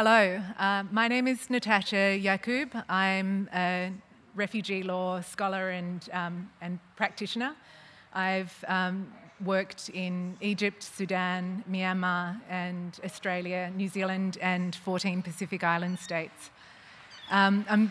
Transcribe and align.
Hello, 0.00 0.40
uh, 0.60 0.84
my 0.92 1.08
name 1.08 1.26
is 1.26 1.50
Natasha 1.50 2.16
Yacoub. 2.16 2.84
I'm 2.88 3.48
a 3.52 3.90
refugee 4.36 4.84
law 4.84 5.20
scholar 5.22 5.70
and, 5.70 6.08
um, 6.12 6.48
and 6.60 6.78
practitioner. 6.94 7.56
I've 8.14 8.64
um, 8.68 9.12
worked 9.44 9.88
in 9.88 10.36
Egypt, 10.40 10.84
Sudan, 10.84 11.64
Myanmar, 11.68 12.40
and 12.48 12.96
Australia, 13.04 13.72
New 13.74 13.88
Zealand, 13.88 14.38
and 14.40 14.72
14 14.72 15.20
Pacific 15.20 15.64
Island 15.64 15.98
states. 15.98 16.50
Um, 17.32 17.66
I'm 17.68 17.90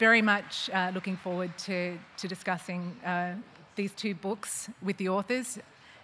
very 0.00 0.22
much 0.22 0.68
uh, 0.70 0.90
looking 0.92 1.16
forward 1.16 1.56
to, 1.58 1.96
to 2.16 2.26
discussing 2.26 2.96
uh, 3.06 3.34
these 3.76 3.92
two 3.92 4.16
books 4.16 4.68
with 4.82 4.96
the 4.96 5.10
authors. 5.10 5.60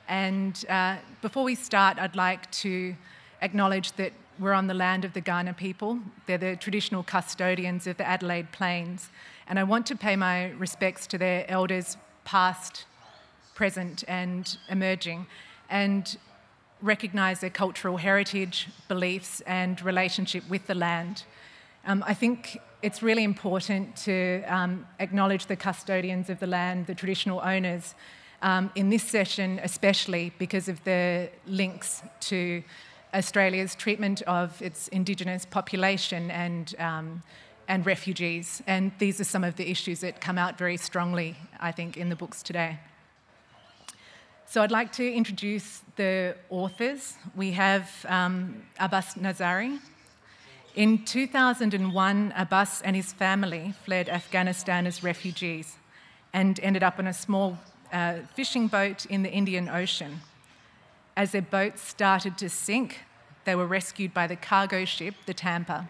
And 0.07 0.65
uh, 0.69 0.99
before 1.21 1.43
we 1.43 1.57
start, 1.57 1.99
I'd 1.99 2.15
like 2.15 2.49
to 2.63 2.95
acknowledge 3.41 3.91
that 3.97 4.13
we're 4.43 4.53
on 4.53 4.67
the 4.67 4.75
land 4.75 5.05
of 5.05 5.13
the 5.13 5.23
Kaurna 5.23 5.57
people. 5.57 6.01
They're 6.27 6.37
the 6.37 6.57
traditional 6.57 7.05
custodians 7.05 7.87
of 7.87 7.97
the 7.97 8.07
Adelaide 8.07 8.51
Plains. 8.51 9.09
And 9.47 9.59
I 9.59 9.63
want 9.63 9.87
to 9.87 9.97
pay 9.97 10.17
my 10.17 10.51
respects 10.51 11.07
to 11.09 11.19
their 11.19 11.49
elders, 11.49 11.97
past, 12.25 12.85
present, 13.55 14.03
and 14.09 14.59
emerging, 14.69 15.27
and 15.71 16.17
recognise 16.81 17.41
their 17.41 17.51
cultural 17.51 17.97
heritage, 17.99 18.69
beliefs, 18.89 19.41
and 19.43 19.81
relationship 19.83 20.43
with 20.51 20.67
the 20.67 20.75
land. 20.75 21.23
Um, 21.87 22.03
I 22.07 22.15
think 22.15 22.61
it's 22.83 23.03
really 23.03 23.23
important 23.23 23.95
to 23.99 24.43
um, 24.49 24.87
acknowledge 24.99 25.47
the 25.47 25.57
custodians 25.57 26.29
of 26.29 26.41
the 26.41 26.49
land, 26.49 26.87
the 26.89 26.95
traditional 26.95 27.41
owners, 27.41 27.95
um, 28.43 28.73
in 28.75 28.91
this 28.91 29.05
session, 29.05 29.61
especially 29.63 30.33
because 30.39 30.69
of 30.69 30.83
the 30.83 31.31
links 31.47 32.03
to 32.19 32.65
Australia's 33.15 33.75
treatment 33.75 34.23
of 34.23 34.61
its 34.63 34.89
Indigenous 34.89 35.45
population 35.45 36.31
and, 36.31 36.75
um, 36.79 37.23
and 37.69 37.85
refugees. 37.85 38.63
And 38.67 38.93
these 38.99 39.21
are 39.21 39.25
some 39.25 39.45
of 39.45 39.57
the 39.57 39.71
issues 39.71 40.01
that 40.01 40.21
come 40.21 40.39
out 40.39 40.57
very 40.57 40.77
strongly, 40.77 41.37
I 41.61 41.73
think, 41.73 41.97
in 41.97 42.09
the 42.09 42.17
books 42.17 42.43
today. 42.43 42.79
So 44.47 44.63
I'd 44.63 44.71
like 44.71 44.93
to 44.93 45.13
introduce 45.13 45.83
the 45.97 46.37
authors. 46.51 47.15
We 47.35 47.53
have 47.53 47.89
um, 48.09 48.63
Abbas 48.79 49.15
Nazari. 49.15 49.79
In 50.75 51.05
2001, 51.05 52.33
Abbas 52.37 52.83
and 52.83 52.97
his 52.97 53.13
family 53.13 53.75
fled 53.85 54.09
Afghanistan 54.09 54.87
as 54.87 55.03
refugees 55.03 55.77
and 56.33 56.59
ended 56.61 56.83
up 56.83 56.99
on 56.99 57.07
a 57.07 57.13
small 57.13 57.59
uh, 57.93 58.17
fishing 58.35 58.69
boat 58.69 59.07
in 59.07 59.23
the 59.23 59.31
Indian 59.31 59.69
Ocean. 59.69 60.21
As 61.17 61.33
their 61.33 61.43
boat 61.43 61.79
started 61.79 62.39
to 62.39 62.49
sink, 62.49 63.01
they 63.45 63.55
were 63.55 63.67
rescued 63.67 64.15
by 64.15 64.27
the 64.27 64.37
cargo 64.37 64.85
ship, 64.85 65.15
the 65.27 65.35
Tampa. 65.35 65.89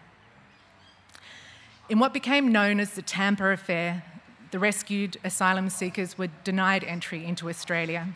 In 1.88 1.98
what 1.98 2.12
became 2.12 2.50
known 2.50 2.80
as 2.80 2.92
the 2.92 3.02
Tampa 3.02 3.50
Affair, 3.50 4.02
the 4.50 4.58
rescued 4.58 5.16
asylum 5.24 5.70
seekers 5.70 6.18
were 6.18 6.28
denied 6.44 6.84
entry 6.84 7.24
into 7.24 7.48
Australia. 7.48 8.08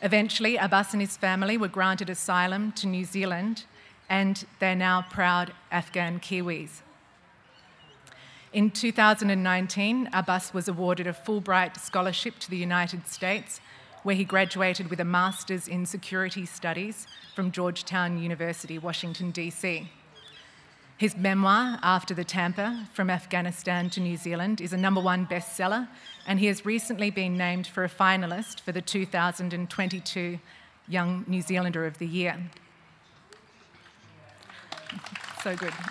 Eventually, 0.00 0.56
Abbas 0.56 0.92
and 0.92 1.00
his 1.00 1.16
family 1.16 1.56
were 1.56 1.68
granted 1.68 2.10
asylum 2.10 2.72
to 2.72 2.88
New 2.88 3.04
Zealand, 3.04 3.64
and 4.08 4.44
they're 4.58 4.74
now 4.74 5.06
proud 5.10 5.52
Afghan 5.70 6.18
Kiwis. 6.18 6.82
In 8.52 8.70
2019, 8.70 10.10
Abbas 10.12 10.52
was 10.52 10.68
awarded 10.68 11.06
a 11.06 11.12
Fulbright 11.12 11.78
scholarship 11.78 12.38
to 12.40 12.50
the 12.50 12.56
United 12.56 13.06
States, 13.06 13.60
where 14.02 14.16
he 14.16 14.24
graduated 14.24 14.90
with 14.90 15.00
a 15.00 15.04
Master's 15.04 15.68
in 15.68 15.86
Security 15.86 16.44
Studies 16.44 17.06
from 17.34 17.52
Georgetown 17.52 18.18
University, 18.18 18.78
Washington, 18.78 19.30
D.C. 19.30 19.88
His 20.96 21.16
memoir, 21.16 21.78
After 21.82 22.14
the 22.14 22.24
Tampa 22.24 22.88
From 22.92 23.10
Afghanistan 23.10 23.90
to 23.90 24.00
New 24.00 24.16
Zealand, 24.16 24.60
is 24.60 24.72
a 24.72 24.76
number 24.76 25.00
one 25.00 25.26
bestseller, 25.26 25.88
and 26.26 26.38
he 26.38 26.46
has 26.46 26.64
recently 26.64 27.10
been 27.10 27.36
named 27.36 27.66
for 27.66 27.84
a 27.84 27.88
finalist 27.88 28.60
for 28.60 28.72
the 28.72 28.82
2022 28.82 30.38
Young 30.88 31.24
New 31.26 31.42
Zealander 31.42 31.86
of 31.86 31.98
the 31.98 32.06
Year. 32.06 32.38
So 35.42 35.56
good. 35.56 35.72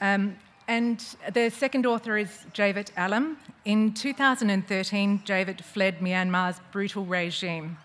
um, 0.00 0.36
and 0.68 1.04
the 1.32 1.50
second 1.50 1.86
author 1.86 2.18
is 2.18 2.46
Jaivet 2.52 2.92
Ealom. 2.94 3.36
In 3.64 3.94
2013, 3.94 5.22
Jaivet 5.24 5.60
fled 5.62 6.00
Myanmar's 6.00 6.60
brutal 6.72 7.04
regime 7.04 7.78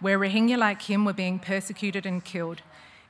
where 0.00 0.18
Rohingya 0.18 0.58
like 0.58 0.82
him 0.82 1.04
were 1.04 1.12
being 1.12 1.38
persecuted 1.38 2.06
and 2.06 2.24
killed 2.24 2.62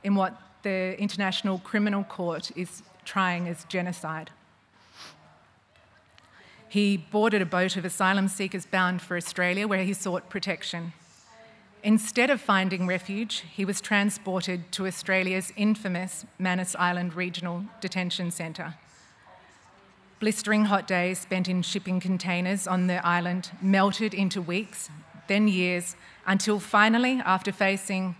in 0.04 0.14
what 0.14 0.40
the 0.62 0.98
International 1.00 1.58
Criminal 1.58 2.04
Court 2.04 2.50
is 2.56 2.82
trying 3.04 3.48
as 3.48 3.64
genocide. 3.64 4.30
He 6.68 6.96
boarded 6.96 7.42
a 7.42 7.46
boat 7.46 7.76
of 7.76 7.84
asylum 7.84 8.28
seekers 8.28 8.66
bound 8.66 9.00
for 9.00 9.16
Australia 9.16 9.66
where 9.66 9.84
he 9.84 9.92
sought 9.92 10.28
protection. 10.28 10.92
Instead 11.82 12.30
of 12.30 12.40
finding 12.40 12.86
refuge, 12.86 13.44
he 13.54 13.64
was 13.64 13.80
transported 13.80 14.72
to 14.72 14.86
Australia's 14.86 15.52
infamous 15.56 16.26
Manus 16.38 16.74
Island 16.76 17.14
Regional 17.14 17.64
Detention 17.80 18.30
Centre. 18.30 18.74
Blistering 20.18 20.64
hot 20.64 20.86
days 20.86 21.18
spent 21.18 21.46
in 21.46 21.60
shipping 21.60 22.00
containers 22.00 22.66
on 22.66 22.86
the 22.86 23.04
island 23.06 23.50
melted 23.60 24.14
into 24.14 24.40
weeks, 24.40 24.88
then 25.28 25.46
years, 25.46 25.94
until 26.26 26.58
finally, 26.58 27.20
after 27.24 27.52
facing 27.52 28.16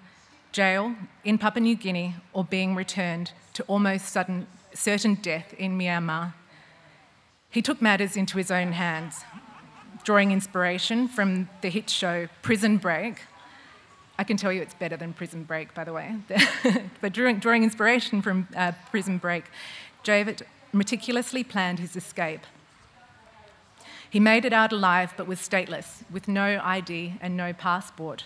jail 0.53 0.95
in 1.25 1.39
Papua 1.39 1.63
New 1.63 1.75
Guinea 1.75 2.15
or 2.35 2.45
being 2.45 2.75
returned 2.75 3.33
to 3.55 3.63
almost 3.63 4.11
sudden, 4.11 4.47
certain 4.75 5.15
death 5.15 5.55
in 5.55 5.79
Myanmar, 5.79 6.35
he 7.49 7.63
took 7.63 7.81
matters 7.81 8.15
into 8.15 8.37
his 8.37 8.51
own 8.51 8.73
hands, 8.73 9.25
drawing 10.05 10.33
inspiration 10.33 11.09
from 11.09 11.49
the 11.63 11.71
hit 11.71 11.89
show 11.89 12.29
Prison 12.43 12.77
Break. 12.77 13.23
I 14.19 14.25
can 14.25 14.37
tell 14.37 14.53
you 14.53 14.61
it's 14.61 14.75
better 14.75 14.99
than 14.99 15.15
Prison 15.15 15.45
Break, 15.45 15.73
by 15.73 15.85
the 15.85 15.95
way. 15.95 16.17
but 17.01 17.15
drawing, 17.15 17.39
drawing, 17.39 17.65
inspiration 17.65 18.21
from 18.21 18.49
uh, 18.55 18.73
Prison 18.91 19.17
Break, 19.17 19.45
Jaivet 20.05 20.43
meticulously 20.73 21.43
planned 21.43 21.79
his 21.79 21.97
escape 21.97 22.43
he 24.17 24.21
made 24.21 24.45
it 24.45 24.53
out 24.53 24.73
alive 24.73 25.13
but 25.17 25.27
was 25.27 25.39
stateless, 25.39 26.03
with 26.11 26.29
no 26.29 26.61
ID 26.63 27.15
and 27.21 27.37
no 27.37 27.53
passport. 27.53 28.25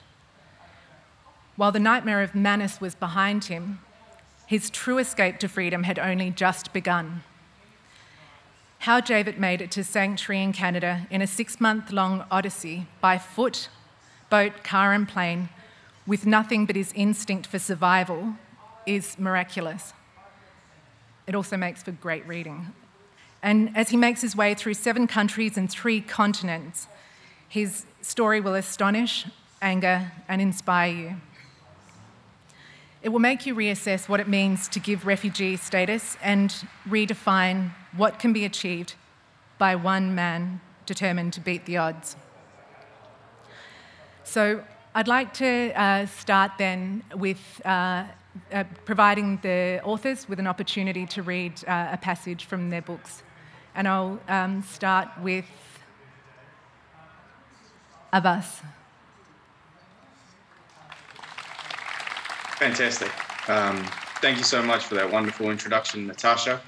While 1.56 1.72
the 1.72 1.80
nightmare 1.80 2.22
of 2.22 2.34
Manus 2.34 2.80
was 2.80 2.94
behind 2.94 3.44
him, 3.44 3.80
his 4.46 4.70
true 4.70 4.98
escape 4.98 5.38
to 5.38 5.48
freedom 5.48 5.84
had 5.84 5.98
only 5.98 6.30
just 6.30 6.72
begun. 6.72 7.22
How 8.80 9.00
Jaivet 9.00 9.38
made 9.38 9.60
it 9.60 9.70
to 9.72 9.84
sanctuary 9.84 10.42
in 10.42 10.52
Canada 10.52 11.06
in 11.10 11.22
a 11.22 11.26
six 11.26 11.60
month 11.60 11.92
long 11.92 12.24
odyssey 12.30 12.86
by 13.00 13.18
foot, 13.18 13.68
boat, 14.30 14.64
car, 14.64 14.92
and 14.92 15.08
plane, 15.08 15.50
with 16.06 16.26
nothing 16.26 16.66
but 16.66 16.76
his 16.76 16.92
instinct 16.94 17.46
for 17.46 17.58
survival, 17.58 18.34
is 18.86 19.18
miraculous. 19.18 19.92
It 21.30 21.36
also 21.36 21.56
makes 21.56 21.80
for 21.80 21.92
great 21.92 22.26
reading. 22.26 22.72
And 23.40 23.70
as 23.76 23.90
he 23.90 23.96
makes 23.96 24.20
his 24.20 24.34
way 24.34 24.52
through 24.52 24.74
seven 24.74 25.06
countries 25.06 25.56
and 25.56 25.70
three 25.70 26.00
continents, 26.00 26.88
his 27.48 27.86
story 28.02 28.40
will 28.40 28.56
astonish, 28.56 29.26
anger, 29.62 30.10
and 30.26 30.42
inspire 30.42 30.92
you. 30.92 31.14
It 33.00 33.10
will 33.10 33.20
make 33.20 33.46
you 33.46 33.54
reassess 33.54 34.08
what 34.08 34.18
it 34.18 34.26
means 34.26 34.66
to 34.70 34.80
give 34.80 35.06
refugee 35.06 35.56
status 35.56 36.16
and 36.20 36.52
redefine 36.88 37.70
what 37.96 38.18
can 38.18 38.32
be 38.32 38.44
achieved 38.44 38.94
by 39.56 39.76
one 39.76 40.16
man 40.16 40.60
determined 40.84 41.32
to 41.34 41.40
beat 41.40 41.64
the 41.64 41.76
odds. 41.76 42.16
So, 44.24 44.64
I'd 44.96 45.06
like 45.06 45.32
to 45.34 45.70
uh, 45.80 46.06
start 46.06 46.50
then 46.58 47.04
with 47.14 47.38
uh, 47.64 48.06
uh, 48.52 48.64
providing 48.84 49.38
the 49.42 49.80
authors 49.84 50.28
with 50.28 50.38
an 50.38 50.46
opportunity 50.46 51.06
to 51.06 51.22
read 51.22 51.52
uh, 51.66 51.88
a 51.92 51.96
passage 51.96 52.44
from 52.44 52.70
their 52.70 52.82
books. 52.82 53.22
And 53.74 53.86
I'll 53.88 54.20
um, 54.28 54.62
start 54.62 55.08
with 55.20 55.46
Abbas. 58.12 58.62
Fantastic. 62.58 63.10
Um, 63.48 63.82
thank 64.20 64.36
you 64.36 64.44
so 64.44 64.62
much 64.62 64.84
for 64.84 64.94
that 64.94 65.10
wonderful 65.10 65.50
introduction, 65.50 66.06
Natasha. 66.06 66.60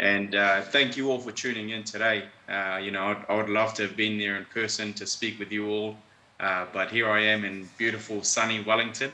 And 0.00 0.34
uh, 0.34 0.62
thank 0.62 0.96
you 0.96 1.10
all 1.10 1.18
for 1.18 1.30
tuning 1.30 1.70
in 1.70 1.84
today. 1.84 2.24
Uh, 2.48 2.80
you 2.82 2.90
know, 2.90 3.04
I'd, 3.04 3.24
I 3.28 3.36
would 3.36 3.50
love 3.50 3.74
to 3.74 3.82
have 3.82 3.96
been 3.96 4.18
there 4.18 4.36
in 4.36 4.46
person 4.46 4.92
to 4.94 5.06
speak 5.06 5.38
with 5.38 5.52
you 5.52 5.68
all, 5.68 5.96
uh, 6.40 6.66
but 6.72 6.90
here 6.90 7.08
I 7.08 7.20
am 7.20 7.44
in 7.44 7.68
beautiful, 7.76 8.22
sunny 8.22 8.62
Wellington. 8.62 9.12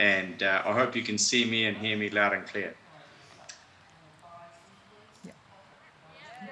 And 0.00 0.42
uh, 0.42 0.62
I 0.64 0.72
hope 0.72 0.96
you 0.96 1.02
can 1.02 1.18
see 1.18 1.44
me 1.44 1.66
and 1.66 1.76
hear 1.76 1.94
me 1.94 2.08
loud 2.08 2.32
and 2.32 2.46
clear. 2.46 2.74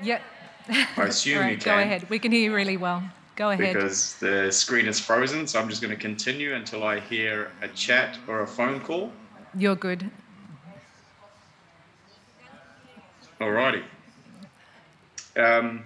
Yeah. 0.03 0.21
I 0.69 1.05
assume 1.05 1.39
right, 1.41 1.53
you 1.53 1.57
can. 1.57 1.77
Go 1.77 1.83
ahead. 1.83 2.11
We 2.11 2.19
can 2.19 2.31
hear 2.31 2.43
you 2.43 2.55
really 2.55 2.77
well. 2.77 3.03
Go 3.37 3.49
ahead. 3.49 3.73
Because 3.73 4.17
the 4.17 4.53
screen 4.53 4.87
is 4.87 5.01
frozen, 5.01 5.47
so 5.47 5.59
I'm 5.59 5.69
just 5.71 5.81
going 5.81 5.95
to 5.95 6.01
continue 6.01 6.55
until 6.55 6.85
I 6.85 7.01
hear 7.01 7.51
a 7.63 7.69
chat 7.69 8.19
or 8.29 8.43
a 8.43 8.47
phone 8.47 8.81
call. 8.81 9.11
You're 9.57 9.77
good. 9.77 10.11
Alrighty. 13.41 13.83
Um, 15.37 15.85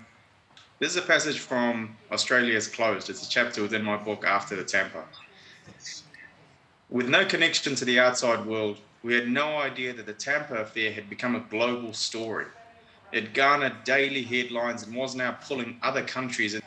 this 0.81 0.91
is 0.91 0.97
a 0.97 1.03
passage 1.03 1.38
from 1.38 1.97
Australia's 2.11 2.67
Closed. 2.67 3.09
It's 3.09 3.25
a 3.25 3.29
chapter 3.29 3.62
within 3.62 3.85
my 3.85 3.97
book, 3.97 4.25
After 4.25 4.56
the 4.56 4.64
Tampa. 4.64 5.05
With 6.92 7.08
no 7.08 7.24
connection 7.24 7.74
to 7.76 7.86
the 7.86 7.98
outside 7.98 8.44
world, 8.44 8.76
we 9.02 9.14
had 9.14 9.26
no 9.26 9.56
idea 9.56 9.94
that 9.94 10.04
the 10.04 10.12
Tampa 10.12 10.56
affair 10.56 10.92
had 10.92 11.08
become 11.08 11.34
a 11.34 11.40
global 11.40 11.94
story. 11.94 12.44
It 13.12 13.32
garnered 13.32 13.82
daily 13.84 14.22
headlines 14.22 14.82
and 14.82 14.94
was 14.94 15.14
now 15.14 15.32
pulling 15.32 15.78
other 15.82 16.02
countries. 16.02 16.52
In- 16.52 16.62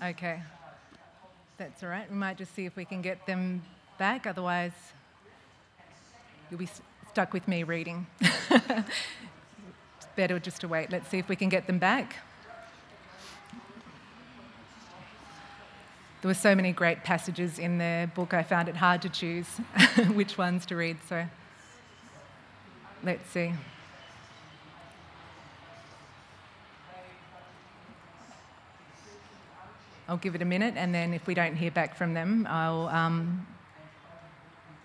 okay. 0.00 0.42
That's 1.58 1.82
all 1.82 1.88
right. 1.88 2.08
We 2.08 2.16
might 2.16 2.38
just 2.38 2.54
see 2.54 2.64
if 2.64 2.76
we 2.76 2.84
can 2.84 3.02
get 3.02 3.26
them 3.26 3.62
back. 3.98 4.28
Otherwise, 4.28 4.74
you'll 6.52 6.60
be 6.60 6.68
stuck 7.10 7.32
with 7.32 7.48
me 7.48 7.64
reading. 7.64 8.06
it's 8.20 10.06
better 10.14 10.38
just 10.38 10.60
to 10.60 10.68
wait. 10.68 10.92
Let's 10.92 11.08
see 11.08 11.18
if 11.18 11.28
we 11.28 11.34
can 11.34 11.48
get 11.48 11.66
them 11.66 11.80
back. 11.80 12.14
There 16.26 16.30
were 16.30 16.34
so 16.34 16.56
many 16.56 16.72
great 16.72 17.04
passages 17.04 17.60
in 17.60 17.78
the 17.78 18.10
book, 18.16 18.34
I 18.34 18.42
found 18.42 18.68
it 18.68 18.74
hard 18.74 19.00
to 19.02 19.08
choose 19.08 19.46
which 20.12 20.36
ones 20.36 20.66
to 20.66 20.74
read. 20.74 20.96
So 21.08 21.24
let's 23.04 23.30
see. 23.30 23.52
I'll 30.08 30.16
give 30.16 30.34
it 30.34 30.42
a 30.42 30.44
minute, 30.44 30.74
and 30.76 30.92
then 30.92 31.14
if 31.14 31.28
we 31.28 31.34
don't 31.34 31.54
hear 31.54 31.70
back 31.70 31.94
from 31.94 32.14
them, 32.14 32.44
I'll, 32.50 32.88
um, 32.88 33.46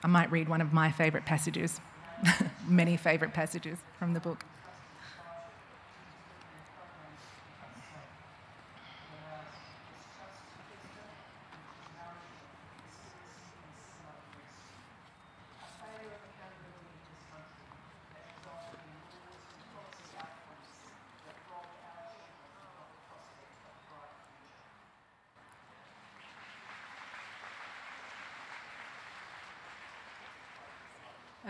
I 0.03 0.07
might 0.07 0.31
read 0.31 0.47
one 0.47 0.61
of 0.61 0.71
my 0.71 0.91
favourite 0.91 1.25
passages. 1.25 1.81
many 2.67 2.97
favourite 2.97 3.33
passages 3.33 3.79
from 3.97 4.13
the 4.13 4.19
book. 4.19 4.45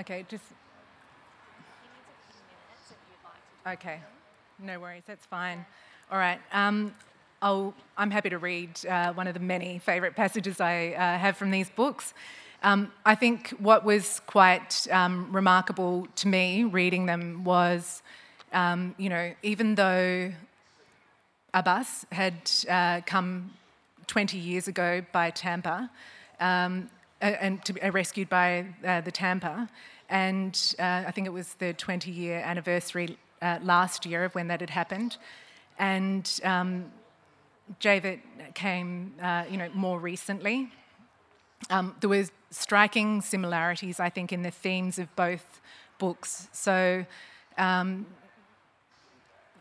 Okay, 0.02 0.26
just. 0.28 0.44
Okay, 3.68 4.00
no 4.58 4.80
worries, 4.80 5.04
that's 5.06 5.28
fine. 5.28 5.64
All 6.12 6.18
right, 6.18 6.40
um, 6.54 6.96
i 7.44 7.72
am 8.00 8.10
happy 8.10 8.32
to 8.32 8.40
read 8.40 8.84
uh, 8.88 9.14
one 9.14 9.28
of 9.28 9.36
the 9.36 9.40
many 9.40 9.78
favourite 9.78 10.16
passages 10.16 10.60
I 10.60 10.94
uh, 10.94 11.20
have 11.20 11.38
from 11.38 11.52
these 11.52 11.70
books. 11.70 12.16
Um, 12.64 12.92
I 13.06 13.14
think 13.14 13.50
what 13.60 13.86
was 13.86 14.22
quite 14.26 14.88
um, 14.90 15.32
remarkable 15.32 16.08
to 16.16 16.28
me 16.28 16.64
reading 16.64 17.06
them 17.06 17.44
was, 17.44 18.02
um, 18.54 18.96
you 18.98 19.08
know, 19.08 19.36
even 19.44 19.76
though 19.76 20.32
Abbas 21.54 22.08
had 22.12 22.50
uh, 22.68 23.02
come 23.06 23.52
20 24.08 24.40
years 24.40 24.68
ago 24.68 25.06
by 25.12 25.30
Tampa, 25.30 25.92
um, 26.40 26.90
and 27.22 27.64
to 27.66 27.74
be 27.74 27.90
rescued 27.90 28.30
by 28.30 28.66
uh, 28.86 29.02
the 29.02 29.12
Tampa. 29.12 29.70
And 30.10 30.76
uh, 30.80 31.04
I 31.08 31.12
think 31.12 31.28
it 31.28 31.32
was 31.32 31.54
the 31.56 31.74
20 31.74 32.12
year 32.12 32.42
anniversary 32.44 33.18
uh, 33.42 33.60
last 33.64 34.06
year 34.06 34.26
of 34.26 34.36
when 34.36 34.48
that 34.48 34.60
had 34.60 34.70
happened. 34.70 35.18
And 35.80 36.30
um, 36.44 36.92
Jaivet 37.80 38.20
came, 38.54 39.14
uh, 39.22 39.46
you 39.50 39.58
know, 39.58 39.70
more 39.74 40.00
recently. 40.00 40.70
Um, 41.70 41.96
there 42.02 42.10
was 42.10 42.32
striking 42.50 43.22
similarities, 43.22 44.00
I 44.00 44.10
think, 44.10 44.34
in 44.34 44.42
the 44.42 44.52
themes 44.52 45.00
of 45.00 45.16
both 45.16 45.62
books. 46.00 46.50
So 46.52 47.06
um, 47.58 48.06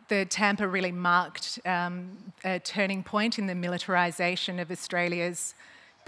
the 0.09 0.25
Tampa 0.25 0.67
really 0.67 0.93
marked 0.93 1.61
um, 1.65 2.33
a 2.45 2.59
turning 2.59 3.03
point 3.03 3.39
in 3.39 3.47
the 3.47 3.55
militarisation 3.55 4.61
of 4.61 4.71
Australia's 4.71 5.55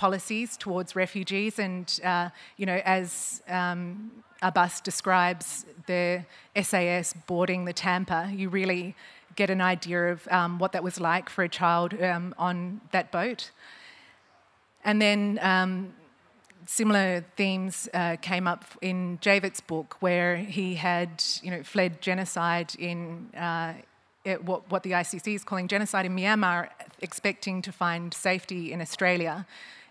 policies 0.02 0.56
towards 0.56 0.96
refugees. 0.96 1.60
And, 1.60 1.86
uh, 2.02 2.30
you 2.56 2.66
know, 2.66 2.80
as 2.84 3.40
um, 3.46 4.10
Abbas 4.42 4.80
describes 4.80 5.64
the 5.86 6.24
SAS 6.60 7.14
boarding 7.28 7.66
the 7.66 7.72
Tampa, 7.72 8.28
you 8.34 8.48
really 8.48 8.96
get 9.36 9.48
an 9.48 9.60
idea 9.60 10.00
of 10.12 10.26
um, 10.38 10.58
what 10.58 10.72
that 10.72 10.82
was 10.82 10.98
like 10.98 11.30
for 11.30 11.44
a 11.44 11.48
child 11.48 11.90
um, 12.02 12.34
on 12.36 12.80
that 12.90 13.12
boat. 13.12 13.52
And 14.84 15.00
then 15.00 15.38
um, 15.40 15.94
similar 16.66 17.24
themes 17.36 17.88
uh, 17.94 18.16
came 18.16 18.48
up 18.48 18.64
in 18.80 19.20
Jaivet's 19.20 19.60
book, 19.60 19.96
where 20.00 20.36
he 20.36 20.74
had, 20.74 21.22
you 21.44 21.50
know, 21.52 21.62
fled 21.62 22.02
genocide 22.02 22.74
in 22.76 23.30
uh, 23.36 23.74
what, 24.44 24.68
what 24.68 24.82
the 24.82 24.90
ICC 25.02 25.36
is 25.36 25.44
calling 25.44 25.68
genocide 25.68 26.06
in 26.06 26.16
Myanmar, 26.16 26.70
expecting 27.00 27.62
to 27.62 27.70
find 27.70 28.12
safety 28.12 28.72
in 28.72 28.80
Australia 28.80 29.46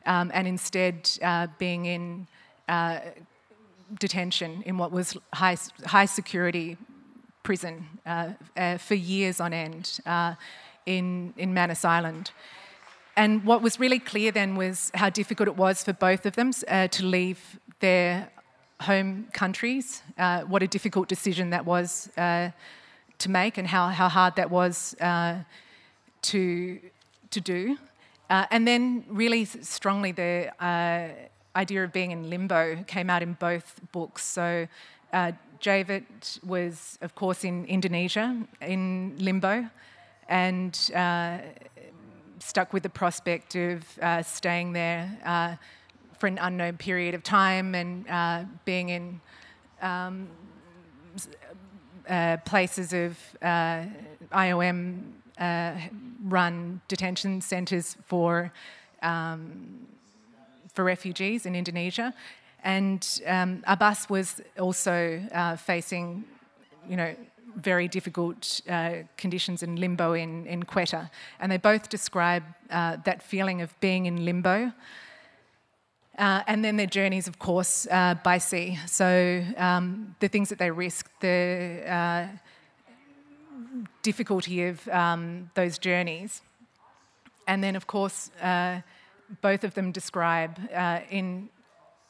um, 0.05 0.31
and 0.33 0.47
instead 0.47 1.09
uh, 1.21 1.47
being 1.57 1.85
in 1.85 2.27
uh, 2.67 2.99
detention 3.99 4.63
in 4.65 4.77
what 4.77 4.91
was 4.91 5.17
high, 5.33 5.57
high 5.85 6.05
security 6.05 6.77
prison 7.43 7.87
uh, 8.05 8.29
uh 8.55 8.77
for 8.77 8.93
years 8.93 9.41
on 9.41 9.51
end 9.51 9.99
uh, 10.05 10.35
in, 10.85 11.33
in 11.37 11.53
Manus 11.53 11.83
Island. 11.83 12.31
And 13.17 13.43
what 13.43 13.61
was 13.61 13.79
really 13.79 13.99
clear 13.99 14.31
then 14.31 14.55
was 14.55 14.91
how 14.93 15.09
difficult 15.09 15.49
it 15.49 15.57
was 15.57 15.83
for 15.83 15.91
both 15.91 16.25
of 16.25 16.35
them 16.35 16.51
uh, 16.67 16.87
to 16.87 17.05
leave 17.05 17.59
their 17.79 18.29
home 18.81 19.27
countries, 19.33 20.01
what 20.47 20.63
a 20.63 20.67
difficult 20.67 21.07
decision 21.07 21.49
that 21.51 21.65
was 21.65 22.09
to 22.15 23.29
make, 23.29 23.57
and 23.59 23.67
how, 23.67 23.89
how 23.89 24.09
hard 24.09 24.35
that 24.37 24.49
was 24.49 24.95
to, 26.21 26.79
to 27.31 27.41
do. 27.41 27.77
Uh, 28.31 28.45
and 28.49 28.65
then, 28.65 29.03
really 29.09 29.43
strongly, 29.43 30.13
the 30.13 30.49
uh, 30.63 31.09
idea 31.53 31.83
of 31.83 31.91
being 31.91 32.11
in 32.11 32.29
limbo 32.29 32.81
came 32.87 33.09
out 33.09 33.21
in 33.21 33.33
both 33.33 33.81
books. 33.91 34.23
So, 34.23 34.69
uh, 35.11 35.33
Jaivet 35.59 36.41
was, 36.45 36.97
of 37.01 37.13
course, 37.13 37.43
in 37.43 37.65
Indonesia 37.65 38.41
in 38.61 39.17
limbo 39.19 39.69
and 40.29 40.79
uh, 40.95 41.39
stuck 42.39 42.71
with 42.71 42.83
the 42.83 42.89
prospect 42.89 43.55
of 43.55 43.83
uh, 44.01 44.23
staying 44.23 44.71
there 44.71 45.11
uh, 45.25 45.55
for 46.17 46.27
an 46.27 46.37
unknown 46.37 46.77
period 46.77 47.13
of 47.13 47.23
time 47.23 47.75
and 47.75 48.05
being 48.63 48.87
in 48.87 49.19
um, 49.81 50.29
places 52.45 52.93
of 52.93 53.19
IOM 54.31 55.01
uh, 55.41 55.73
run 56.23 56.79
detention 56.87 57.41
centres 57.41 57.97
for 58.05 58.53
um, 59.01 59.87
for 60.73 60.85
refugees 60.85 61.45
in 61.45 61.55
Indonesia, 61.55 62.13
and 62.63 63.21
um, 63.27 63.63
Abbas 63.65 64.09
was 64.09 64.41
also 64.59 65.21
uh, 65.33 65.55
facing, 65.55 66.23
you 66.87 66.95
know, 66.95 67.15
very 67.55 67.87
difficult 67.87 68.61
uh, 68.69 68.93
conditions 69.17 69.63
in 69.63 69.75
limbo 69.75 70.13
in, 70.13 70.45
in 70.45 70.63
Quetta. 70.63 71.09
And 71.39 71.51
they 71.51 71.57
both 71.57 71.89
describe 71.89 72.43
uh, 72.69 72.97
that 73.03 73.21
feeling 73.21 73.61
of 73.61 73.77
being 73.79 74.05
in 74.05 74.25
limbo. 74.25 74.71
Uh, 76.17 76.43
and 76.47 76.63
then 76.63 76.77
their 76.77 76.87
journeys, 76.87 77.27
of 77.27 77.39
course, 77.39 77.87
uh, 77.89 78.15
by 78.23 78.37
sea. 78.37 78.77
So 78.85 79.43
um, 79.57 80.15
the 80.19 80.27
things 80.27 80.49
that 80.49 80.59
they 80.59 80.69
risked, 80.69 81.19
the 81.21 81.83
uh, 81.87 82.27
difficulty 84.01 84.65
of 84.65 84.87
um, 84.89 85.49
those 85.53 85.77
journeys. 85.77 86.41
And 87.47 87.63
then, 87.63 87.75
of 87.75 87.87
course, 87.87 88.31
uh, 88.41 88.81
both 89.41 89.63
of 89.63 89.73
them 89.73 89.91
describe 89.91 90.59
uh, 90.73 90.99
in, 91.09 91.49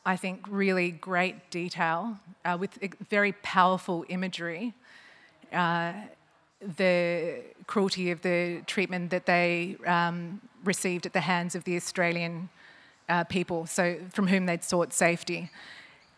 I 0.05 0.17
think, 0.17 0.45
really 0.49 0.91
great 0.91 1.49
detail 1.49 2.17
uh, 2.45 2.57
with 2.59 2.77
very 3.09 3.33
powerful 3.33 4.05
imagery 4.09 4.73
uh, 5.51 5.93
the 6.77 7.41
cruelty 7.65 8.11
of 8.11 8.21
the 8.21 8.61
treatment 8.67 9.09
that 9.09 9.25
they 9.25 9.75
um, 9.85 10.41
received 10.63 11.05
at 11.05 11.13
the 11.13 11.21
hands 11.21 11.55
of 11.55 11.63
the 11.63 11.75
Australian 11.75 12.49
uh, 13.09 13.23
people, 13.25 13.65
so 13.65 13.97
from 14.13 14.27
whom 14.27 14.45
they'd 14.45 14.63
sought 14.63 14.93
safety. 14.93 15.49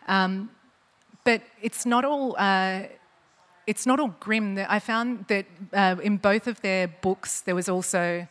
Um, 0.07 0.49
but 1.23 1.41
it's 1.61 1.85
not 1.85 2.03
all 2.03 2.35
uh, 2.37 2.83
it's 3.65 3.85
not 3.85 3.99
all 3.99 4.13
grim. 4.19 4.59
I 4.67 4.79
found 4.79 5.25
that 5.27 5.45
uh, 5.73 5.95
in 6.01 6.17
both 6.17 6.47
of 6.47 6.61
their 6.61 6.87
books 6.87 7.41
there 7.41 7.55
was 7.55 7.69
also, 7.69 8.27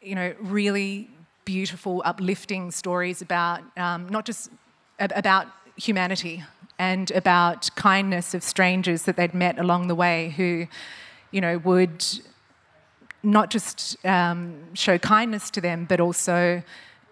you 0.00 0.14
know, 0.14 0.34
really 0.40 1.10
beautiful, 1.44 2.02
uplifting 2.04 2.70
stories 2.70 3.22
about 3.22 3.62
um, 3.76 4.08
not 4.08 4.24
just 4.24 4.50
about 4.98 5.46
humanity 5.76 6.44
and 6.78 7.10
about 7.12 7.70
kindness 7.74 8.34
of 8.34 8.42
strangers 8.42 9.02
that 9.02 9.16
they'd 9.16 9.34
met 9.34 9.58
along 9.58 9.88
the 9.88 9.94
way 9.94 10.30
who, 10.36 10.66
you 11.30 11.40
know, 11.40 11.58
would 11.58 12.04
not 13.22 13.50
just 13.50 13.96
um, 14.04 14.54
show 14.74 14.96
kindness 14.98 15.50
to 15.50 15.60
them, 15.60 15.84
but 15.84 16.00
also 16.00 16.62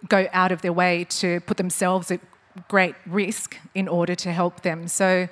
go 0.09 0.29
out 0.33 0.53
of 0.53 0.63
their 0.63 0.73
way 0.73 1.05
to 1.05 1.41
put 1.41 1.57
themselves 1.57 2.11
at 2.11 2.21
great 2.69 2.95
risk 3.07 3.57
in 3.75 3.89
order 3.89 4.15
to 4.15 4.33
help 4.33 4.63
them. 4.63 4.89
So 4.89 5.29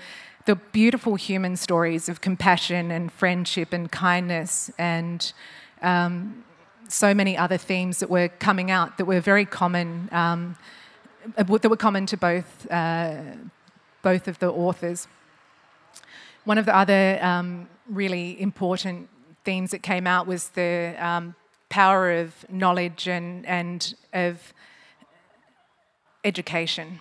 the 0.47 0.57
beautiful 0.57 1.15
human 1.15 1.57
stories 1.57 2.09
of 2.09 2.21
compassion 2.21 2.91
and 2.91 3.11
friendship 3.11 3.73
and 3.73 3.91
kindness 3.91 4.71
and 4.79 5.33
um, 5.81 6.45
so 6.89 7.15
many 7.15 7.37
other 7.37 7.57
themes 7.57 7.99
that 8.01 8.11
were 8.11 8.29
coming 8.29 8.71
out 8.71 8.99
that 8.99 9.07
were 9.07 9.21
very 9.21 9.47
common, 9.47 10.09
um, 10.13 10.57
that 11.37 11.49
were 11.49 11.77
common 11.77 12.07
to 12.07 12.17
both, 12.17 12.71
uh, 12.71 13.23
both 14.03 14.29
of 14.29 14.39
the 14.39 14.51
authors. 14.53 15.09
One 16.45 16.59
of 16.59 16.67
the 16.67 16.77
other 16.77 17.19
um, 17.23 17.69
really 17.89 18.39
important 18.41 19.09
themes 19.45 19.71
that 19.71 19.83
came 19.83 20.07
out 20.07 20.27
was 20.27 20.51
the 20.51 20.95
um, 20.99 21.35
power 21.71 22.13
of 22.13 22.45
knowledge 22.51 23.09
and, 23.09 23.47
and 23.47 23.95
of 24.13 24.53
education. 26.23 27.01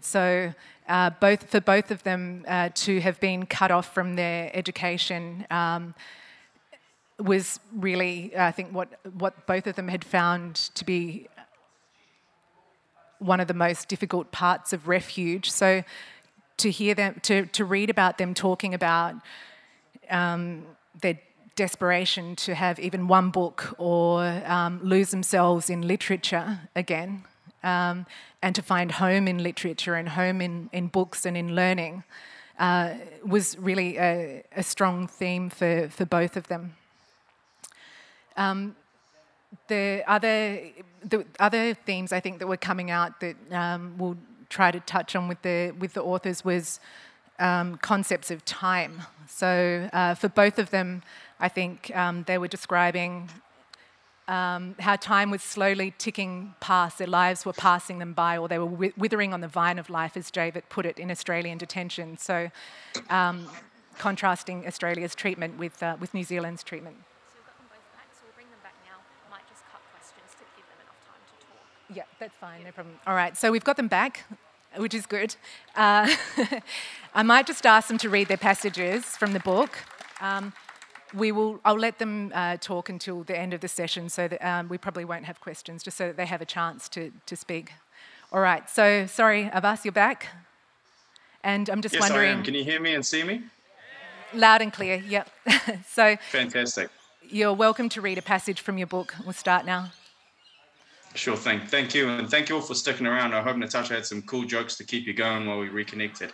So 0.00 0.54
uh, 0.88 1.10
both 1.20 1.50
for 1.50 1.60
both 1.60 1.90
of 1.90 2.02
them 2.02 2.44
uh, 2.48 2.70
to 2.74 3.00
have 3.00 3.20
been 3.20 3.46
cut 3.46 3.70
off 3.70 3.92
from 3.92 4.16
their 4.16 4.50
education 4.54 5.46
um, 5.50 5.94
was 7.18 7.60
really, 7.74 8.32
I 8.36 8.52
think, 8.52 8.72
what 8.72 8.88
what 9.18 9.46
both 9.46 9.66
of 9.66 9.76
them 9.76 9.88
had 9.88 10.04
found 10.04 10.54
to 10.74 10.84
be 10.84 11.28
one 13.18 13.40
of 13.40 13.48
the 13.48 13.54
most 13.54 13.88
difficult 13.88 14.30
parts 14.32 14.72
of 14.72 14.88
refuge. 14.88 15.50
So 15.50 15.84
to 16.58 16.70
hear 16.70 16.94
them, 16.94 17.20
to 17.22 17.46
to 17.46 17.64
read 17.64 17.90
about 17.90 18.16
them 18.18 18.32
talking 18.32 18.72
about 18.72 19.14
um, 20.08 20.64
their 21.02 21.18
desperation 21.54 22.36
to 22.36 22.54
have 22.54 22.78
even 22.78 23.08
one 23.08 23.30
book 23.30 23.74
or 23.78 24.22
um, 24.46 24.80
lose 24.82 25.10
themselves 25.10 25.68
in 25.68 25.86
literature 25.86 26.60
again 26.76 27.24
um, 27.62 28.06
and 28.42 28.54
to 28.54 28.62
find 28.62 28.92
home 28.92 29.28
in 29.28 29.42
literature 29.42 29.94
and 29.94 30.10
home 30.10 30.40
in, 30.40 30.70
in 30.72 30.88
books 30.88 31.26
and 31.26 31.36
in 31.36 31.54
learning 31.54 32.04
uh, 32.58 32.94
was 33.24 33.56
really 33.58 33.96
a, 33.98 34.42
a, 34.56 34.62
strong 34.62 35.06
theme 35.06 35.48
for, 35.48 35.88
for 35.88 36.04
both 36.04 36.36
of 36.36 36.48
them. 36.48 36.74
Um, 38.36 38.74
the 39.68 40.02
other 40.06 40.60
the 41.02 41.24
other 41.38 41.74
themes 41.74 42.12
I 42.12 42.20
think 42.20 42.38
that 42.40 42.46
were 42.46 42.56
coming 42.56 42.90
out 42.90 43.20
that 43.20 43.36
um, 43.52 43.94
we'll 43.96 44.18
try 44.48 44.70
to 44.70 44.80
touch 44.80 45.16
on 45.16 45.28
with 45.28 45.40
the 45.42 45.72
with 45.78 45.94
the 45.94 46.02
authors 46.02 46.44
was 46.44 46.80
um, 47.38 47.76
concepts 47.78 48.30
of 48.30 48.44
time. 48.44 49.02
So 49.26 49.88
uh, 49.92 50.14
for 50.14 50.28
both 50.28 50.58
of 50.58 50.70
them, 50.70 51.02
I 51.38 51.48
think 51.48 51.94
um, 51.94 52.24
they 52.24 52.38
were 52.38 52.48
describing 52.48 53.30
um, 54.28 54.74
how 54.78 54.94
time 54.96 55.30
was 55.30 55.42
slowly 55.42 55.94
ticking 55.96 56.54
past, 56.60 56.98
their 56.98 57.06
lives 57.06 57.46
were 57.46 57.54
passing 57.54 57.98
them 57.98 58.12
by, 58.12 58.36
or 58.36 58.46
they 58.46 58.58
were 58.58 58.92
withering 58.96 59.32
on 59.32 59.40
the 59.40 59.48
vine 59.48 59.78
of 59.78 59.88
life, 59.88 60.16
as 60.16 60.30
David 60.30 60.64
put 60.68 60.84
it, 60.84 60.98
in 60.98 61.10
Australian 61.10 61.56
detention. 61.56 62.18
So, 62.18 62.50
um, 63.08 63.48
contrasting 63.98 64.66
Australia's 64.66 65.14
treatment 65.14 65.58
with, 65.58 65.82
uh, 65.82 65.96
with 65.98 66.12
New 66.12 66.24
Zealand's 66.24 66.62
treatment. 66.62 66.96
Yeah, 71.94 72.02
that's 72.20 72.36
fine, 72.36 72.64
no 72.64 72.70
problem. 72.70 72.96
All 73.06 73.14
right, 73.14 73.34
so 73.34 73.50
we've 73.50 73.64
got 73.64 73.78
them 73.78 73.88
back, 73.88 74.24
which 74.76 74.92
is 74.92 75.06
good. 75.06 75.36
Uh, 75.74 76.14
I 77.14 77.22
might 77.22 77.46
just 77.46 77.64
ask 77.64 77.88
them 77.88 77.96
to 77.98 78.10
read 78.10 78.28
their 78.28 78.36
passages 78.36 79.04
from 79.04 79.32
the 79.32 79.40
book. 79.40 79.78
Um, 80.20 80.52
we 81.14 81.32
will, 81.32 81.60
I'll 81.64 81.78
let 81.78 81.98
them 81.98 82.32
uh, 82.34 82.56
talk 82.58 82.88
until 82.88 83.22
the 83.22 83.38
end 83.38 83.54
of 83.54 83.60
the 83.60 83.68
session 83.68 84.08
so 84.08 84.28
that 84.28 84.46
um, 84.46 84.68
we 84.68 84.78
probably 84.78 85.04
won't 85.04 85.24
have 85.24 85.40
questions, 85.40 85.82
just 85.82 85.96
so 85.96 86.06
that 86.08 86.16
they 86.16 86.26
have 86.26 86.40
a 86.40 86.46
chance 86.46 86.88
to, 86.90 87.12
to 87.26 87.36
speak. 87.36 87.72
All 88.32 88.40
right, 88.40 88.68
so 88.68 89.06
sorry, 89.06 89.50
Abbas, 89.52 89.84
you're 89.84 89.92
back. 89.92 90.28
And 91.42 91.68
I'm 91.70 91.80
just 91.80 91.94
yes, 91.94 92.02
wondering. 92.02 92.30
I 92.30 92.32
am. 92.32 92.42
Can 92.42 92.54
you 92.54 92.64
hear 92.64 92.80
me 92.80 92.94
and 92.94 93.04
see 93.04 93.22
me? 93.22 93.42
Loud 94.34 94.60
and 94.60 94.72
clear, 94.72 94.96
yep. 94.96 95.30
so. 95.88 96.16
Fantastic. 96.30 96.90
You're 97.30 97.54
welcome 97.54 97.88
to 97.90 98.00
read 98.00 98.18
a 98.18 98.22
passage 98.22 98.60
from 98.60 98.78
your 98.78 98.86
book. 98.86 99.14
We'll 99.24 99.32
start 99.32 99.64
now. 99.64 99.90
Sure 101.14 101.36
thing. 101.36 101.60
Thank 101.66 101.94
you. 101.94 102.08
And 102.08 102.30
thank 102.30 102.48
you 102.48 102.56
all 102.56 102.60
for 102.60 102.74
sticking 102.74 103.06
around. 103.06 103.34
I 103.34 103.42
hope 103.42 103.56
Natasha 103.56 103.94
had 103.94 104.06
some 104.06 104.22
cool 104.22 104.44
jokes 104.44 104.76
to 104.76 104.84
keep 104.84 105.06
you 105.06 105.14
going 105.14 105.46
while 105.46 105.58
we 105.58 105.68
reconnected. 105.68 106.32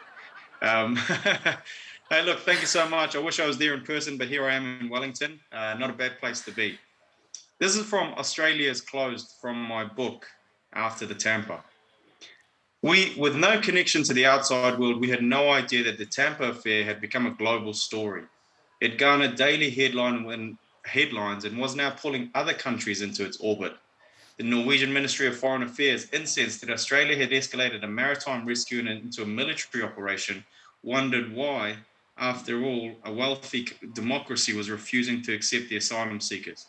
Um, 0.62 0.98
Hey, 2.10 2.22
look, 2.22 2.40
thank 2.40 2.60
you 2.60 2.66
so 2.66 2.86
much. 2.86 3.16
I 3.16 3.18
wish 3.18 3.40
I 3.40 3.46
was 3.46 3.56
there 3.56 3.72
in 3.72 3.80
person, 3.80 4.18
but 4.18 4.28
here 4.28 4.44
I 4.44 4.54
am 4.54 4.78
in 4.78 4.90
Wellington. 4.90 5.40
Uh, 5.50 5.74
not 5.78 5.88
a 5.88 5.94
bad 5.94 6.20
place 6.20 6.42
to 6.42 6.52
be. 6.52 6.78
This 7.58 7.76
is 7.76 7.86
from 7.86 8.12
Australia's 8.18 8.82
Closed 8.82 9.36
from 9.40 9.56
my 9.56 9.84
book, 9.84 10.26
After 10.74 11.06
the 11.06 11.14
Tampa. 11.14 11.64
We, 12.82 13.14
with 13.16 13.36
no 13.36 13.58
connection 13.58 14.02
to 14.02 14.12
the 14.12 14.26
outside 14.26 14.78
world, 14.78 15.00
we 15.00 15.08
had 15.08 15.22
no 15.22 15.50
idea 15.50 15.82
that 15.84 15.96
the 15.96 16.04
Tampa 16.04 16.50
affair 16.50 16.84
had 16.84 17.00
become 17.00 17.26
a 17.26 17.30
global 17.30 17.72
story. 17.72 18.24
It 18.82 18.98
garnered 18.98 19.36
daily 19.36 19.70
headline 19.70 20.24
when, 20.24 20.58
headlines 20.84 21.46
and 21.46 21.56
was 21.56 21.74
now 21.74 21.88
pulling 21.88 22.30
other 22.34 22.52
countries 22.52 23.00
into 23.00 23.24
its 23.24 23.38
orbit. 23.38 23.72
The 24.36 24.44
Norwegian 24.44 24.92
Ministry 24.92 25.26
of 25.26 25.38
Foreign 25.38 25.62
Affairs, 25.62 26.10
incensed 26.12 26.60
that 26.60 26.70
Australia 26.70 27.16
had 27.16 27.30
escalated 27.30 27.82
a 27.82 27.88
maritime 27.88 28.44
rescue 28.44 28.86
into 28.86 29.22
a 29.22 29.26
military 29.26 29.82
operation, 29.82 30.44
wondered 30.82 31.34
why 31.34 31.78
after 32.16 32.62
all, 32.64 32.92
a 33.04 33.12
wealthy 33.12 33.66
democracy 33.92 34.52
was 34.52 34.70
refusing 34.70 35.22
to 35.22 35.34
accept 35.34 35.68
the 35.68 35.76
asylum 35.76 36.20
seekers. 36.20 36.66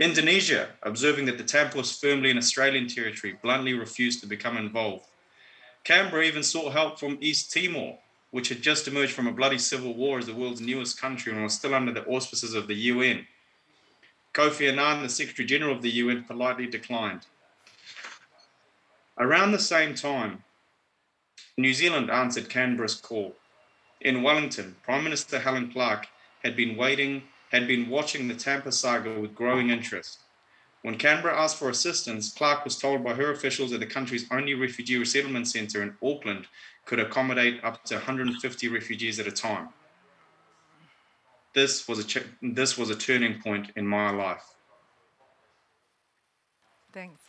Indonesia, 0.00 0.70
observing 0.82 1.26
that 1.26 1.38
the 1.38 1.44
Tampa 1.44 1.76
was 1.76 1.98
firmly 1.98 2.30
in 2.30 2.38
Australian 2.38 2.86
territory, 2.86 3.38
bluntly 3.42 3.74
refused 3.74 4.20
to 4.20 4.26
become 4.26 4.56
involved. 4.56 5.06
Canberra 5.84 6.24
even 6.24 6.42
sought 6.42 6.72
help 6.72 6.98
from 6.98 7.18
East 7.20 7.52
Timor, 7.52 7.98
which 8.30 8.48
had 8.48 8.62
just 8.62 8.86
emerged 8.86 9.12
from 9.12 9.26
a 9.26 9.32
bloody 9.32 9.58
civil 9.58 9.94
war 9.94 10.18
as 10.18 10.26
the 10.26 10.34
world's 10.34 10.60
newest 10.60 11.00
country 11.00 11.32
and 11.32 11.42
was 11.42 11.54
still 11.54 11.74
under 11.74 11.92
the 11.92 12.04
auspices 12.04 12.54
of 12.54 12.66
the 12.66 12.74
UN. 12.74 13.26
Kofi 14.34 14.70
Annan, 14.70 15.02
the 15.02 15.08
Secretary 15.08 15.46
General 15.46 15.74
of 15.74 15.82
the 15.82 15.90
UN, 15.90 16.24
politely 16.24 16.66
declined. 16.66 17.22
Around 19.18 19.52
the 19.52 19.58
same 19.58 19.94
time, 19.94 20.44
New 21.56 21.74
Zealand 21.74 22.10
answered 22.10 22.48
Canberra's 22.48 22.94
call. 22.94 23.34
In 24.00 24.22
Wellington, 24.22 24.76
Prime 24.82 25.02
Minister 25.02 25.40
Helen 25.40 25.72
Clark 25.72 26.06
had 26.44 26.54
been 26.54 26.76
waiting, 26.76 27.24
had 27.50 27.66
been 27.66 27.88
watching 27.88 28.28
the 28.28 28.34
Tampa 28.34 28.70
saga 28.70 29.18
with 29.18 29.34
growing 29.34 29.70
interest. 29.70 30.20
When 30.82 30.96
Canberra 30.96 31.36
asked 31.36 31.58
for 31.58 31.68
assistance, 31.68 32.32
Clark 32.32 32.64
was 32.64 32.78
told 32.78 33.02
by 33.02 33.14
her 33.14 33.32
officials 33.32 33.72
that 33.72 33.78
the 33.78 33.86
country's 33.86 34.26
only 34.30 34.54
refugee 34.54 34.96
resettlement 34.96 35.48
centre 35.48 35.82
in 35.82 35.96
Auckland 36.02 36.46
could 36.84 37.00
accommodate 37.00 37.62
up 37.64 37.82
to 37.84 37.94
150 37.96 38.68
refugees 38.68 39.18
at 39.18 39.26
a 39.26 39.32
time. 39.32 39.70
This 41.54 41.88
was 41.88 41.98
a 41.98 42.04
ch- 42.04 42.26
this 42.40 42.78
was 42.78 42.90
a 42.90 42.96
turning 42.96 43.40
point 43.42 43.72
in 43.74 43.86
my 43.86 44.10
life. 44.10 44.44
Thanks. 46.92 47.27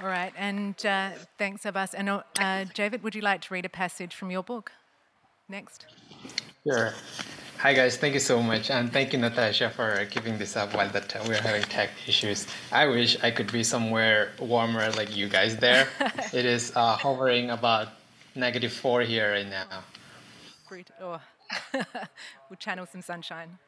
All 0.00 0.08
right, 0.08 0.32
and 0.36 0.74
uh, 0.86 1.10
thanks, 1.36 1.66
Abbas. 1.66 1.92
And 1.92 2.08
uh, 2.08 2.22
Jaivet, 2.38 3.02
would 3.02 3.14
you 3.14 3.20
like 3.20 3.42
to 3.42 3.52
read 3.52 3.66
a 3.66 3.68
passage 3.68 4.14
from 4.14 4.30
your 4.30 4.42
book? 4.42 4.72
Next. 5.46 5.84
Sure. 6.66 6.94
Hi 7.58 7.74
guys, 7.74 7.98
thank 7.98 8.14
you 8.14 8.20
so 8.20 8.42
much, 8.42 8.70
and 8.70 8.90
thank 8.90 9.12
you 9.12 9.18
Natasha 9.18 9.68
for 9.68 10.06
keeping 10.06 10.38
this 10.38 10.56
up 10.56 10.74
while 10.74 10.88
that 10.88 11.14
we're 11.28 11.42
having 11.42 11.60
tech 11.64 11.90
issues. 12.06 12.46
I 12.72 12.86
wish 12.86 13.22
I 13.22 13.30
could 13.30 13.52
be 13.52 13.62
somewhere 13.62 14.32
warmer 14.40 14.90
like 14.92 15.14
you 15.14 15.28
guys 15.28 15.58
there. 15.58 15.86
it 16.32 16.46
is 16.46 16.72
uh, 16.74 16.96
hovering 16.96 17.50
about 17.50 17.88
negative 18.34 18.72
four 18.72 19.02
here 19.02 19.32
right 19.32 19.46
now. 19.46 19.84
Great. 20.66 20.90
Oh. 21.02 21.20
we'll 22.48 22.56
channel 22.58 22.86
some 22.86 23.02
sunshine. 23.02 23.58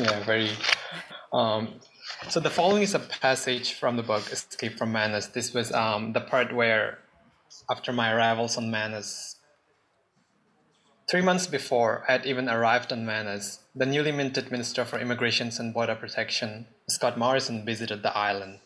Yeah, 0.00 0.24
very. 0.24 0.48
Um, 1.34 1.74
so 2.28 2.40
the 2.40 2.50
following 2.50 2.82
is 2.82 2.94
a 2.94 2.98
passage 2.98 3.74
from 3.74 3.96
the 3.96 4.02
book 4.02 4.30
Escape 4.32 4.78
from 4.78 4.92
Manus. 4.92 5.26
This 5.26 5.52
was 5.52 5.72
um, 5.72 6.12
the 6.12 6.20
part 6.20 6.54
where, 6.54 6.98
after 7.70 7.92
my 7.92 8.12
arrivals 8.12 8.56
on 8.56 8.70
Manus, 8.70 9.36
three 11.08 11.22
months 11.22 11.46
before 11.46 12.04
I 12.08 12.12
had 12.12 12.26
even 12.26 12.48
arrived 12.48 12.92
on 12.92 13.06
Manus, 13.06 13.60
the 13.74 13.86
newly 13.86 14.12
minted 14.12 14.50
Minister 14.50 14.84
for 14.84 14.98
Immigrations 14.98 15.58
and 15.58 15.72
Border 15.72 15.94
Protection, 15.94 16.66
Scott 16.88 17.18
Morrison, 17.18 17.64
visited 17.64 18.02
the 18.02 18.16
island 18.16 18.60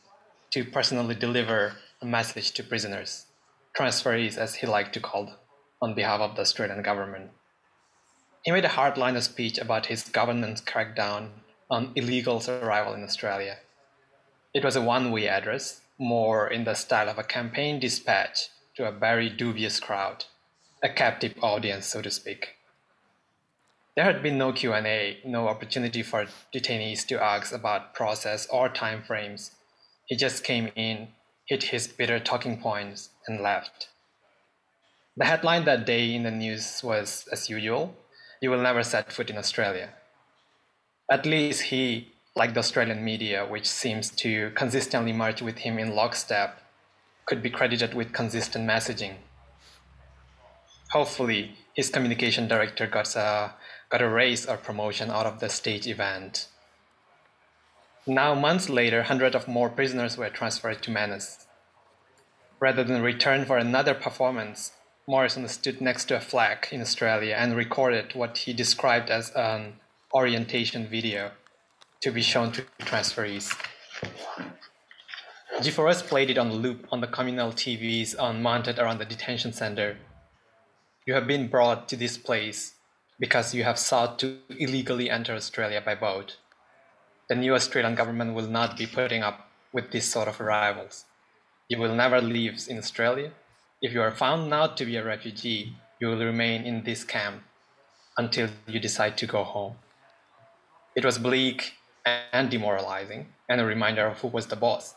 to 0.52 0.64
personally 0.64 1.14
deliver 1.14 1.76
a 2.00 2.06
message 2.06 2.52
to 2.52 2.62
prisoners. 2.62 3.26
transferees, 3.78 4.36
as 4.36 4.56
he 4.56 4.66
liked 4.66 4.92
to 4.92 5.00
call 5.00 5.24
them, 5.24 5.36
on 5.80 5.94
behalf 5.94 6.20
of 6.20 6.36
the 6.36 6.42
Australian 6.42 6.82
government. 6.82 7.30
He 8.42 8.50
made 8.50 8.64
a 8.64 8.68
hardliner 8.68 9.22
speech 9.22 9.56
about 9.56 9.86
his 9.86 10.08
government's 10.08 10.60
crackdown 10.60 11.30
on 11.72 11.94
illegals' 11.94 12.48
arrival 12.48 12.92
in 12.92 13.02
Australia. 13.02 13.56
It 14.52 14.62
was 14.62 14.76
a 14.76 14.82
one 14.82 15.10
way 15.10 15.26
address, 15.26 15.80
more 15.98 16.46
in 16.46 16.64
the 16.64 16.74
style 16.74 17.08
of 17.08 17.18
a 17.18 17.24
campaign 17.24 17.80
dispatch 17.80 18.48
to 18.76 18.86
a 18.86 18.92
very 18.92 19.30
dubious 19.30 19.80
crowd, 19.80 20.26
a 20.82 20.90
captive 20.90 21.34
audience, 21.40 21.86
so 21.86 22.02
to 22.02 22.10
speak. 22.10 22.56
There 23.96 24.04
had 24.04 24.22
been 24.22 24.36
no 24.36 24.52
Q&A, 24.52 25.20
no 25.24 25.48
opportunity 25.48 26.02
for 26.02 26.26
detainees 26.54 27.06
to 27.06 27.22
ask 27.22 27.54
about 27.54 27.94
process 27.94 28.46
or 28.48 28.68
timeframes. 28.68 29.52
He 30.04 30.14
just 30.14 30.44
came 30.44 30.70
in, 30.76 31.08
hit 31.46 31.64
his 31.64 31.88
bitter 31.88 32.20
talking 32.20 32.60
points, 32.60 33.08
and 33.26 33.40
left. 33.40 33.88
The 35.16 35.24
headline 35.24 35.64
that 35.64 35.86
day 35.86 36.14
in 36.14 36.24
the 36.24 36.30
news 36.30 36.82
was, 36.84 37.26
as 37.32 37.48
usual, 37.48 37.94
you 38.42 38.50
will 38.50 38.60
never 38.60 38.82
set 38.82 39.10
foot 39.12 39.30
in 39.30 39.38
Australia. 39.38 39.94
At 41.12 41.26
least 41.26 41.64
he, 41.64 42.08
like 42.34 42.54
the 42.54 42.60
Australian 42.60 43.04
media, 43.04 43.44
which 43.44 43.68
seems 43.68 44.08
to 44.22 44.50
consistently 44.52 45.12
march 45.12 45.42
with 45.42 45.58
him 45.58 45.78
in 45.78 45.94
lockstep, 45.94 46.62
could 47.26 47.42
be 47.42 47.50
credited 47.50 47.92
with 47.92 48.14
consistent 48.14 48.66
messaging. 48.66 49.16
Hopefully, 50.92 51.54
his 51.74 51.90
communication 51.90 52.48
director 52.48 52.86
got 52.86 53.14
a, 53.14 53.52
got 53.90 54.00
a 54.00 54.08
raise 54.08 54.46
or 54.46 54.56
promotion 54.56 55.10
out 55.10 55.26
of 55.26 55.38
the 55.38 55.50
stage 55.50 55.86
event. 55.86 56.48
Now, 58.06 58.34
months 58.34 58.70
later, 58.70 59.02
hundreds 59.02 59.36
of 59.36 59.46
more 59.46 59.68
prisoners 59.68 60.16
were 60.16 60.30
transferred 60.30 60.82
to 60.82 60.90
Manus. 60.90 61.46
Rather 62.58 62.84
than 62.84 63.02
return 63.02 63.44
for 63.44 63.58
another 63.58 63.92
performance, 63.92 64.72
Morrison 65.06 65.46
stood 65.48 65.82
next 65.82 66.06
to 66.06 66.16
a 66.16 66.20
flag 66.20 66.68
in 66.72 66.80
Australia 66.80 67.34
and 67.38 67.54
recorded 67.54 68.14
what 68.14 68.38
he 68.38 68.54
described 68.54 69.10
as 69.10 69.30
an 69.36 69.74
orientation 70.14 70.86
video 70.86 71.30
to 72.00 72.10
be 72.10 72.22
shown 72.22 72.52
to 72.52 72.64
transferees. 72.80 73.54
G4S 75.58 76.06
played 76.06 76.30
it 76.30 76.38
on 76.38 76.52
loop 76.52 76.86
on 76.90 77.00
the 77.00 77.06
communal 77.06 77.52
TVs 77.52 78.14
on 78.18 78.42
mounted 78.42 78.78
around 78.78 78.98
the 78.98 79.04
detention 79.04 79.52
center. 79.52 79.98
You 81.06 81.14
have 81.14 81.26
been 81.26 81.48
brought 81.48 81.88
to 81.88 81.96
this 81.96 82.16
place 82.18 82.74
because 83.18 83.54
you 83.54 83.64
have 83.64 83.78
sought 83.78 84.18
to 84.20 84.38
illegally 84.48 85.10
enter 85.10 85.34
Australia 85.34 85.82
by 85.84 85.94
boat. 85.94 86.36
The 87.28 87.36
new 87.36 87.54
Australian 87.54 87.94
government 87.94 88.34
will 88.34 88.48
not 88.48 88.76
be 88.76 88.86
putting 88.86 89.22
up 89.22 89.48
with 89.72 89.90
this 89.90 90.10
sort 90.10 90.28
of 90.28 90.40
arrivals. 90.40 91.04
You 91.68 91.78
will 91.78 91.94
never 91.94 92.20
leave 92.20 92.66
in 92.68 92.78
Australia 92.78 93.32
if 93.82 93.92
you 93.92 94.00
are 94.00 94.12
found 94.12 94.48
not 94.48 94.76
to 94.76 94.84
be 94.86 94.94
a 94.94 95.04
refugee, 95.04 95.74
you 95.98 96.06
will 96.06 96.24
remain 96.24 96.62
in 96.62 96.84
this 96.84 97.02
camp 97.02 97.42
until 98.16 98.48
you 98.68 98.78
decide 98.78 99.18
to 99.18 99.26
go 99.26 99.42
home. 99.42 99.74
It 100.94 101.04
was 101.04 101.16
bleak 101.18 101.72
and 102.04 102.50
demoralizing, 102.50 103.28
and 103.48 103.60
a 103.60 103.64
reminder 103.64 104.06
of 104.06 104.18
who 104.18 104.28
was 104.28 104.48
the 104.48 104.56
boss. 104.56 104.94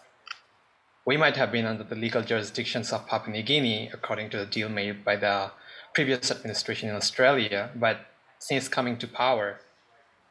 We 1.06 1.16
might 1.16 1.38
have 1.38 1.52
been 1.52 1.66
under 1.66 1.84
the 1.84 1.96
legal 1.96 2.22
jurisdictions 2.22 2.92
of 2.92 3.08
Papua 3.08 3.32
New 3.32 3.44
Guinea, 3.44 3.90
according 3.94 4.30
to 4.32 4.38
the 4.38 4.46
deal 4.46 4.68
made 4.68 5.06
by 5.06 5.16
the 5.16 5.52
previous 5.94 6.32
administration 6.32 6.90
in 6.90 6.96
Australia, 6.96 7.70
but 7.76 8.08
since 8.40 8.68
coming 8.68 8.98
to 8.98 9.08
power, 9.08 9.62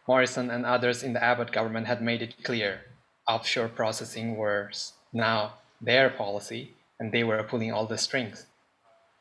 Morrison 0.06 0.50
and 0.50 0.66
others 0.66 1.02
in 1.02 1.14
the 1.14 1.24
Abbott 1.24 1.50
government 1.50 1.86
had 1.86 2.02
made 2.02 2.20
it 2.20 2.44
clear 2.44 2.82
offshore 3.26 3.68
processing 3.68 4.36
was 4.36 4.92
now 5.12 5.54
their 5.80 6.10
policy 6.10 6.74
and 7.00 7.10
they 7.10 7.24
were 7.24 7.42
pulling 7.42 7.72
all 7.72 7.86
the 7.86 7.96
strings. 7.96 8.46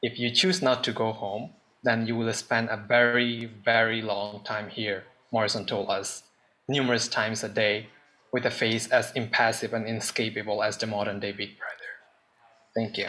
If 0.01 0.19
you 0.19 0.29
choose 0.31 0.61
not 0.61 0.83
to 0.83 0.91
go 0.91 1.13
home, 1.13 1.51
then 1.83 2.05
you 2.05 2.17
will 2.17 2.33
spend 2.33 2.69
a 2.69 2.75
very, 2.75 3.45
very 3.45 4.01
long 4.01 4.43
time 4.43 4.69
here, 4.69 5.05
Morrison 5.31 5.65
told 5.65 5.89
us, 5.89 6.23
numerous 6.67 7.07
times 7.07 7.43
a 7.43 7.49
day, 7.49 7.87
with 8.31 8.45
a 8.45 8.51
face 8.51 8.87
as 8.87 9.11
impassive 9.13 9.73
and 9.73 9.85
inescapable 9.85 10.63
as 10.63 10.77
the 10.77 10.87
modern 10.87 11.19
day 11.19 11.31
Big 11.31 11.57
Brother. 11.57 11.73
Thank 12.75 12.97
you. 12.97 13.07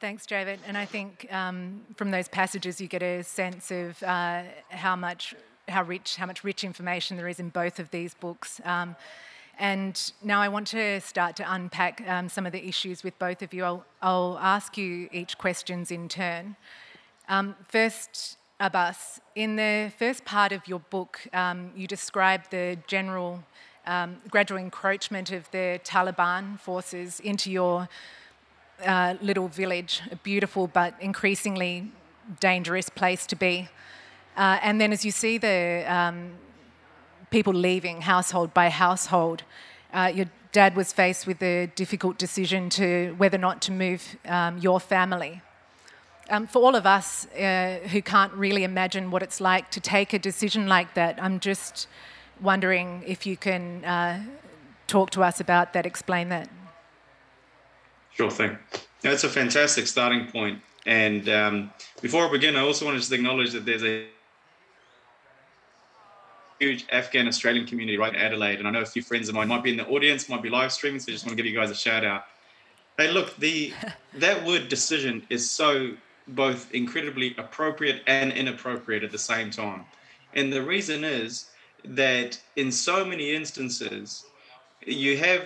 Thanks, 0.00 0.26
David. 0.26 0.60
And 0.66 0.76
I 0.76 0.84
think 0.84 1.26
um, 1.32 1.82
from 1.96 2.10
those 2.10 2.28
passages 2.28 2.80
you 2.80 2.88
get 2.88 3.02
a 3.02 3.22
sense 3.22 3.70
of 3.70 4.02
uh, 4.02 4.42
how 4.68 4.96
much 4.96 5.34
how 5.68 5.82
rich, 5.82 6.16
how 6.16 6.26
much 6.26 6.44
rich 6.44 6.62
information 6.62 7.16
there 7.16 7.28
is 7.28 7.40
in 7.40 7.48
both 7.48 7.78
of 7.78 7.90
these 7.90 8.12
books. 8.14 8.60
Um, 8.64 8.96
and 9.58 10.12
now 10.22 10.40
I 10.40 10.48
want 10.48 10.66
to 10.68 11.00
start 11.00 11.36
to 11.36 11.52
unpack 11.52 12.06
um, 12.08 12.28
some 12.28 12.44
of 12.44 12.52
the 12.52 12.66
issues 12.66 13.02
with 13.02 13.18
both 13.18 13.40
of 13.40 13.54
you. 13.54 13.64
I'll, 13.64 13.84
I'll 14.02 14.38
ask 14.38 14.76
you 14.76 15.08
each 15.12 15.38
questions 15.38 15.90
in 15.90 16.08
turn. 16.08 16.56
Um, 17.28 17.56
first, 17.68 18.36
Abbas, 18.60 19.20
in 19.34 19.56
the 19.56 19.90
first 19.98 20.24
part 20.24 20.52
of 20.52 20.68
your 20.68 20.80
book, 20.80 21.26
um, 21.32 21.72
you 21.74 21.86
describe 21.86 22.42
the 22.50 22.76
general 22.86 23.42
um, 23.86 24.16
gradual 24.30 24.58
encroachment 24.58 25.32
of 25.32 25.50
the 25.50 25.80
Taliban 25.84 26.58
forces 26.60 27.20
into 27.20 27.50
your 27.50 27.88
uh, 28.84 29.14
little 29.22 29.48
village, 29.48 30.02
a 30.10 30.16
beautiful 30.16 30.66
but 30.66 30.94
increasingly 31.00 31.90
dangerous 32.40 32.88
place 32.88 33.26
to 33.26 33.36
be. 33.36 33.68
Uh, 34.36 34.58
and 34.62 34.80
then 34.80 34.92
as 34.92 35.04
you 35.04 35.10
see 35.10 35.38
the 35.38 35.84
um, 35.86 36.32
people 37.30 37.54
leaving 37.54 38.02
household 38.02 38.52
by 38.52 38.68
household, 38.68 39.44
uh, 39.92 40.10
your 40.14 40.26
dad 40.52 40.76
was 40.76 40.92
faced 40.92 41.26
with 41.26 41.38
the 41.38 41.70
difficult 41.74 42.18
decision 42.18 42.68
to 42.68 43.14
whether 43.16 43.36
or 43.36 43.40
not 43.40 43.62
to 43.62 43.72
move 43.72 44.16
um, 44.26 44.58
your 44.58 44.78
family. 44.78 45.40
Um, 46.30 46.46
for 46.46 46.62
all 46.62 46.74
of 46.74 46.86
us 46.86 47.26
uh, 47.32 47.80
who 47.90 48.00
can't 48.00 48.32
really 48.32 48.64
imagine 48.64 49.10
what 49.10 49.22
it's 49.22 49.40
like 49.40 49.70
to 49.72 49.80
take 49.80 50.12
a 50.12 50.18
decision 50.18 50.66
like 50.66 50.94
that, 50.94 51.22
I'm 51.22 51.38
just 51.38 51.86
wondering 52.40 53.02
if 53.06 53.26
you 53.26 53.36
can 53.36 53.84
uh, 53.84 54.22
talk 54.86 55.10
to 55.10 55.22
us 55.22 55.40
about 55.40 55.74
that, 55.74 55.84
explain 55.84 56.30
that. 56.30 56.48
Sure 58.14 58.30
thing. 58.30 58.56
That's 59.02 59.24
a 59.24 59.28
fantastic 59.28 59.86
starting 59.86 60.26
point. 60.28 60.60
And 60.86 61.28
um, 61.28 61.72
before 62.00 62.26
I 62.26 62.30
begin, 62.30 62.56
I 62.56 62.60
also 62.60 62.84
wanted 62.84 62.98
to 62.98 63.00
just 63.00 63.12
acknowledge 63.12 63.52
that 63.52 63.66
there's 63.66 63.84
a 63.84 64.06
huge 66.58 66.86
Afghan 66.90 67.28
Australian 67.28 67.66
community 67.66 67.98
right 67.98 68.14
in 68.14 68.20
Adelaide, 68.20 68.58
and 68.58 68.68
I 68.68 68.70
know 68.70 68.80
a 68.80 68.86
few 68.86 69.02
friends 69.02 69.28
of 69.28 69.34
mine 69.34 69.48
might 69.48 69.62
be 69.62 69.70
in 69.70 69.76
the 69.76 69.86
audience, 69.86 70.28
might 70.28 70.42
be 70.42 70.48
live 70.48 70.72
streaming, 70.72 71.00
so 71.00 71.10
I 71.10 71.12
just 71.12 71.26
want 71.26 71.36
to 71.36 71.42
give 71.42 71.50
you 71.50 71.58
guys 71.58 71.70
a 71.70 71.74
shout 71.74 72.04
out. 72.04 72.24
Hey, 72.96 73.10
look, 73.10 73.36
the 73.36 73.72
that 74.14 74.44
word 74.46 74.68
decision 74.68 75.26
is 75.28 75.50
so 75.50 75.94
both 76.28 76.72
incredibly 76.72 77.34
appropriate 77.38 78.02
and 78.06 78.32
inappropriate 78.32 79.04
at 79.04 79.12
the 79.12 79.18
same 79.18 79.50
time, 79.50 79.84
and 80.34 80.52
the 80.52 80.62
reason 80.62 81.04
is 81.04 81.50
that 81.84 82.40
in 82.56 82.72
so 82.72 83.04
many 83.04 83.34
instances, 83.34 84.24
you 84.86 85.18
have 85.18 85.42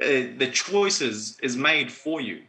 uh, 0.00 0.36
the 0.38 0.50
choices 0.52 1.38
is 1.42 1.56
made 1.56 1.90
for 1.90 2.20
you. 2.20 2.42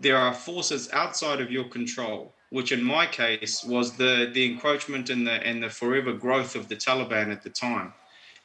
There 0.00 0.16
are 0.16 0.32
forces 0.32 0.88
outside 0.92 1.40
of 1.40 1.50
your 1.50 1.64
control 1.64 2.32
which 2.50 2.72
in 2.72 2.82
my 2.82 3.06
case 3.06 3.64
was 3.64 3.92
the, 3.92 4.30
the 4.32 4.44
encroachment 4.50 5.10
and 5.10 5.26
the, 5.26 5.32
and 5.32 5.62
the 5.62 5.68
forever 5.68 6.12
growth 6.12 6.54
of 6.54 6.68
the 6.68 6.76
Taliban 6.76 7.30
at 7.30 7.42
the 7.42 7.50
time. 7.50 7.92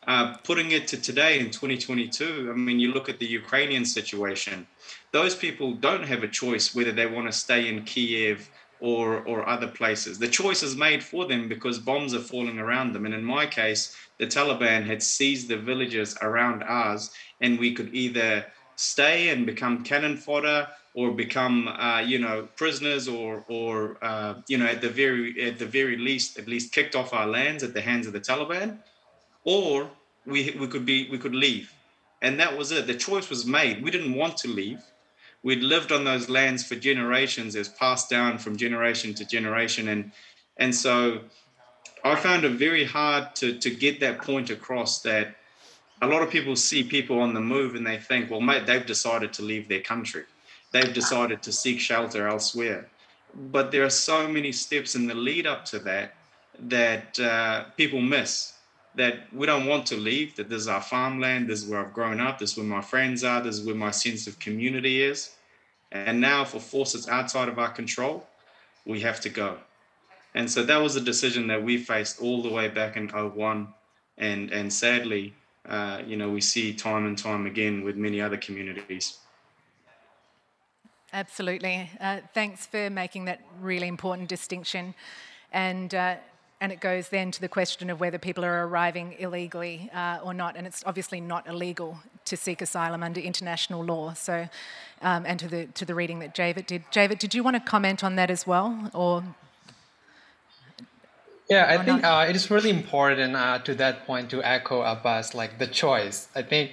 Uh, 0.05 0.35
putting 0.43 0.71
it 0.71 0.85
to 0.89 1.01
today 1.01 1.39
in 1.39 1.49
2022, 1.49 2.51
I 2.51 2.57
mean, 2.57 2.77
you 2.77 2.91
look 2.91 3.07
at 3.07 3.19
the 3.19 3.25
Ukrainian 3.25 3.85
situation, 3.85 4.67
those 5.13 5.33
people 5.33 5.75
don't 5.75 6.03
have 6.03 6.23
a 6.23 6.27
choice 6.27 6.75
whether 6.75 6.91
they 6.91 7.05
want 7.05 7.27
to 7.27 7.31
stay 7.31 7.69
in 7.69 7.83
Kiev 7.83 8.49
or, 8.83 9.21
or 9.21 9.47
other 9.47 9.67
places. 9.67 10.19
The 10.19 10.27
choice 10.27 10.61
is 10.61 10.75
made 10.75 11.01
for 11.01 11.25
them 11.25 11.47
because 11.47 11.79
bombs 11.79 12.13
are 12.13 12.19
falling 12.19 12.59
around 12.59 12.91
them. 12.91 13.05
And 13.05 13.15
in 13.15 13.23
my 13.23 13.45
case, 13.45 13.95
the 14.17 14.27
Taliban 14.27 14.85
had 14.85 15.01
seized 15.01 15.47
the 15.47 15.55
villages 15.55 16.17
around 16.21 16.63
ours, 16.63 17.09
and 17.39 17.57
we 17.57 17.73
could 17.73 17.95
either 17.95 18.45
stay 18.75 19.29
and 19.29 19.45
become 19.45 19.85
cannon 19.85 20.17
fodder 20.17 20.67
or 20.95 21.11
become 21.11 21.69
uh, 21.69 22.01
you 22.05 22.19
know 22.19 22.49
prisoners 22.57 23.07
or 23.07 23.45
or 23.47 23.97
uh, 24.01 24.33
you 24.49 24.57
know 24.57 24.65
at 24.65 24.81
the 24.81 24.89
very 24.89 25.41
at 25.41 25.57
the 25.57 25.65
very 25.65 25.95
least 25.95 26.37
at 26.37 26.47
least 26.47 26.73
kicked 26.73 26.93
off 26.93 27.13
our 27.13 27.25
lands 27.25 27.63
at 27.63 27.73
the 27.73 27.81
hands 27.81 28.05
of 28.05 28.11
the 28.11 28.19
Taliban, 28.19 28.79
or 29.45 29.89
we 30.25 30.51
we 30.59 30.67
could 30.67 30.85
be 30.85 31.09
we 31.09 31.17
could 31.17 31.33
leave, 31.33 31.73
and 32.21 32.37
that 32.37 32.57
was 32.57 32.73
it. 32.73 32.85
The 32.85 32.95
choice 32.95 33.29
was 33.29 33.45
made. 33.45 33.81
We 33.81 33.91
didn't 33.91 34.13
want 34.13 34.35
to 34.39 34.49
leave. 34.49 34.83
We'd 35.43 35.61
lived 35.61 35.91
on 35.91 36.03
those 36.03 36.29
lands 36.29 36.63
for 36.63 36.75
generations. 36.75 37.55
as 37.55 37.69
passed 37.69 38.09
down 38.09 38.37
from 38.37 38.55
generation 38.57 39.13
to 39.15 39.25
generation, 39.25 39.89
and 39.89 40.11
and 40.57 40.73
so 40.73 41.21
I 42.03 42.15
found 42.15 42.45
it 42.45 42.51
very 42.51 42.85
hard 42.85 43.35
to 43.35 43.57
to 43.59 43.69
get 43.69 43.99
that 43.99 44.19
point 44.19 44.49
across 44.49 45.01
that 45.01 45.35
a 46.01 46.07
lot 46.07 46.21
of 46.21 46.29
people 46.29 46.55
see 46.55 46.83
people 46.83 47.19
on 47.19 47.33
the 47.33 47.41
move 47.41 47.75
and 47.75 47.85
they 47.85 47.97
think, 47.97 48.29
well, 48.29 48.41
mate, 48.41 48.65
they've 48.65 48.85
decided 48.85 49.31
to 49.33 49.41
leave 49.41 49.69
their 49.69 49.79
country 49.79 50.25
they've 50.73 50.93
decided 50.93 51.41
to 51.43 51.53
seek 51.53 51.79
shelter 51.79 52.27
elsewhere. 52.27 52.89
But 53.33 53.71
there 53.71 53.85
are 53.85 53.89
so 53.89 54.27
many 54.27 54.51
steps 54.51 54.95
in 54.95 55.07
the 55.07 55.15
lead 55.15 55.47
up 55.47 55.63
to 55.65 55.79
that 55.79 56.15
that 56.59 57.19
uh, 57.19 57.63
people 57.77 58.01
miss. 58.01 58.53
That 58.95 59.33
we 59.33 59.45
don't 59.45 59.65
want 59.65 59.85
to 59.87 59.97
leave, 59.97 60.35
that 60.35 60.49
this 60.49 60.61
is 60.61 60.67
our 60.67 60.81
farmland, 60.81 61.47
this 61.47 61.63
is 61.63 61.69
where 61.69 61.85
I've 61.85 61.93
grown 61.93 62.19
up, 62.19 62.39
this 62.39 62.51
is 62.51 62.57
where 62.57 62.65
my 62.65 62.81
friends 62.81 63.23
are, 63.23 63.41
this 63.41 63.59
is 63.59 63.65
where 63.65 63.75
my 63.75 63.91
sense 63.91 64.27
of 64.27 64.37
community 64.39 65.01
is. 65.01 65.31
And 65.91 66.19
now, 66.19 66.43
for 66.43 66.59
forces 66.59 67.07
outside 67.07 67.49
of 67.49 67.59
our 67.59 67.69
control, 67.69 68.27
we 68.85 68.99
have 69.01 69.19
to 69.21 69.29
go. 69.29 69.57
And 70.35 70.49
so 70.49 70.63
that 70.63 70.77
was 70.77 70.95
a 70.95 71.01
decision 71.01 71.47
that 71.47 71.63
we 71.63 71.77
faced 71.77 72.21
all 72.21 72.41
the 72.41 72.49
way 72.49 72.67
back 72.67 72.97
in 72.97 73.07
01. 73.07 73.67
And, 74.17 74.51
and 74.51 74.73
sadly, 74.73 75.33
uh, 75.67 76.01
you 76.05 76.17
know, 76.17 76.29
we 76.29 76.41
see 76.41 76.73
time 76.73 77.05
and 77.05 77.17
time 77.17 77.45
again 77.45 77.83
with 77.83 77.95
many 77.95 78.19
other 78.19 78.37
communities. 78.37 79.19
Absolutely. 81.13 81.89
Uh, 82.01 82.21
thanks 82.33 82.65
for 82.65 82.89
making 82.89 83.25
that 83.25 83.41
really 83.61 83.87
important 83.87 84.27
distinction. 84.27 84.95
And, 85.51 85.93
uh, 85.93 86.15
and 86.63 86.71
it 86.71 86.79
goes 86.79 87.09
then 87.09 87.29
to 87.29 87.41
the 87.41 87.49
question 87.49 87.89
of 87.89 87.99
whether 87.99 88.17
people 88.17 88.45
are 88.45 88.65
arriving 88.65 89.15
illegally 89.19 89.89
uh, 89.93 90.19
or 90.23 90.33
not. 90.33 90.55
And 90.55 90.65
it's 90.65 90.81
obviously 90.85 91.19
not 91.19 91.45
illegal 91.45 91.99
to 92.23 92.37
seek 92.37 92.61
asylum 92.61 93.03
under 93.03 93.19
international 93.19 93.83
law. 93.83 94.13
So, 94.13 94.47
um, 95.01 95.25
and 95.25 95.37
to 95.41 95.49
the, 95.49 95.65
to 95.65 95.83
the 95.83 95.93
reading 95.93 96.19
that 96.19 96.33
Jaivet 96.33 96.65
did. 96.65 96.85
Jaivet, 96.89 97.19
did 97.19 97.35
you 97.35 97.43
want 97.43 97.57
to 97.57 97.59
comment 97.59 98.01
on 98.01 98.15
that 98.15 98.31
as 98.31 98.47
well? 98.47 98.89
Or 98.93 99.25
yeah, 101.49 101.65
I 101.67 101.83
think 101.83 102.05
uh, 102.05 102.27
it 102.29 102.35
is 102.37 102.49
really 102.49 102.69
important 102.69 103.35
uh, 103.35 103.59
to 103.59 103.75
that 103.75 104.07
point 104.07 104.29
to 104.29 104.41
echo 104.41 104.83
Abbas, 104.83 105.35
like 105.35 105.59
the 105.59 105.67
choice. 105.67 106.29
I 106.33 106.43
think 106.43 106.71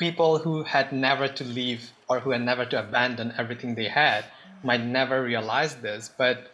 people 0.00 0.38
who 0.38 0.64
had 0.64 0.92
never 0.92 1.28
to 1.28 1.44
leave 1.44 1.92
or 2.08 2.18
who 2.18 2.30
had 2.30 2.42
never 2.42 2.64
to 2.64 2.80
abandon 2.80 3.34
everything 3.38 3.76
they 3.76 3.86
had 3.86 4.24
might 4.64 4.82
never 4.82 5.22
realize 5.22 5.76
this. 5.76 6.10
But 6.18 6.50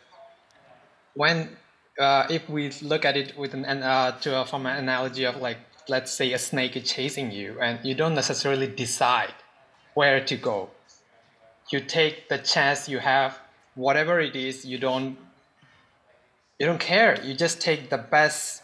when, 1.14 1.56
uh, 1.98 2.26
if 2.30 2.48
we 2.48 2.70
look 2.82 3.04
at 3.04 3.16
it 3.16 3.36
with 3.36 3.54
an, 3.54 3.64
uh, 3.64 4.12
to, 4.20 4.44
from 4.46 4.66
an 4.66 4.76
analogy 4.76 5.24
of 5.24 5.36
like, 5.36 5.58
let's 5.88 6.12
say 6.12 6.32
a 6.32 6.38
snake 6.38 6.76
is 6.76 6.90
chasing 6.90 7.30
you 7.30 7.60
and 7.60 7.84
you 7.84 7.94
don't 7.94 8.14
necessarily 8.14 8.66
decide 8.66 9.34
where 9.94 10.24
to 10.24 10.36
go. 10.36 10.70
You 11.70 11.80
take 11.80 12.28
the 12.28 12.38
chance 12.38 12.88
you 12.88 12.98
have, 12.98 13.38
whatever 13.74 14.20
it 14.20 14.36
is, 14.36 14.64
you 14.64 14.78
don't 14.78 15.16
you 16.58 16.66
don't 16.66 16.80
care. 16.80 17.20
You 17.24 17.34
just 17.34 17.60
take 17.60 17.90
the 17.90 17.98
best 17.98 18.62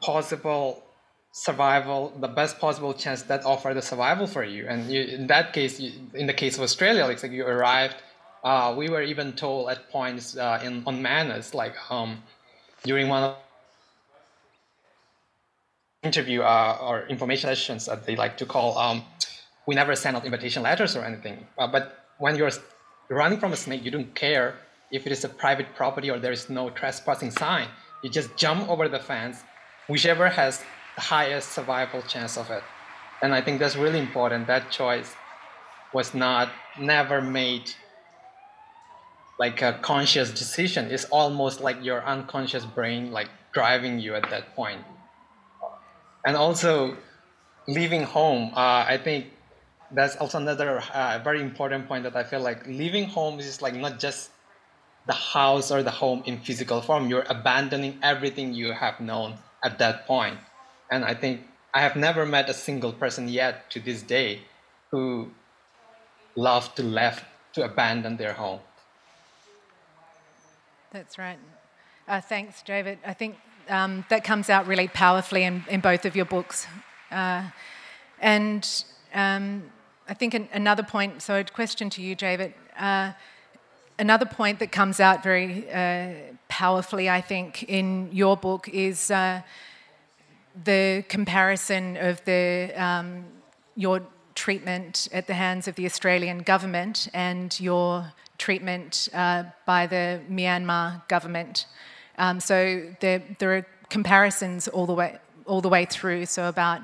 possible 0.00 0.82
survival, 1.30 2.12
the 2.18 2.26
best 2.26 2.58
possible 2.58 2.92
chance 2.92 3.22
that 3.22 3.44
offer 3.44 3.72
the 3.74 3.82
survival 3.82 4.26
for 4.26 4.42
you. 4.42 4.66
And 4.66 4.90
you, 4.90 5.02
in 5.02 5.28
that 5.28 5.52
case, 5.52 5.78
you, 5.78 5.92
in 6.14 6.26
the 6.26 6.32
case 6.32 6.56
of 6.56 6.62
Australia, 6.62 7.04
like, 7.04 7.22
like 7.22 7.30
you 7.30 7.46
arrived, 7.46 7.94
uh, 8.42 8.74
we 8.76 8.88
were 8.88 9.02
even 9.02 9.34
told 9.34 9.70
at 9.70 9.88
points 9.90 10.36
uh, 10.36 10.60
in 10.64 10.82
on 10.86 11.00
Manus, 11.00 11.54
like 11.54 11.74
um, 11.90 12.22
during 12.84 13.08
one 13.08 13.22
of 13.22 13.36
interview 16.02 16.42
uh, 16.42 16.78
or 16.80 17.06
information 17.08 17.48
sessions 17.48 17.86
that 17.86 18.06
they 18.06 18.16
like 18.16 18.36
to 18.38 18.46
call, 18.46 18.78
um, 18.78 19.02
we 19.66 19.74
never 19.74 19.94
send 19.94 20.16
out 20.16 20.24
invitation 20.24 20.62
letters 20.62 20.96
or 20.96 21.04
anything. 21.04 21.46
Uh, 21.58 21.66
but 21.66 22.06
when 22.18 22.36
you're 22.36 22.50
running 23.10 23.38
from 23.38 23.52
a 23.52 23.56
snake, 23.56 23.84
you 23.84 23.90
don't 23.90 24.14
care 24.14 24.54
if 24.90 25.06
it 25.06 25.12
is 25.12 25.24
a 25.24 25.28
private 25.28 25.74
property 25.74 26.10
or 26.10 26.18
there 26.18 26.32
is 26.32 26.48
no 26.48 26.70
trespassing 26.70 27.30
sign, 27.30 27.68
you 28.02 28.10
just 28.10 28.34
jump 28.36 28.68
over 28.68 28.88
the 28.88 28.98
fence, 28.98 29.42
whichever 29.88 30.28
has 30.28 30.62
the 30.94 31.02
highest 31.02 31.52
survival 31.52 32.00
chance 32.02 32.36
of 32.36 32.50
it. 32.50 32.62
And 33.20 33.34
I 33.34 33.40
think 33.40 33.58
that's 33.58 33.76
really 33.76 33.98
important. 33.98 34.46
That 34.46 34.70
choice 34.70 35.14
was 35.92 36.14
not 36.14 36.50
never 36.78 37.20
made 37.20 37.72
like 39.38 39.62
a 39.62 39.78
conscious 39.82 40.30
decision. 40.30 40.90
It's 40.90 41.04
almost 41.06 41.60
like 41.60 41.82
your 41.84 42.04
unconscious 42.04 42.64
brain 42.64 43.12
like 43.12 43.28
driving 43.52 43.98
you 43.98 44.14
at 44.14 44.28
that 44.30 44.54
point. 44.54 44.82
And 46.26 46.36
also 46.36 46.96
leaving 47.66 48.02
home, 48.02 48.52
uh, 48.54 48.84
I 48.88 48.98
think 49.02 49.26
that's 49.92 50.16
also 50.16 50.38
another 50.38 50.82
uh, 50.92 51.20
very 51.22 51.40
important 51.40 51.88
point 51.88 52.02
that 52.04 52.16
I 52.16 52.24
feel 52.24 52.40
like 52.40 52.66
leaving 52.66 53.04
home 53.04 53.38
is 53.38 53.62
like 53.62 53.74
not 53.74 53.98
just 53.98 54.30
the 55.06 55.14
house 55.14 55.70
or 55.70 55.82
the 55.82 55.90
home 55.90 56.22
in 56.26 56.40
physical 56.40 56.82
form. 56.82 57.08
You're 57.08 57.26
abandoning 57.28 57.98
everything 58.02 58.52
you 58.52 58.72
have 58.72 59.00
known 59.00 59.38
at 59.64 59.78
that 59.78 60.06
point. 60.06 60.38
And 60.90 61.04
I 61.04 61.14
think 61.14 61.42
I 61.72 61.80
have 61.80 61.96
never 61.96 62.26
met 62.26 62.50
a 62.50 62.54
single 62.54 62.92
person 62.92 63.28
yet 63.28 63.70
to 63.70 63.80
this 63.80 64.02
day 64.02 64.42
who 64.90 65.30
loved 66.36 66.76
to 66.76 66.82
left 66.82 67.24
to 67.54 67.64
abandon 67.64 68.16
their 68.16 68.34
home. 68.34 68.60
That's 70.98 71.16
right. 71.16 71.38
Uh, 72.08 72.20
thanks, 72.20 72.60
David. 72.60 72.98
I 73.06 73.12
think 73.12 73.36
um, 73.68 74.04
that 74.08 74.24
comes 74.24 74.50
out 74.50 74.66
really 74.66 74.88
powerfully 74.88 75.44
in, 75.44 75.62
in 75.68 75.78
both 75.78 76.04
of 76.04 76.16
your 76.16 76.24
books. 76.24 76.66
Uh, 77.12 77.44
and 78.20 78.84
um, 79.14 79.62
I 80.08 80.14
think 80.14 80.34
an, 80.34 80.48
another 80.52 80.82
point, 80.82 81.22
so 81.22 81.38
a 81.38 81.44
question 81.44 81.88
to 81.90 82.02
you, 82.02 82.16
David. 82.16 82.52
Uh, 82.76 83.12
another 84.00 84.26
point 84.26 84.58
that 84.58 84.72
comes 84.72 84.98
out 84.98 85.22
very 85.22 85.70
uh, 85.70 86.14
powerfully, 86.48 87.08
I 87.08 87.20
think, 87.20 87.62
in 87.62 88.08
your 88.10 88.36
book 88.36 88.68
is 88.68 89.08
uh, 89.12 89.42
the 90.64 91.04
comparison 91.08 91.96
of 91.96 92.24
the 92.24 92.72
um, 92.74 93.24
your 93.76 94.02
treatment 94.34 95.06
at 95.12 95.28
the 95.28 95.34
hands 95.34 95.68
of 95.68 95.76
the 95.76 95.86
Australian 95.86 96.38
government 96.38 97.06
and 97.14 97.60
your 97.60 98.12
treatment 98.38 99.08
uh, 99.12 99.44
by 99.66 99.86
the 99.86 100.20
Myanmar 100.30 101.06
government. 101.08 101.66
Um, 102.16 102.40
so 102.40 102.94
there, 103.00 103.22
there 103.38 103.56
are 103.56 103.66
comparisons 103.90 104.68
all 104.68 104.86
the 104.86 104.94
way 104.94 105.18
all 105.48 105.60
the 105.60 105.68
way 105.68 105.86
through. 105.86 106.26
So 106.26 106.48
about 106.48 106.82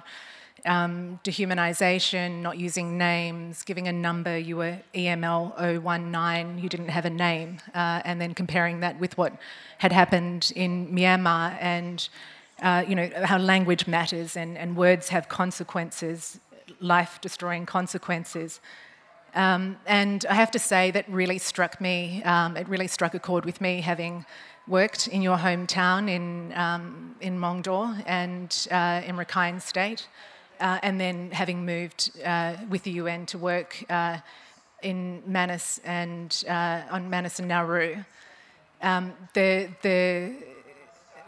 um, 0.64 1.20
dehumanization, 1.22 2.40
not 2.40 2.58
using 2.58 2.96
names, 2.96 3.62
giving 3.62 3.86
a 3.88 3.92
number, 3.92 4.38
you 4.38 4.56
were 4.56 4.78
EML 4.94 5.82
019, 5.82 6.58
you 6.58 6.68
didn't 6.68 6.88
have 6.88 7.04
a 7.04 7.10
name, 7.10 7.58
uh, 7.74 8.00
and 8.04 8.20
then 8.20 8.34
comparing 8.34 8.80
that 8.80 8.98
with 8.98 9.16
what 9.18 9.34
had 9.78 9.92
happened 9.92 10.52
in 10.56 10.88
Myanmar 10.88 11.56
and 11.60 12.08
uh, 12.62 12.84
you 12.86 12.94
know 12.94 13.10
how 13.24 13.36
language 13.36 13.86
matters 13.86 14.36
and, 14.36 14.56
and 14.56 14.76
words 14.76 15.08
have 15.08 15.28
consequences, 15.28 16.40
life-destroying 16.80 17.66
consequences. 17.66 18.60
Um, 19.34 19.76
and 19.86 20.24
I 20.30 20.34
have 20.34 20.50
to 20.52 20.58
say 20.58 20.90
that 20.92 21.08
really 21.08 21.38
struck 21.38 21.80
me. 21.80 22.22
Um, 22.22 22.56
it 22.56 22.68
really 22.68 22.86
struck 22.86 23.14
a 23.14 23.18
chord 23.18 23.44
with 23.44 23.60
me, 23.60 23.80
having 23.80 24.24
worked 24.68 25.08
in 25.08 25.22
your 25.22 25.36
hometown 25.36 26.08
in 26.08 26.52
um, 26.56 27.16
in 27.20 27.38
Maungdaw 27.38 28.02
and 28.06 28.68
uh, 28.70 29.02
in 29.06 29.16
Rakhine 29.16 29.60
State 29.60 30.06
uh, 30.60 30.78
and 30.82 31.00
then 31.00 31.30
having 31.30 31.64
moved 31.64 32.10
uh, 32.24 32.54
with 32.68 32.82
the 32.84 32.92
UN 32.92 33.26
to 33.26 33.38
work 33.38 33.84
uh, 33.90 34.18
in 34.82 35.22
Manus 35.26 35.80
and 35.84 36.44
uh, 36.48 36.82
on 36.90 37.10
Manus 37.10 37.38
and 37.38 37.48
Nauru, 37.48 38.04
um, 38.82 39.12
the 39.32 39.68
the 39.82 40.32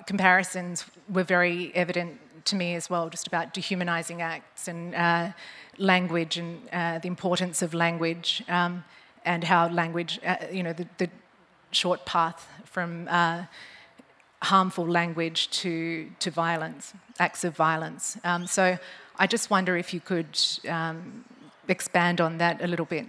comparisons 0.07 0.85
were 1.09 1.25
very 1.25 1.75
evident 1.75 2.21
to 2.45 2.57
me 2.57 2.75
as 2.77 2.89
well, 2.89 3.09
just 3.11 3.27
about 3.27 3.53
dehumanizing 3.53 4.23
acts 4.23 4.69
and 4.69 4.95
uh, 4.95 5.33
language 5.79 6.37
and 6.37 6.69
uh, 6.73 6.99
the 6.99 7.09
importance 7.09 7.63
of 7.63 7.75
language 7.75 8.43
um, 8.49 8.85
and 9.25 9.45
how 9.45 9.69
language, 9.69 10.19
you 10.53 10.63
know, 10.63 10.73
the, 10.73 10.87
the, 10.99 11.11
short 11.73 12.07
path 12.07 12.49
from 12.65 13.07
harmful 14.43 14.87
language 14.87 15.51
to, 15.51 16.09
to 16.21 16.31
violence, 16.31 16.93
acts 17.19 17.45
of 17.45 17.55
violence. 17.57 18.17
Um, 18.25 18.47
so 18.47 18.79
I 19.19 19.27
just 19.27 19.51
wonder 19.51 19.77
if 19.77 19.95
you 19.95 20.01
could 20.01 20.39
um, 20.69 21.25
expand 21.69 22.21
on 22.21 22.39
that 22.39 22.63
a 22.63 22.67
little 22.67 22.87
bit. 22.87 23.07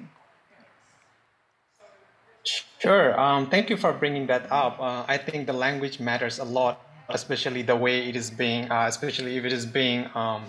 Sure. 2.79 3.19
Um, 3.19 3.49
thank 3.49 3.69
you 3.69 3.77
for 3.77 3.91
bringing 3.91 4.27
that 4.27 4.49
up. 4.51 4.79
Uh, 4.79 5.03
I 5.07 5.17
think 5.17 5.47
the 5.47 5.53
language 5.53 5.99
matters 5.99 6.39
a 6.39 6.45
lot, 6.45 6.81
especially 7.09 7.61
the 7.61 7.75
way 7.75 8.07
it 8.07 8.15
is 8.15 8.31
being, 8.31 8.71
uh, 8.71 8.85
especially 8.87 9.35
if 9.37 9.43
it 9.43 9.51
is 9.51 9.65
being 9.65 10.09
um, 10.15 10.43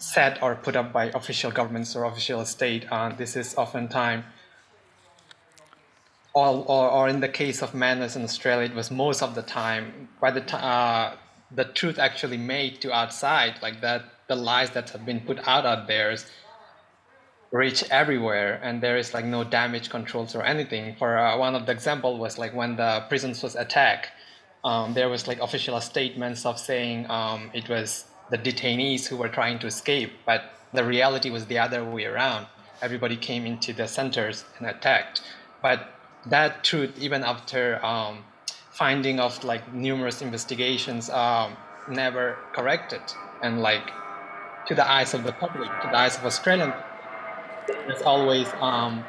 set 0.00 0.42
or 0.42 0.54
put 0.56 0.76
up 0.76 0.92
by 0.92 1.04
official 1.06 1.50
governments 1.50 1.94
or 1.94 2.04
official 2.04 2.44
state. 2.44 2.86
Uh, 2.90 3.10
this 3.10 3.36
is 3.36 3.54
oftentimes, 3.56 4.24
or, 6.34 6.64
or, 6.66 6.90
or, 6.90 7.08
in 7.08 7.20
the 7.20 7.28
case 7.28 7.62
of 7.62 7.74
Manus 7.74 8.16
in 8.16 8.22
Australia, 8.22 8.68
it 8.68 8.74
was 8.74 8.90
most 8.90 9.22
of 9.22 9.34
the 9.34 9.42
time 9.42 10.08
by 10.20 10.30
the 10.30 10.40
time 10.40 10.62
uh, 10.62 11.16
the 11.50 11.64
truth 11.64 11.98
actually 11.98 12.36
made 12.36 12.80
to 12.80 12.92
outside, 12.92 13.54
like 13.62 13.80
that 13.80 14.04
the 14.28 14.36
lies 14.36 14.70
that 14.70 14.90
have 14.90 15.04
been 15.04 15.20
put 15.20 15.38
out 15.46 15.66
out 15.66 15.86
there 15.86 16.12
is 16.12 16.24
reach 17.50 17.82
everywhere 17.90 18.60
and 18.62 18.80
there 18.80 18.96
is 18.96 19.12
like 19.12 19.24
no 19.24 19.42
damage 19.42 19.90
controls 19.90 20.36
or 20.36 20.42
anything 20.44 20.94
for 20.94 21.18
uh, 21.18 21.36
one 21.36 21.56
of 21.56 21.66
the 21.66 21.72
example 21.72 22.16
was 22.16 22.38
like 22.38 22.54
when 22.54 22.76
the 22.76 23.04
prisons 23.08 23.42
was 23.42 23.56
attacked 23.56 24.08
um, 24.62 24.94
there 24.94 25.08
was 25.08 25.26
like 25.26 25.40
official 25.40 25.80
statements 25.80 26.46
of 26.46 26.60
saying 26.60 27.10
um, 27.10 27.50
it 27.52 27.68
was 27.68 28.04
the 28.30 28.38
detainees 28.38 29.06
who 29.06 29.16
were 29.16 29.28
trying 29.28 29.58
to 29.58 29.66
escape 29.66 30.12
but 30.24 30.52
the 30.72 30.84
reality 30.84 31.30
was 31.30 31.46
the 31.46 31.58
other 31.58 31.84
way 31.84 32.04
around 32.04 32.46
everybody 32.82 33.16
came 33.16 33.46
into 33.46 33.72
the 33.72 33.86
centers 33.86 34.44
and 34.58 34.66
attacked 34.66 35.22
but 35.62 35.94
that 36.26 36.62
truth 36.64 36.92
even 36.98 37.22
after 37.24 37.84
um, 37.84 38.24
finding 38.70 39.20
of 39.20 39.44
like 39.44 39.74
numerous 39.74 40.22
investigations 40.22 41.10
um, 41.10 41.54
never 41.88 42.38
corrected. 42.54 43.02
And 43.42 43.60
like 43.60 43.90
to 44.68 44.74
the 44.74 44.90
eyes 44.90 45.12
of 45.12 45.24
the 45.24 45.32
public, 45.32 45.68
to 45.82 45.88
the 45.90 45.98
eyes 45.98 46.16
of 46.16 46.24
Australian, 46.24 46.72
there's 47.66 48.02
always 48.02 48.48
um, 48.60 49.04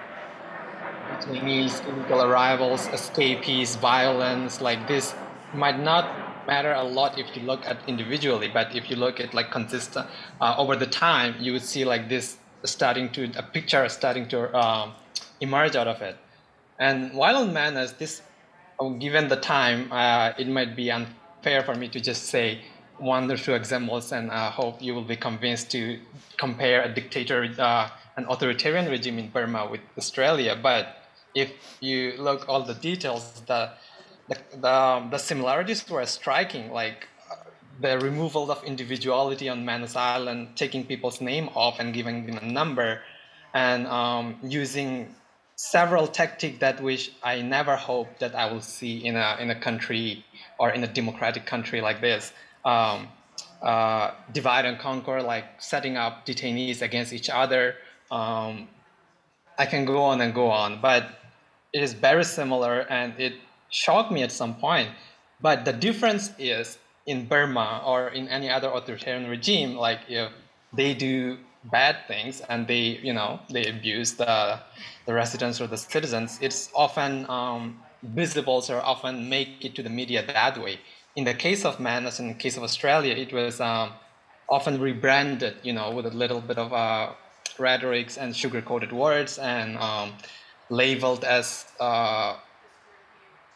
detainees, 1.10 1.74
illegal 1.88 2.22
arrivals, 2.24 2.88
escapees, 2.88 3.78
violence. 3.78 4.60
Like 4.60 4.88
this 4.90 5.16
might 5.54 5.80
not 5.80 6.06
matter 6.48 6.74
a 6.74 6.84
lot 6.84 7.18
if 7.20 7.36
you 7.36 7.44
look 7.44 7.66
at 7.66 7.78
individually, 7.88 8.50
but 8.54 8.76
if 8.76 8.90
you 8.90 8.96
look 8.96 9.20
at 9.20 9.34
like 9.34 9.52
consistent 9.52 10.08
uh, 10.40 10.56
over 10.58 10.76
the 10.76 10.86
time, 10.86 11.36
you 11.40 11.54
would 11.54 11.64
see 11.64 11.86
like 11.86 12.10
this 12.10 12.38
starting 12.64 13.10
to 13.10 13.32
a 13.38 13.44
picture 13.44 13.88
starting 13.90 14.28
to 14.30 14.56
um, 14.58 14.94
emerge 15.40 15.76
out 15.76 15.88
of 15.88 16.02
it. 16.02 16.18
And 16.80 17.14
while 17.14 17.38
on 17.38 17.54
Manus, 17.54 17.94
this 17.94 18.22
oh, 18.80 18.92
given 18.92 19.28
the 19.28 19.36
time, 19.36 19.92
uh, 19.92 20.34
it 20.38 20.48
might 20.48 20.76
be 20.76 20.92
unfair 20.92 21.64
for 21.64 21.76
me 21.76 21.88
to 21.90 22.00
just 22.00 22.26
say 22.26 22.62
one 22.98 23.30
or 23.32 23.38
two 23.38 23.54
examples, 23.54 24.12
and 24.12 24.32
I 24.32 24.50
hope 24.50 24.82
you 24.82 24.94
will 24.94 25.04
be 25.04 25.16
convinced 25.16 25.72
to 25.72 26.00
compare 26.38 26.84
a 26.84 26.94
dictator, 26.94 27.50
uh, 27.58 27.90
an 28.16 28.26
authoritarian 28.30 28.90
regime 28.90 29.18
in 29.18 29.30
Burma 29.30 29.68
with 29.70 29.82
Australia. 29.98 30.58
But 30.62 30.98
if 31.34 31.52
you 31.80 32.16
look 32.18 32.48
all 32.48 32.62
the 32.64 32.76
details, 32.76 33.42
the 33.48 33.72
the, 34.32 34.58
the, 34.58 35.08
the 35.12 35.18
similarities 35.18 35.88
were 35.90 36.06
striking. 36.06 36.72
Like 36.72 37.08
the 37.80 38.00
removal 38.00 38.52
of 38.52 38.64
individuality 38.64 39.50
on 39.50 39.66
Manus 39.66 39.96
Island, 39.96 40.50
taking 40.56 40.86
people's 40.86 41.20
name 41.22 41.50
off 41.56 41.80
and 41.80 41.94
giving 41.94 42.26
them 42.26 42.38
a 42.38 42.46
number, 42.46 43.02
and 43.54 43.88
um, 43.88 44.38
using 44.44 45.16
several 45.56 46.08
tactics 46.08 46.60
that 46.60 46.82
which 46.82 47.12
I 47.24 47.42
never 47.42 47.76
hope 47.76 48.20
that 48.20 48.34
I 48.36 48.52
will 48.52 48.62
see 48.62 49.06
in 49.06 49.16
a 49.16 49.38
in 49.40 49.50
a 49.50 49.60
country 49.60 50.26
or 50.58 50.70
in 50.72 50.84
a 50.84 50.88
democratic 50.88 51.46
country 51.46 51.82
like 51.82 52.02
this. 52.02 52.32
Um, 52.66 53.08
uh, 53.62 54.12
divide 54.32 54.66
and 54.66 54.80
conquer, 54.80 55.22
like 55.22 55.46
setting 55.62 55.96
up 55.98 56.26
detainees 56.26 56.82
against 56.82 57.14
each 57.14 57.30
other. 57.30 57.76
Um, 58.10 58.68
I 59.58 59.66
can 59.68 59.86
go 59.86 60.02
on 60.02 60.20
and 60.22 60.34
go 60.34 60.50
on, 60.50 60.82
but 60.82 61.04
it 61.74 61.84
is 61.84 61.94
very 61.94 62.24
similar, 62.24 62.80
and 62.90 63.14
it 63.20 63.34
shocked 63.72 64.12
me 64.12 64.22
at 64.22 64.32
some 64.32 64.54
point. 64.56 64.90
But 65.42 65.66
the 65.66 65.74
difference 65.74 66.32
is 66.38 66.78
in 67.08 67.26
Burma 67.26 67.82
or 67.84 68.10
in 68.10 68.28
any 68.28 68.50
other 68.50 68.70
authoritarian 68.70 69.28
regime, 69.28 69.76
like 69.76 70.02
if 70.08 70.32
they 70.72 70.94
do 70.94 71.38
bad 71.64 71.98
things 72.08 72.42
and 72.50 72.68
they, 72.68 73.00
you 73.02 73.14
know, 73.14 73.40
they 73.50 73.66
abuse 73.66 74.14
the, 74.14 74.60
the 75.06 75.14
residents 75.14 75.60
or 75.60 75.68
the 75.68 75.78
citizens, 75.78 76.38
it's 76.42 76.70
often 76.76 77.28
um, 77.30 77.80
visible 78.04 78.64
or 78.70 78.82
often 78.82 79.30
make 79.30 79.66
it 79.66 79.76
to 79.76 79.84
the 79.84 79.90
media 79.90 80.24
that 80.26 80.62
way. 80.62 80.80
In 81.16 81.24
the 81.24 81.34
case 81.34 81.66
of 81.66 81.80
Manus, 81.80 82.20
in 82.20 82.28
the 82.28 82.34
case 82.34 82.58
of 82.58 82.64
Australia, 82.64 83.14
it 83.14 83.34
was 83.34 83.60
um, 83.60 83.92
often 84.50 84.80
rebranded, 84.80 85.56
you 85.64 85.74
know, 85.74 85.92
with 85.92 86.06
a 86.06 86.12
little 86.12 86.42
bit 86.42 86.58
of 86.58 86.72
uh, 86.72 87.12
rhetorics 87.58 88.18
and 88.18 88.36
sugar-coated 88.36 88.92
words 88.92 89.38
and 89.38 89.78
um, 89.78 90.14
labeled 90.70 91.24
as 91.24 91.66
uh, 91.80 92.36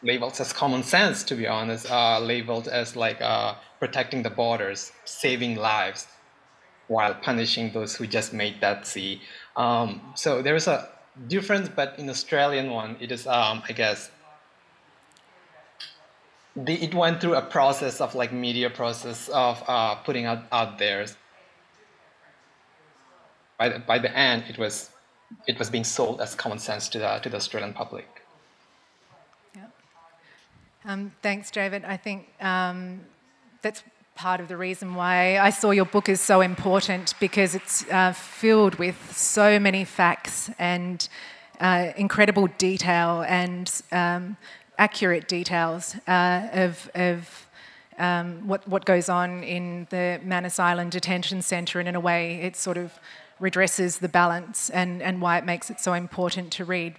labeled 0.06 0.40
as 0.40 0.52
common 0.52 0.82
sense, 0.82 1.24
to 1.24 1.34
be 1.34 1.46
honest, 1.46 1.90
uh, 1.90 2.18
labeled 2.20 2.68
as 2.68 2.96
like 2.96 3.20
uh, 3.20 3.54
protecting 3.80 4.22
the 4.22 4.30
borders, 4.30 4.92
saving 5.04 5.56
lives, 5.56 6.06
while 6.88 7.14
punishing 7.14 7.72
those 7.72 7.96
who 7.96 8.06
just 8.06 8.32
made 8.32 8.60
that 8.60 8.86
sea. 8.86 9.20
Um, 9.56 10.00
so 10.14 10.42
there 10.42 10.54
is 10.54 10.68
a 10.68 10.88
difference, 11.28 11.68
but 11.68 11.98
in 11.98 12.08
Australian 12.08 12.70
one, 12.70 12.96
it 13.00 13.10
is, 13.10 13.26
um, 13.26 13.62
I 13.68 13.72
guess, 13.72 14.10
the, 16.54 16.74
it 16.74 16.94
went 16.94 17.20
through 17.20 17.34
a 17.34 17.42
process 17.42 18.00
of 18.00 18.14
like 18.14 18.32
media 18.32 18.70
process 18.70 19.28
of 19.28 19.62
uh, 19.66 19.96
putting 19.96 20.24
out, 20.24 20.44
out 20.52 20.78
there. 20.78 21.04
By 23.58 23.68
the, 23.70 23.78
by 23.80 23.98
the 23.98 24.16
end, 24.16 24.44
it 24.48 24.58
was 24.58 24.90
it 25.46 25.58
was 25.58 25.70
being 25.70 25.84
sold 25.84 26.20
as 26.20 26.34
common 26.34 26.58
sense 26.58 26.88
to 26.90 26.98
the 26.98 27.18
to 27.18 27.28
the 27.28 27.36
Australian 27.36 27.72
public. 27.72 28.25
Um, 30.88 31.10
thanks, 31.20 31.50
David. 31.50 31.84
I 31.84 31.96
think 31.96 32.28
um, 32.40 33.00
that's 33.60 33.82
part 34.14 34.40
of 34.40 34.46
the 34.46 34.56
reason 34.56 34.94
why 34.94 35.36
I 35.36 35.50
saw 35.50 35.72
your 35.72 35.84
book 35.84 36.08
is 36.08 36.20
so 36.20 36.42
important 36.42 37.14
because 37.18 37.56
it's 37.56 37.84
uh, 37.90 38.12
filled 38.12 38.76
with 38.76 38.96
so 39.12 39.58
many 39.58 39.84
facts 39.84 40.48
and 40.60 41.08
uh, 41.60 41.88
incredible 41.96 42.46
detail 42.58 43.24
and 43.26 43.68
um, 43.90 44.36
accurate 44.78 45.26
details 45.26 45.96
uh, 46.06 46.48
of, 46.52 46.88
of 46.94 47.48
um, 47.98 48.46
what, 48.46 48.66
what 48.68 48.84
goes 48.84 49.08
on 49.08 49.42
in 49.42 49.88
the 49.90 50.20
Manus 50.22 50.60
Island 50.60 50.92
Detention 50.92 51.42
Centre, 51.42 51.80
and 51.80 51.88
in 51.88 51.96
a 51.96 52.00
way, 52.00 52.36
it 52.42 52.54
sort 52.54 52.76
of 52.76 52.92
redresses 53.40 53.98
the 53.98 54.08
balance 54.08 54.70
and, 54.70 55.02
and 55.02 55.20
why 55.20 55.36
it 55.36 55.44
makes 55.44 55.68
it 55.68 55.80
so 55.80 55.94
important 55.94 56.52
to 56.52 56.64
read. 56.64 56.94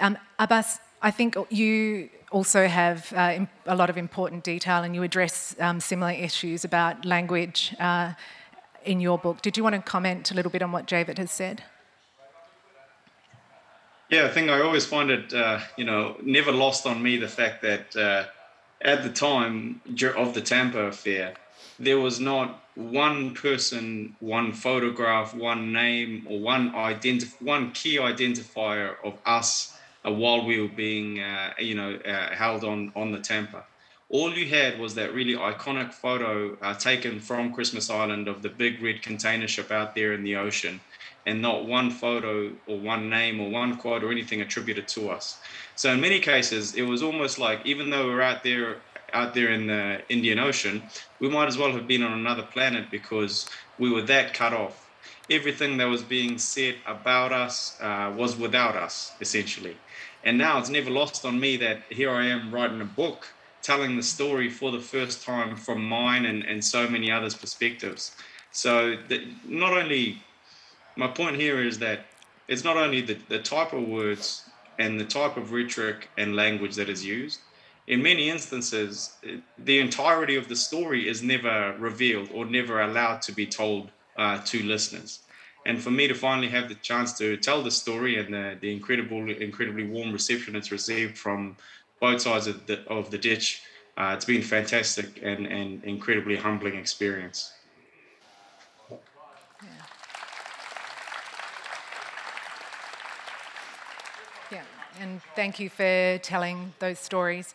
Um, 0.00 0.18
Abbas, 0.40 0.80
I 1.02 1.10
think 1.10 1.36
you 1.48 2.10
also 2.30 2.66
have 2.66 3.12
uh, 3.14 3.46
a 3.66 3.74
lot 3.74 3.90
of 3.90 3.96
important 3.96 4.44
detail 4.44 4.82
and 4.82 4.94
you 4.94 5.02
address 5.02 5.56
um, 5.58 5.80
similar 5.80 6.12
issues 6.12 6.64
about 6.64 7.04
language 7.04 7.74
uh, 7.80 8.12
in 8.84 9.00
your 9.00 9.18
book. 9.18 9.40
Did 9.42 9.56
you 9.56 9.62
want 9.62 9.74
to 9.76 9.82
comment 9.82 10.30
a 10.30 10.34
little 10.34 10.50
bit 10.50 10.62
on 10.62 10.72
what 10.72 10.86
David 10.86 11.18
has 11.18 11.30
said? 11.30 11.62
Yeah, 14.10 14.26
I 14.26 14.28
think 14.28 14.50
I 14.50 14.60
always 14.60 14.84
find 14.84 15.10
it, 15.10 15.32
uh, 15.32 15.60
you 15.76 15.84
know, 15.84 16.16
never 16.22 16.52
lost 16.52 16.84
on 16.86 17.02
me 17.02 17.16
the 17.16 17.28
fact 17.28 17.62
that 17.62 17.96
uh, 17.96 18.24
at 18.82 19.02
the 19.02 19.10
time 19.10 19.80
of 20.16 20.34
the 20.34 20.40
Tampa 20.40 20.86
affair, 20.86 21.34
there 21.78 21.98
was 21.98 22.20
not 22.20 22.62
one 22.74 23.34
person, 23.34 24.16
one 24.20 24.52
photograph, 24.52 25.34
one 25.34 25.72
name, 25.72 26.26
or 26.28 26.40
one 26.40 26.72
identif- 26.72 27.40
one 27.40 27.70
key 27.72 27.96
identifier 27.96 28.96
of 29.04 29.16
us 29.24 29.76
while 30.04 30.44
we 30.44 30.60
were 30.60 30.68
being, 30.68 31.20
uh, 31.20 31.52
you 31.58 31.74
know, 31.74 31.94
uh, 31.96 32.34
held 32.34 32.64
on 32.64 32.92
on 32.96 33.12
the 33.12 33.18
Tampa. 33.20 33.64
All 34.08 34.34
you 34.34 34.46
had 34.46 34.80
was 34.80 34.94
that 34.96 35.14
really 35.14 35.34
iconic 35.34 35.92
photo 35.92 36.56
uh, 36.60 36.74
taken 36.74 37.20
from 37.20 37.54
Christmas 37.54 37.90
Island 37.90 38.26
of 38.26 38.42
the 38.42 38.48
big 38.48 38.82
red 38.82 39.02
container 39.02 39.46
ship 39.46 39.70
out 39.70 39.94
there 39.94 40.12
in 40.14 40.24
the 40.24 40.34
ocean, 40.36 40.80
and 41.26 41.40
not 41.40 41.66
one 41.66 41.90
photo 41.90 42.50
or 42.66 42.78
one 42.78 43.08
name 43.08 43.40
or 43.40 43.50
one 43.50 43.76
quote 43.76 44.02
or 44.02 44.10
anything 44.10 44.40
attributed 44.40 44.88
to 44.88 45.10
us. 45.10 45.38
So 45.76 45.92
in 45.92 46.00
many 46.00 46.18
cases, 46.18 46.74
it 46.74 46.82
was 46.82 47.02
almost 47.02 47.38
like 47.38 47.64
even 47.64 47.90
though 47.90 48.06
we're 48.06 48.22
out 48.22 48.42
there 48.42 48.78
out 49.12 49.34
there 49.34 49.50
in 49.50 49.66
the 49.66 50.00
Indian 50.08 50.38
Ocean, 50.38 50.82
we 51.20 51.28
might 51.28 51.46
as 51.46 51.58
well 51.58 51.72
have 51.72 51.86
been 51.86 52.02
on 52.02 52.12
another 52.12 52.42
planet 52.42 52.90
because 52.90 53.48
we 53.78 53.90
were 53.90 54.02
that 54.02 54.34
cut 54.34 54.52
off. 54.52 54.89
Everything 55.30 55.76
that 55.76 55.84
was 55.84 56.02
being 56.02 56.38
said 56.38 56.74
about 56.86 57.32
us 57.32 57.78
uh, 57.80 58.12
was 58.16 58.36
without 58.36 58.74
us, 58.74 59.12
essentially. 59.20 59.76
And 60.24 60.36
now 60.36 60.58
it's 60.58 60.68
never 60.68 60.90
lost 60.90 61.24
on 61.24 61.38
me 61.38 61.56
that 61.58 61.82
here 61.88 62.10
I 62.10 62.26
am 62.26 62.52
writing 62.52 62.80
a 62.80 62.84
book 62.84 63.28
telling 63.62 63.96
the 63.96 64.02
story 64.02 64.50
for 64.50 64.72
the 64.72 64.80
first 64.80 65.22
time 65.24 65.54
from 65.56 65.84
mine 65.84 66.26
and, 66.26 66.42
and 66.44 66.64
so 66.64 66.88
many 66.88 67.10
others' 67.12 67.34
perspectives. 67.34 68.12
So 68.52 68.96
that 69.08 69.20
not 69.46 69.72
only 69.72 70.22
my 70.96 71.08
point 71.08 71.36
here 71.36 71.62
is 71.62 71.78
that 71.78 72.06
it's 72.48 72.64
not 72.64 72.76
only 72.76 73.00
the, 73.00 73.16
the 73.28 73.38
type 73.38 73.72
of 73.72 73.86
words 73.86 74.48
and 74.78 74.98
the 74.98 75.04
type 75.04 75.36
of 75.36 75.52
rhetoric 75.52 76.08
and 76.18 76.34
language 76.34 76.74
that 76.76 76.88
is 76.88 77.04
used. 77.04 77.40
In 77.86 78.02
many 78.02 78.28
instances, 78.28 79.16
the 79.58 79.78
entirety 79.78 80.36
of 80.36 80.48
the 80.48 80.56
story 80.56 81.08
is 81.08 81.22
never 81.22 81.76
revealed 81.78 82.28
or 82.32 82.44
never 82.44 82.80
allowed 82.80 83.22
to 83.22 83.32
be 83.32 83.46
told 83.46 83.90
uh, 84.20 84.38
to 84.44 84.62
listeners 84.62 85.20
and 85.66 85.82
for 85.82 85.90
me 85.90 86.08
to 86.08 86.14
finally 86.14 86.48
have 86.48 86.68
the 86.68 86.74
chance 86.76 87.12
to 87.18 87.36
tell 87.36 87.62
the 87.62 87.70
story 87.70 88.18
and 88.18 88.32
the, 88.32 88.56
the 88.60 88.72
incredible, 88.72 89.30
incredibly 89.30 89.86
warm 89.86 90.12
reception 90.12 90.56
it's 90.56 90.72
received 90.72 91.18
from 91.18 91.56
both 92.00 92.22
sides 92.22 92.46
of 92.46 92.66
the, 92.66 92.82
of 92.88 93.10
the 93.10 93.18
ditch, 93.18 93.62
uh, 93.96 94.14
it's 94.16 94.24
been 94.24 94.42
fantastic 94.42 95.20
and, 95.22 95.46
and 95.46 95.84
incredibly 95.84 96.36
humbling 96.36 96.76
experience. 96.76 97.52
Yeah. 98.90 99.68
yeah, 104.50 104.62
and 105.00 105.20
thank 105.36 105.60
you 105.60 105.68
for 105.68 106.18
telling 106.22 106.72
those 106.78 106.98
stories. 106.98 107.54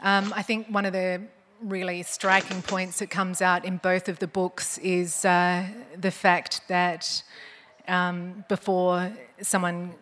Um, 0.00 0.32
I 0.36 0.42
think 0.42 0.68
one 0.68 0.84
of 0.84 0.92
the 0.92 1.22
really 1.62 2.02
striking 2.02 2.62
points 2.62 2.98
that 3.00 3.10
comes 3.10 3.42
out 3.42 3.64
in 3.64 3.78
both 3.78 4.08
of 4.08 4.18
the 4.18 4.26
books 4.26 4.78
is 4.78 5.24
uh, 5.24 5.66
the 5.96 6.10
fact 6.10 6.62
that 6.68 7.22
um, 7.86 8.44
before 8.48 9.12
someone 9.40 9.94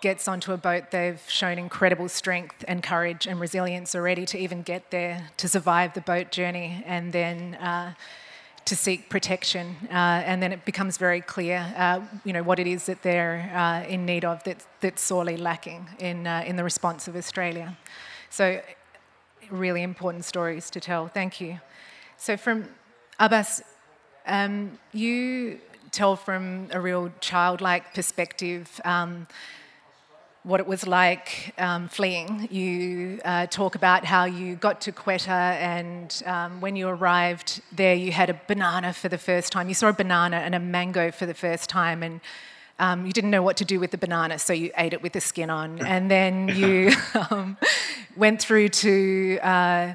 gets 0.00 0.26
onto 0.26 0.52
a 0.52 0.56
boat, 0.56 0.90
they've 0.90 1.22
shown 1.28 1.58
incredible 1.58 2.08
strength 2.08 2.64
and 2.66 2.82
courage 2.82 3.26
and 3.26 3.40
resilience 3.40 3.94
already 3.94 4.24
to 4.26 4.38
even 4.38 4.62
get 4.62 4.90
there, 4.90 5.30
to 5.36 5.48
survive 5.48 5.92
the 5.94 6.00
boat 6.00 6.30
journey, 6.30 6.82
and 6.86 7.12
then 7.12 7.54
uh, 7.56 7.92
to 8.64 8.76
seek 8.76 9.10
protection. 9.10 9.76
Uh, 9.90 10.22
and 10.24 10.42
then 10.42 10.52
it 10.52 10.64
becomes 10.64 10.96
very 10.96 11.20
clear, 11.20 11.74
uh, 11.76 12.00
you 12.24 12.32
know, 12.32 12.42
what 12.42 12.58
it 12.58 12.66
is 12.66 12.86
that 12.86 13.02
they're 13.02 13.50
uh, 13.54 13.86
in 13.88 14.06
need 14.06 14.24
of 14.24 14.42
that's, 14.44 14.66
that's 14.80 15.02
sorely 15.02 15.36
lacking 15.36 15.86
in, 15.98 16.26
uh, 16.26 16.42
in 16.46 16.56
the 16.56 16.64
response 16.64 17.08
of 17.08 17.16
Australia. 17.16 17.76
So 18.30 18.60
really 19.52 19.82
important 19.82 20.24
stories 20.24 20.70
to 20.70 20.80
tell. 20.80 21.08
Thank 21.08 21.40
you. 21.40 21.60
So, 22.16 22.36
from 22.36 22.68
Abbas, 23.18 23.62
um, 24.26 24.78
you 24.92 25.60
tell 25.90 26.16
from 26.16 26.68
a 26.72 26.80
real 26.80 27.12
childlike 27.20 27.94
perspective 27.94 28.80
um, 28.84 29.26
what 30.42 30.58
it 30.58 30.66
was 30.66 30.86
like 30.86 31.54
um, 31.58 31.88
fleeing. 31.88 32.48
You 32.50 33.20
uh, 33.24 33.46
talk 33.46 33.74
about 33.74 34.04
how 34.04 34.24
you 34.24 34.56
got 34.56 34.80
to 34.82 34.92
Quetta, 34.92 35.28
and 35.28 36.22
um, 36.26 36.60
when 36.60 36.74
you 36.74 36.88
arrived 36.88 37.60
there, 37.70 37.94
you 37.94 38.10
had 38.10 38.30
a 38.30 38.40
banana 38.46 38.92
for 38.92 39.08
the 39.08 39.18
first 39.18 39.52
time. 39.52 39.68
You 39.68 39.74
saw 39.74 39.88
a 39.88 39.92
banana 39.92 40.36
and 40.38 40.54
a 40.54 40.60
mango 40.60 41.10
for 41.10 41.26
the 41.26 41.34
first 41.34 41.68
time, 41.68 42.02
and 42.02 42.20
um, 42.82 43.06
you 43.06 43.12
didn't 43.12 43.30
know 43.30 43.42
what 43.42 43.56
to 43.58 43.64
do 43.64 43.78
with 43.78 43.92
the 43.92 43.98
banana, 43.98 44.40
so 44.40 44.52
you 44.52 44.72
ate 44.76 44.92
it 44.92 45.02
with 45.02 45.12
the 45.12 45.20
skin 45.20 45.50
on. 45.50 45.78
And 45.92 46.10
then 46.10 46.48
you 46.48 46.90
um, 47.30 47.56
went 48.16 48.42
through 48.42 48.70
to 48.70 49.38
uh, 49.40 49.94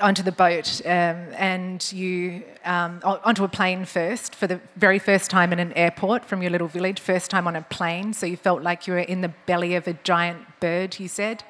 onto 0.00 0.22
the 0.22 0.32
boat 0.32 0.80
um, 0.86 1.18
and 1.36 1.92
you 1.92 2.42
um, 2.64 3.00
onto 3.04 3.44
a 3.44 3.48
plane 3.48 3.84
first 3.84 4.34
for 4.34 4.46
the 4.46 4.60
very 4.76 4.98
first 4.98 5.30
time 5.30 5.52
in 5.52 5.58
an 5.58 5.72
airport 5.74 6.24
from 6.24 6.40
your 6.40 6.50
little 6.50 6.68
village 6.68 7.00
first 7.00 7.30
time 7.30 7.46
on 7.46 7.54
a 7.54 7.62
plane. 7.62 8.14
So 8.14 8.24
you 8.24 8.38
felt 8.38 8.62
like 8.62 8.86
you 8.86 8.94
were 8.94 9.00
in 9.14 9.20
the 9.20 9.32
belly 9.44 9.74
of 9.74 9.86
a 9.86 9.94
giant 10.04 10.40
bird 10.60 10.98
you 10.98 11.08
said. 11.08 11.44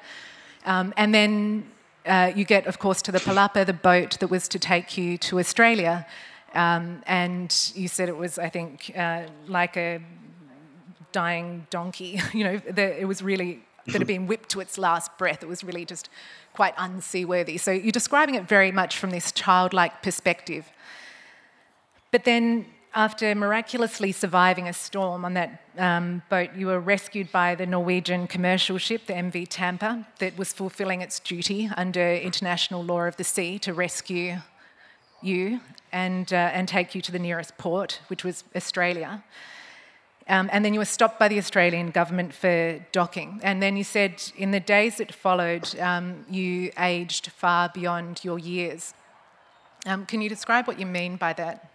Um, 0.65 0.93
and 0.97 1.13
then 1.13 1.65
uh, 2.05 2.31
you 2.35 2.43
get 2.43 2.67
of 2.67 2.77
course 2.79 3.01
to 3.03 3.11
the 3.11 3.19
palapa 3.19 3.65
the 3.65 3.79
boat 3.91 4.19
that 4.19 4.29
was 4.29 4.49
to 4.49 4.59
take 4.59 4.97
you 4.97 5.17
to 5.19 5.39
australia. 5.39 6.05
Um, 6.53 7.03
and 7.05 7.49
you 7.75 7.87
said 7.87 8.09
it 8.09 8.17
was 8.17 8.39
i 8.39 8.49
think 8.49 8.91
uh, 8.97 9.23
like 9.47 9.77
a 9.77 10.01
dying 11.21 11.65
donkey 11.69 12.11
you 12.33 12.43
know 12.43 12.57
the, 12.79 12.85
it 13.03 13.07
was 13.13 13.19
really 13.21 13.51
that 13.87 13.99
had 13.99 14.07
been 14.07 14.27
whipped 14.27 14.49
to 14.49 14.59
its 14.59 14.77
last 14.77 15.17
breath. 15.17 15.43
It 15.43 15.49
was 15.49 15.63
really 15.63 15.85
just 15.85 16.09
quite 16.53 16.75
unseaworthy. 16.75 17.57
So 17.59 17.71
you're 17.71 17.91
describing 17.91 18.35
it 18.35 18.47
very 18.47 18.71
much 18.71 18.97
from 18.97 19.11
this 19.11 19.31
childlike 19.31 20.03
perspective. 20.03 20.65
But 22.11 22.23
then, 22.23 22.65
after 22.93 23.35
miraculously 23.35 24.11
surviving 24.11 24.67
a 24.67 24.73
storm 24.73 25.23
on 25.23 25.33
that 25.35 25.61
um, 25.77 26.23
boat, 26.29 26.49
you 26.55 26.67
were 26.67 26.79
rescued 26.79 27.31
by 27.31 27.53
the 27.53 27.65
Norwegian 27.65 28.27
commercial 28.27 28.77
ship, 28.77 29.05
the 29.05 29.13
MV 29.13 29.47
Tampa, 29.49 30.07
that 30.19 30.37
was 30.37 30.51
fulfilling 30.51 31.01
its 31.01 31.19
duty 31.19 31.69
under 31.77 32.13
international 32.13 32.83
law 32.83 33.03
of 33.03 33.17
the 33.17 33.23
sea 33.23 33.59
to 33.59 33.73
rescue 33.73 34.37
you 35.21 35.59
and, 35.91 36.33
uh, 36.33 36.57
and 36.57 36.67
take 36.67 36.95
you 36.95 37.01
to 37.01 37.11
the 37.11 37.19
nearest 37.19 37.57
port, 37.57 37.99
which 38.07 38.23
was 38.23 38.43
Australia. 38.55 39.23
Um, 40.29 40.49
and 40.51 40.65
then 40.65 40.73
you 40.73 40.79
were 40.79 40.85
stopped 40.85 41.19
by 41.19 41.29
the 41.29 41.37
Australian 41.37 41.91
government 41.91 42.33
for 42.33 42.79
docking. 42.91 43.39
And 43.43 43.61
then 43.61 43.77
you 43.77 43.83
said 43.83 44.21
in 44.35 44.51
the 44.51 44.59
days 44.59 44.97
that 44.97 45.13
followed, 45.13 45.79
um, 45.79 46.25
you 46.29 46.71
aged 46.77 47.27
far 47.27 47.69
beyond 47.73 48.25
your 48.25 48.37
years. 48.37 48.93
Um, 49.85 50.05
can 50.05 50.21
you 50.21 50.27
describe 50.27 50.67
what 50.67 50.79
you 50.79 50.85
mean 50.85 51.15
by 51.15 51.33
that? 51.33 51.69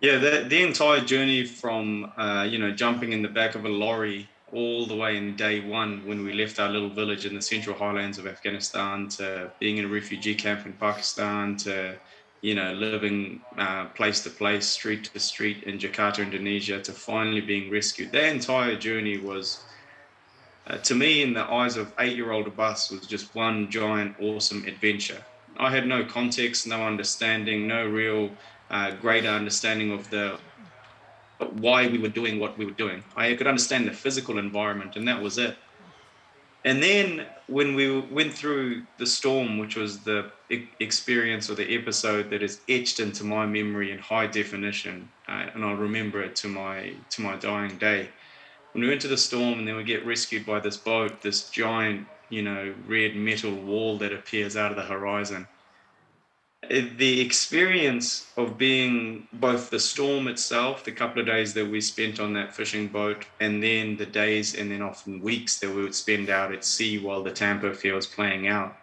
Yeah, 0.00 0.16
the, 0.16 0.46
the 0.48 0.62
entire 0.62 1.00
journey 1.00 1.44
from 1.44 2.10
uh, 2.16 2.46
you 2.48 2.58
know 2.58 2.70
jumping 2.70 3.12
in 3.12 3.22
the 3.22 3.28
back 3.28 3.54
of 3.54 3.66
a 3.66 3.68
lorry 3.68 4.28
all 4.52 4.86
the 4.86 4.96
way 4.96 5.16
in 5.16 5.36
day 5.36 5.60
one 5.60 6.04
when 6.06 6.24
we 6.24 6.32
left 6.32 6.58
our 6.58 6.68
little 6.68 6.88
village 6.88 7.26
in 7.26 7.34
the 7.34 7.42
central 7.42 7.76
highlands 7.76 8.18
of 8.18 8.26
Afghanistan 8.26 9.08
to 9.08 9.50
being 9.60 9.76
in 9.76 9.84
a 9.84 9.88
refugee 9.88 10.34
camp 10.34 10.66
in 10.66 10.72
Pakistan 10.72 11.56
to 11.58 11.94
you 12.42 12.54
know, 12.54 12.72
living 12.72 13.40
uh, 13.58 13.86
place 13.88 14.22
to 14.22 14.30
place, 14.30 14.66
street 14.66 15.04
to 15.12 15.20
street 15.20 15.64
in 15.64 15.78
Jakarta, 15.78 16.22
Indonesia, 16.22 16.80
to 16.80 16.92
finally 16.92 17.40
being 17.40 17.70
rescued. 17.70 18.12
That 18.12 18.32
entire 18.32 18.76
journey 18.76 19.18
was, 19.18 19.62
uh, 20.66 20.78
to 20.78 20.94
me, 20.94 21.22
in 21.22 21.34
the 21.34 21.44
eyes 21.44 21.76
of 21.76 21.92
eight-year-old 21.98 22.46
Abbas, 22.46 22.90
was 22.90 23.06
just 23.06 23.34
one 23.34 23.70
giant, 23.70 24.16
awesome 24.20 24.64
adventure. 24.66 25.22
I 25.58 25.70
had 25.70 25.86
no 25.86 26.04
context, 26.04 26.66
no 26.66 26.86
understanding, 26.86 27.66
no 27.66 27.86
real 27.86 28.30
uh, 28.70 28.92
greater 28.92 29.28
understanding 29.28 29.90
of 29.92 30.08
the 30.10 30.38
why 31.52 31.86
we 31.86 31.98
were 31.98 32.08
doing 32.08 32.38
what 32.38 32.56
we 32.56 32.64
were 32.64 32.70
doing. 32.72 33.02
I 33.16 33.34
could 33.34 33.46
understand 33.46 33.86
the 33.86 33.92
physical 33.92 34.38
environment, 34.38 34.96
and 34.96 35.08
that 35.08 35.20
was 35.20 35.38
it. 35.38 35.56
And 36.64 36.82
then 36.82 37.26
when 37.46 37.74
we 37.74 38.00
went 38.00 38.34
through 38.34 38.82
the 38.98 39.06
storm, 39.06 39.58
which 39.58 39.76
was 39.76 40.00
the 40.00 40.30
experience 40.78 41.48
or 41.48 41.54
the 41.54 41.74
episode 41.74 42.30
that 42.30 42.42
is 42.42 42.60
etched 42.68 43.00
into 43.00 43.24
my 43.24 43.46
memory 43.46 43.92
in 43.92 43.98
high 43.98 44.26
definition, 44.26 45.08
uh, 45.28 45.46
and 45.54 45.64
I'll 45.64 45.76
remember 45.76 46.22
it 46.22 46.36
to 46.36 46.48
my 46.48 46.92
to 47.10 47.22
my 47.22 47.36
dying 47.36 47.78
day. 47.78 48.08
When 48.72 48.82
we 48.82 48.88
went 48.88 49.00
to 49.00 49.08
the 49.08 49.16
storm, 49.16 49.58
and 49.58 49.66
then 49.66 49.76
we 49.76 49.84
get 49.84 50.06
rescued 50.06 50.46
by 50.46 50.60
this 50.60 50.76
boat, 50.76 51.22
this 51.22 51.50
giant, 51.50 52.06
you 52.28 52.42
know, 52.42 52.74
red 52.86 53.16
metal 53.16 53.54
wall 53.54 53.98
that 53.98 54.12
appears 54.12 54.56
out 54.56 54.70
of 54.70 54.76
the 54.76 54.84
horizon 54.84 55.48
the 56.68 57.20
experience 57.20 58.26
of 58.36 58.58
being 58.58 59.26
both 59.32 59.70
the 59.70 59.80
storm 59.80 60.28
itself, 60.28 60.84
the 60.84 60.92
couple 60.92 61.20
of 61.20 61.26
days 61.26 61.54
that 61.54 61.66
we 61.66 61.80
spent 61.80 62.20
on 62.20 62.34
that 62.34 62.54
fishing 62.54 62.86
boat, 62.86 63.24
and 63.40 63.62
then 63.62 63.96
the 63.96 64.06
days 64.06 64.54
and 64.54 64.70
then 64.70 64.82
often 64.82 65.20
weeks 65.20 65.58
that 65.58 65.70
we 65.70 65.82
would 65.82 65.94
spend 65.94 66.28
out 66.28 66.52
at 66.52 66.64
sea 66.64 66.98
while 66.98 67.22
the 67.22 67.32
Tampa 67.32 67.68
affair 67.68 67.94
was 67.94 68.06
playing 68.06 68.46
out, 68.46 68.76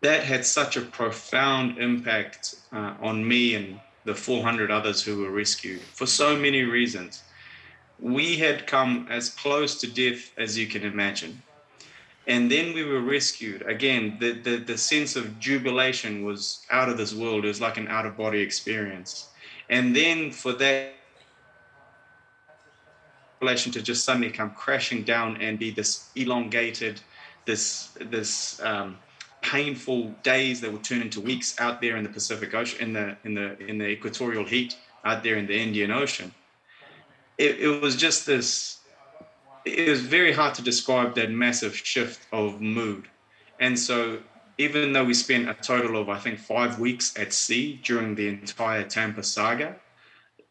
that 0.00 0.22
had 0.22 0.46
such 0.46 0.76
a 0.76 0.80
profound 0.80 1.78
impact 1.78 2.54
uh, 2.72 2.94
on 3.00 3.26
me 3.26 3.54
and 3.56 3.80
the 4.04 4.14
400 4.14 4.70
others 4.70 5.02
who 5.02 5.22
were 5.22 5.30
rescued 5.30 5.80
for 5.80 6.06
so 6.06 6.36
many 6.36 6.62
reasons. 6.62 7.22
We 7.98 8.36
had 8.36 8.66
come 8.66 9.08
as 9.10 9.30
close 9.30 9.80
to 9.80 9.86
death 9.88 10.30
as 10.38 10.56
you 10.56 10.68
can 10.68 10.84
imagine 10.84 11.42
and 12.26 12.50
then 12.50 12.74
we 12.74 12.84
were 12.84 13.00
rescued. 13.00 13.62
Again 13.62 14.16
the, 14.20 14.32
the 14.32 14.56
the 14.56 14.78
sense 14.78 15.16
of 15.16 15.38
jubilation 15.38 16.24
was 16.24 16.66
out 16.70 16.88
of 16.88 16.96
this 16.96 17.14
world. 17.14 17.44
It 17.44 17.48
was 17.48 17.60
like 17.60 17.76
an 17.76 17.88
out 17.88 18.06
of 18.06 18.16
body 18.16 18.40
experience. 18.40 19.28
And 19.68 19.94
then 19.94 20.30
for 20.30 20.52
that 20.54 20.94
relation 23.40 23.70
to 23.72 23.82
just 23.82 24.04
suddenly 24.04 24.30
come 24.30 24.50
crashing 24.50 25.02
down 25.02 25.36
and 25.38 25.58
be 25.58 25.70
this 25.70 26.08
elongated 26.16 27.00
this 27.44 27.90
this 28.10 28.60
um, 28.62 28.98
painful 29.42 30.08
days 30.22 30.60
that 30.60 30.72
would 30.72 30.82
turn 30.82 31.00
into 31.00 31.20
weeks 31.20 31.54
out 31.60 31.80
there 31.80 31.96
in 31.96 32.02
the 32.02 32.08
pacific 32.08 32.54
ocean 32.54 32.80
in 32.80 32.92
the 32.92 33.16
in 33.24 33.34
the 33.34 33.58
in 33.62 33.78
the 33.78 33.86
equatorial 33.86 34.44
heat 34.44 34.76
out 35.04 35.22
there 35.22 35.36
in 35.36 35.46
the 35.46 35.56
indian 35.56 35.90
ocean. 35.90 36.32
It, 37.38 37.60
it 37.60 37.80
was 37.80 37.96
just 37.96 38.26
this 38.26 38.78
it 39.66 39.88
was 39.88 40.00
very 40.00 40.32
hard 40.32 40.54
to 40.54 40.62
describe 40.62 41.16
that 41.16 41.30
massive 41.30 41.76
shift 41.76 42.26
of 42.32 42.60
mood. 42.60 43.08
And 43.58 43.78
so, 43.78 44.20
even 44.58 44.92
though 44.92 45.04
we 45.04 45.12
spent 45.12 45.48
a 45.48 45.54
total 45.54 46.00
of, 46.00 46.08
I 46.08 46.18
think, 46.18 46.38
five 46.38 46.78
weeks 46.78 47.18
at 47.18 47.32
sea 47.32 47.80
during 47.82 48.14
the 48.14 48.28
entire 48.28 48.84
Tampa 48.84 49.22
saga, 49.22 49.76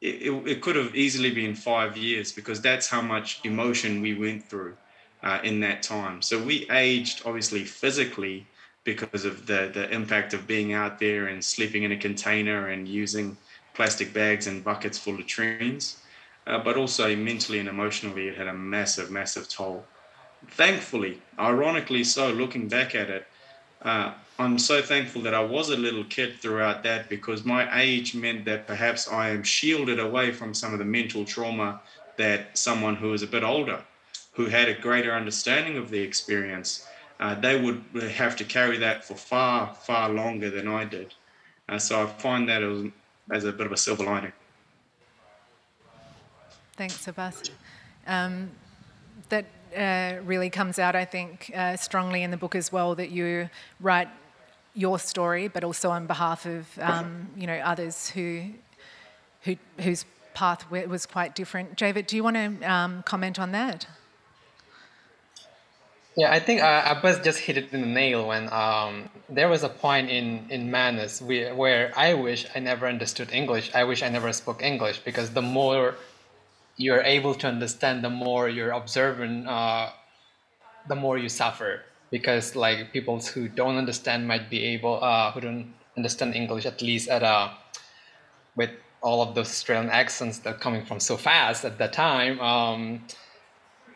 it, 0.01 0.31
it, 0.45 0.61
could 0.61 0.75
have 0.75 0.93
easily 0.95 1.31
been 1.33 1.55
five 1.55 1.97
years 1.97 2.31
because 2.31 2.61
that's 2.61 2.87
how 2.87 3.01
much 3.01 3.39
emotion 3.43 4.01
we 4.01 4.13
went 4.13 4.47
through 4.47 4.75
uh, 5.23 5.39
in 5.43 5.61
that 5.61 5.81
time. 5.81 6.21
So, 6.21 6.43
we 6.43 6.69
aged 6.69 7.21
obviously 7.25 7.63
physically 7.63 8.45
because 8.83 9.23
of 9.25 9.47
the, 9.47 9.71
the 9.73 9.89
impact 9.91 10.33
of 10.33 10.45
being 10.45 10.73
out 10.73 10.99
there 10.99 11.27
and 11.27 11.43
sleeping 11.43 11.83
in 11.83 11.93
a 11.93 11.97
container 11.97 12.67
and 12.67 12.87
using 12.87 13.37
plastic 13.73 14.13
bags 14.13 14.45
and 14.45 14.63
buckets 14.63 14.97
full 14.97 15.13
of 15.13 15.19
latrines 15.19 15.97
uh, 16.47 16.59
but 16.59 16.77
also 16.77 17.15
mentally 17.15 17.59
and 17.59 17.69
emotionally, 17.69 18.27
it 18.27 18.37
had 18.37 18.47
a 18.47 18.53
massive, 18.53 19.09
massive 19.09 19.49
toll. 19.49 19.85
Thankfully, 20.49 21.21
ironically 21.39 22.03
so, 22.03 22.31
looking 22.31 22.67
back 22.67 22.93
at 22.93 23.09
it, 23.09 23.27
uh, 23.81 24.13
I'm 24.37 24.59
so 24.59 24.81
thankful 24.81 25.21
that 25.21 25.33
I 25.33 25.43
was 25.43 25.69
a 25.69 25.77
little 25.77 26.03
kid 26.03 26.35
throughout 26.41 26.83
that 26.83 27.07
because 27.07 27.45
my 27.45 27.81
age 27.81 28.13
meant 28.13 28.45
that 28.45 28.67
perhaps 28.67 29.07
I 29.07 29.29
am 29.29 29.43
shielded 29.43 29.99
away 29.99 30.31
from 30.31 30.53
some 30.53 30.73
of 30.73 30.79
the 30.79 30.85
mental 30.85 31.23
trauma 31.23 31.81
that 32.17 32.57
someone 32.57 32.95
who 32.95 33.13
is 33.13 33.23
a 33.23 33.27
bit 33.27 33.43
older, 33.43 33.81
who 34.33 34.47
had 34.47 34.67
a 34.67 34.73
greater 34.73 35.13
understanding 35.13 35.77
of 35.77 35.89
the 35.89 35.99
experience, 35.99 36.85
uh, 37.19 37.35
they 37.35 37.59
would 37.59 37.81
have 38.11 38.35
to 38.35 38.43
carry 38.43 38.77
that 38.77 39.05
for 39.05 39.15
far, 39.15 39.73
far 39.73 40.09
longer 40.09 40.49
than 40.49 40.67
I 40.67 40.83
did. 40.83 41.13
Uh, 41.69 41.79
so 41.79 42.03
I 42.03 42.05
find 42.07 42.49
that 42.49 42.61
as, 42.61 42.83
as 43.31 43.43
a 43.45 43.53
bit 43.53 43.65
of 43.65 43.71
a 43.71 43.77
silver 43.77 44.03
lining. 44.03 44.33
Thanks, 46.77 47.07
Abbas. 47.07 47.43
Um, 48.05 48.51
that 49.29 49.45
uh, 49.75 50.21
really 50.23 50.49
comes 50.49 50.77
out, 50.77 50.93
I 50.93 51.05
think, 51.05 51.49
uh, 51.55 51.77
strongly 51.77 52.21
in 52.21 52.31
the 52.31 52.37
book 52.37 52.53
as 52.53 52.69
well. 52.69 52.95
That 52.95 53.11
you 53.11 53.49
write 53.79 54.09
your 54.73 54.99
story, 54.99 55.47
but 55.47 55.63
also 55.63 55.89
on 55.89 56.05
behalf 56.05 56.45
of 56.45 56.67
um, 56.79 57.29
you 57.37 57.47
know 57.47 57.57
others 57.59 58.09
who, 58.09 58.43
who 59.43 59.55
whose 59.79 60.05
path 60.33 60.69
was 60.69 61.05
quite 61.05 61.33
different. 61.33 61.77
Jaivet, 61.77 62.07
do 62.07 62.17
you 62.17 62.23
want 62.23 62.35
to 62.35 62.69
um, 62.69 63.03
comment 63.03 63.39
on 63.39 63.53
that? 63.53 63.87
Yeah, 66.17 66.31
I 66.31 66.39
think 66.39 66.61
uh, 66.61 66.83
Abbas 66.97 67.19
just 67.23 67.39
hit 67.39 67.57
it 67.57 67.73
in 67.73 67.81
the 67.81 67.87
nail 67.87 68.27
when 68.27 68.51
um, 68.51 69.09
there 69.29 69.47
was 69.47 69.63
a 69.63 69.69
point 69.69 70.09
in 70.09 70.45
in 70.49 70.69
Manus 70.69 71.21
where 71.21 71.93
I 71.95 72.13
wish 72.15 72.45
I 72.53 72.59
never 72.59 72.85
understood 72.85 73.31
English. 73.31 73.73
I 73.73 73.85
wish 73.85 74.03
I 74.03 74.09
never 74.09 74.33
spoke 74.33 74.61
English 74.61 74.99
because 74.99 75.31
the 75.31 75.41
more 75.41 75.95
you're 76.77 77.01
able 77.01 77.33
to 77.35 77.47
understand, 77.47 78.03
the 78.03 78.09
more 78.09 78.49
you're 78.49 78.71
observant, 78.71 79.47
uh, 79.47 79.89
the 80.87 80.95
more 80.95 81.17
you 81.17 81.29
suffer. 81.29 81.81
Because 82.11 82.55
like 82.55 82.93
people 82.93 83.19
who 83.19 83.47
don't 83.47 83.77
understand 83.77 84.27
might 84.27 84.49
be 84.49 84.63
able 84.63 85.03
uh, 85.03 85.31
who 85.31 85.41
don't 85.41 85.73
understand 85.97 86.35
English 86.35 86.65
at 86.65 86.81
least 86.81 87.09
at 87.09 87.23
a 87.23 87.51
with 88.55 88.69
all 89.01 89.21
of 89.21 89.35
those 89.35 89.47
Australian 89.47 89.89
accents 89.89 90.39
that 90.39 90.55
are 90.55 90.57
coming 90.57 90.85
from 90.85 90.99
so 90.99 91.17
fast 91.17 91.65
at 91.65 91.77
that 91.77 91.93
time 91.93 92.39
um, 92.39 93.01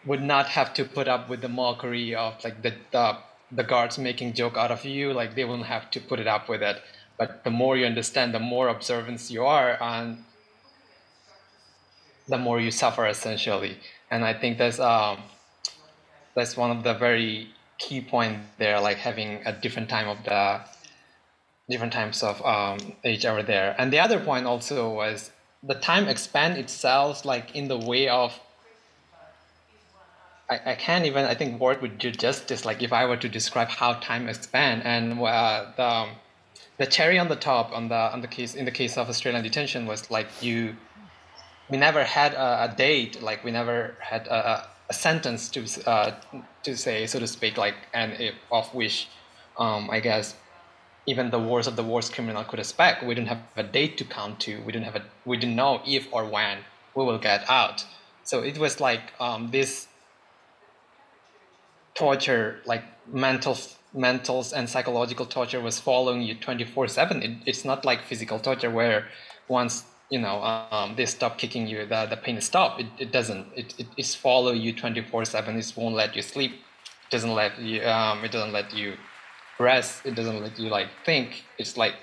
would 0.05 0.21
not 0.21 0.47
have 0.47 0.73
to 0.73 0.83
put 0.83 1.07
up 1.07 1.29
with 1.29 1.41
the 1.41 1.47
mockery 1.47 2.15
of 2.15 2.43
like 2.43 2.61
the, 2.61 2.73
the 2.91 3.17
the 3.51 3.63
guards 3.63 3.97
making 3.97 4.33
joke 4.33 4.57
out 4.57 4.71
of 4.71 4.83
you. 4.85 5.13
Like 5.13 5.35
they 5.35 5.45
wouldn't 5.45 5.67
have 5.67 5.89
to 5.91 5.99
put 5.99 6.19
it 6.19 6.27
up 6.27 6.49
with 6.49 6.61
it. 6.61 6.81
But 7.17 7.43
the 7.43 7.51
more 7.51 7.77
you 7.77 7.85
understand 7.85 8.33
the 8.33 8.39
more 8.39 8.69
observance 8.69 9.29
you 9.29 9.45
are 9.45 9.77
and 9.81 10.23
the 12.29 12.39
more 12.39 12.61
you 12.61 12.71
suffer 12.71 13.07
essentially. 13.07 13.77
And 14.11 14.25
i 14.25 14.33
think 14.33 14.59
that's 14.59 14.79
um 14.79 15.19
that's 16.35 16.57
one 16.57 16.71
of 16.71 16.83
the 16.83 16.95
very 16.95 17.49
key 17.79 18.01
point 18.01 18.39
there 18.59 18.79
like 18.81 18.97
having 18.97 19.41
a 19.45 19.53
different 19.53 19.89
time 19.89 20.07
of 20.09 20.23
the 20.25 20.61
different 21.69 21.93
times 21.93 22.23
of 22.23 22.43
um, 22.45 22.93
age 23.03 23.25
over 23.25 23.43
there. 23.43 23.75
And 23.77 23.93
the 23.93 23.99
other 23.99 24.19
point 24.19 24.45
also 24.45 24.93
was 24.93 25.31
the 25.63 25.75
time 25.75 26.07
expand 26.07 26.57
itself 26.57 27.25
like 27.25 27.55
in 27.55 27.67
the 27.67 27.77
way 27.77 28.09
of 28.09 28.39
I, 30.49 30.59
I 30.71 30.75
can't 30.75 31.05
even 31.05 31.25
I 31.25 31.35
think 31.35 31.59
word 31.59 31.81
would 31.81 31.97
do 31.99 32.11
justice 32.11 32.65
like 32.65 32.83
if 32.83 32.93
I 32.93 33.05
were 33.05 33.17
to 33.17 33.29
describe 33.29 33.69
how 33.69 33.93
time 33.93 34.29
expand. 34.29 34.83
And 34.85 35.19
uh, 35.21 35.71
the 35.77 36.07
the 36.77 36.85
cherry 36.87 37.19
on 37.19 37.29
the 37.29 37.35
top 37.35 37.71
on 37.73 37.89
the 37.89 37.95
on 38.13 38.21
the 38.21 38.27
case 38.27 38.55
in 38.55 38.65
the 38.65 38.71
case 38.71 38.97
of 38.97 39.09
Australian 39.09 39.43
detention 39.43 39.85
was 39.85 40.11
like 40.11 40.27
you 40.41 40.75
we 41.69 41.77
never 41.77 42.03
had 42.03 42.33
a, 42.33 42.63
a 42.65 42.75
date 42.75 43.21
like 43.21 43.43
we 43.43 43.51
never 43.51 43.95
had 43.99 44.27
a, 44.27 44.67
a 44.89 44.93
sentence 44.93 45.49
to 45.49 45.65
uh, 45.89 46.15
to 46.63 46.75
say 46.75 47.05
so 47.05 47.19
to 47.19 47.27
speak 47.27 47.57
like 47.57 47.75
and 47.93 48.13
if, 48.13 48.35
of 48.51 48.73
which 48.73 49.07
um, 49.57 49.89
I 49.89 49.99
guess 49.99 50.35
even 51.05 51.31
the 51.31 51.39
worst 51.39 51.67
of 51.67 51.75
the 51.75 51.83
worst 51.83 52.13
criminal 52.13 52.43
could 52.43 52.59
expect. 52.59 53.03
We 53.03 53.15
didn't 53.15 53.29
have 53.29 53.41
a 53.55 53.63
date 53.63 53.97
to 53.97 54.05
count 54.05 54.39
to. 54.41 54.61
We 54.61 54.71
didn't 54.71 54.85
have 54.85 54.95
a 54.95 55.03
we 55.25 55.37
didn't 55.37 55.55
know 55.55 55.81
if 55.85 56.07
or 56.11 56.25
when 56.25 56.59
we 56.95 57.03
will 57.03 57.17
get 57.17 57.49
out. 57.49 57.85
So 58.23 58.41
it 58.41 58.57
was 58.57 58.79
like 58.79 59.13
um, 59.19 59.49
this 59.51 59.87
torture, 61.95 62.61
like 62.65 62.83
mental 63.07 63.57
mentals 63.95 64.53
and 64.53 64.69
psychological 64.69 65.25
torture 65.25 65.59
was 65.59 65.79
following 65.79 66.21
you 66.21 66.35
24 66.35 66.87
7 66.87 67.23
it, 67.23 67.31
it's 67.47 67.65
not 67.65 67.83
like 67.83 68.03
physical 68.03 68.37
torture 68.37 68.69
where 68.69 69.07
once 69.47 69.83
you 70.09 70.19
know 70.19 70.41
um, 70.43 70.95
they 70.95 71.05
stop 71.05 71.37
kicking 71.37 71.67
you 71.67 71.85
the, 71.85 72.05
the 72.09 72.17
pain 72.17 72.39
stop. 72.41 72.79
It, 72.79 72.87
it 72.97 73.11
doesn't 73.11 73.47
it, 73.55 73.73
it 73.77 73.87
it's 73.97 74.15
follow 74.15 74.51
you 74.51 74.73
24 74.73 75.25
7 75.25 75.55
it 75.57 75.73
won't 75.75 75.95
let 75.95 76.15
you 76.15 76.21
sleep. 76.21 76.53
It 76.53 77.11
doesn't 77.11 77.33
let 77.33 77.59
you 77.59 77.83
um, 77.83 78.23
it 78.23 78.31
doesn't 78.31 78.51
let 78.51 78.73
you 78.73 78.95
rest. 79.59 80.05
It 80.05 80.15
doesn't 80.15 80.41
let 80.41 80.57
you 80.59 80.69
like 80.69 80.87
think. 81.05 81.43
It's 81.57 81.77
like 81.77 81.95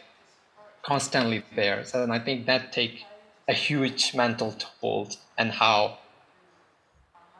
constantly 0.82 1.42
there. 1.54 1.84
So 1.84 2.02
and 2.02 2.12
i 2.12 2.18
think 2.18 2.46
that 2.46 2.72
take 2.72 3.04
a 3.48 3.52
huge 3.52 4.14
mental 4.14 4.54
toll 4.58 5.08
and 5.38 5.52
how 5.52 5.98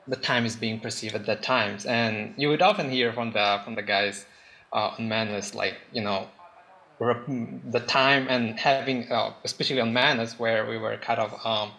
the 0.06 0.16
time 0.16 0.46
is 0.46 0.56
being 0.56 0.78
perceived 0.80 1.14
at 1.14 1.26
that 1.26 1.42
times. 1.42 1.84
And 1.84 2.34
you 2.36 2.48
would 2.48 2.62
often 2.62 2.90
hear 2.90 3.12
from 3.12 3.32
the 3.32 3.60
from 3.64 3.74
the 3.74 3.82
guys 3.82 4.26
uh, 4.72 4.94
on 4.98 5.08
Manus 5.08 5.54
like 5.54 5.76
you 5.92 6.02
know 6.02 6.28
the 6.98 7.82
time 7.86 8.26
and 8.28 8.58
having 8.58 9.10
uh, 9.12 9.32
especially 9.44 9.80
on 9.80 9.92
Manus 9.92 10.38
where 10.38 10.66
we 10.66 10.78
were 10.78 10.96
cut 10.96 11.18
off 11.18 11.44
um, 11.44 11.70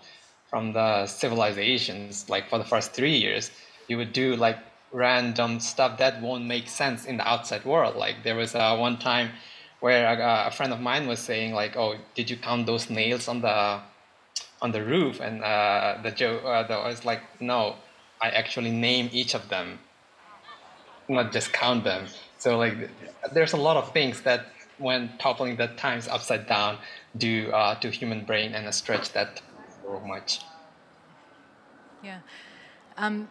from 0.49 0.73
the 0.73 1.07
civilizations 1.07 2.29
like 2.29 2.49
for 2.49 2.57
the 2.57 2.63
first 2.63 2.93
three 2.93 3.17
years 3.17 3.51
you 3.87 3.97
would 3.97 4.13
do 4.13 4.35
like 4.35 4.57
random 4.91 5.59
stuff 5.59 5.97
that 5.97 6.21
won't 6.21 6.45
make 6.45 6.67
sense 6.67 7.05
in 7.05 7.17
the 7.17 7.27
outside 7.27 7.65
world 7.65 7.95
like 7.95 8.23
there 8.23 8.35
was 8.35 8.53
uh, 8.55 8.77
one 8.77 8.97
time 8.97 9.31
where 9.79 10.07
a, 10.07 10.47
a, 10.47 10.51
friend 10.51 10.71
of 10.71 10.79
mine 10.79 11.07
was 11.07 11.19
saying 11.19 11.53
like 11.53 11.75
oh 11.75 11.95
did 12.15 12.29
you 12.29 12.37
count 12.37 12.65
those 12.65 12.89
nails 12.89 13.27
on 13.27 13.41
the 13.41 13.79
on 14.61 14.71
the 14.71 14.83
roof 14.83 15.19
and 15.19 15.43
uh, 15.43 15.97
the 16.03 16.11
joe 16.11 16.37
uh, 16.37 16.65
was 16.85 17.03
like 17.05 17.21
no 17.41 17.75
I 18.21 18.29
actually 18.29 18.71
name 18.71 19.09
each 19.11 19.35
of 19.35 19.49
them, 19.49 19.79
not 21.07 21.31
just 21.31 21.53
count 21.53 21.83
them. 21.83 22.07
So 22.37 22.57
like, 22.57 22.89
there's 23.33 23.53
a 23.53 23.57
lot 23.57 23.77
of 23.77 23.91
things 23.93 24.21
that 24.21 24.47
when 24.77 25.17
toppling 25.17 25.55
the 25.55 25.67
times 25.67 26.07
upside 26.07 26.47
down 26.47 26.77
do 27.17 27.51
uh, 27.51 27.75
to 27.79 27.89
human 27.89 28.23
brain 28.23 28.53
and 28.53 28.73
stretch 28.73 29.11
that 29.13 29.41
so 29.83 29.99
much. 30.01 30.41
Yeah. 32.03 32.19
Um, 32.97 33.27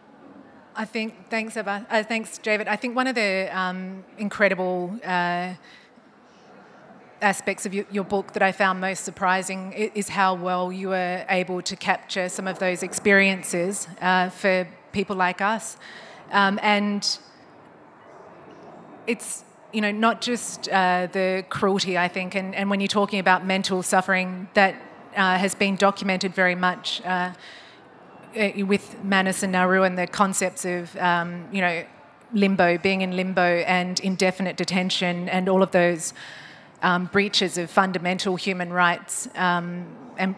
I 0.75 0.85
think 0.85 1.29
thanks, 1.29 1.57
Eva. 1.57 1.85
Uh, 1.89 2.03
thanks, 2.03 2.37
David. 2.37 2.67
I 2.67 2.75
think 2.75 2.95
one 2.95 3.07
of 3.07 3.15
the 3.15 3.49
um, 3.51 4.03
incredible 4.17 4.99
uh, 5.03 5.53
aspects 7.21 7.65
of 7.65 7.73
your, 7.73 7.85
your, 7.91 8.03
book 8.03 8.33
that 8.33 8.43
I 8.43 8.51
found 8.51 8.79
most 8.79 9.03
surprising 9.03 9.73
is 9.73 10.09
how 10.09 10.35
well 10.35 10.71
you 10.71 10.89
were 10.89 11.25
able 11.29 11.63
to 11.63 11.75
capture 11.75 12.29
some 12.29 12.47
of 12.47 12.59
those 12.59 12.83
experiences 12.83 13.87
uh, 14.01 14.29
for 14.29 14.67
people 14.91 15.15
like 15.15 15.41
us. 15.41 15.77
Um, 16.31 16.59
and 16.61 17.17
it's 19.07 19.43
you 19.73 19.81
know 19.81 19.91
not 19.91 20.21
just 20.21 20.69
uh, 20.69 21.07
the 21.11 21.45
cruelty 21.49 21.97
I 21.97 22.07
think, 22.07 22.35
and, 22.35 22.55
and 22.55 22.69
when 22.69 22.79
you're 22.79 22.87
talking 22.87 23.19
about 23.19 23.45
mental 23.45 23.83
suffering 23.83 24.47
that 24.53 24.75
uh, 25.15 25.37
has 25.37 25.55
been 25.55 25.75
documented 25.75 26.33
very 26.33 26.55
much 26.55 27.01
uh, 27.03 27.33
with 28.33 29.03
Manus 29.03 29.43
and 29.43 29.51
Nauru 29.51 29.83
and 29.83 29.97
the 29.97 30.07
concepts 30.07 30.65
of 30.65 30.95
um, 30.97 31.47
you 31.51 31.61
know 31.61 31.85
limbo, 32.33 32.77
being 32.77 33.01
in 33.01 33.15
limbo, 33.15 33.41
and 33.41 33.99
indefinite 34.01 34.57
detention, 34.57 35.29
and 35.29 35.47
all 35.47 35.63
of 35.63 35.71
those 35.71 36.13
um, 36.81 37.05
breaches 37.05 37.57
of 37.57 37.69
fundamental 37.69 38.35
human 38.35 38.71
rights, 38.71 39.27
um, 39.35 39.87
and 40.17 40.35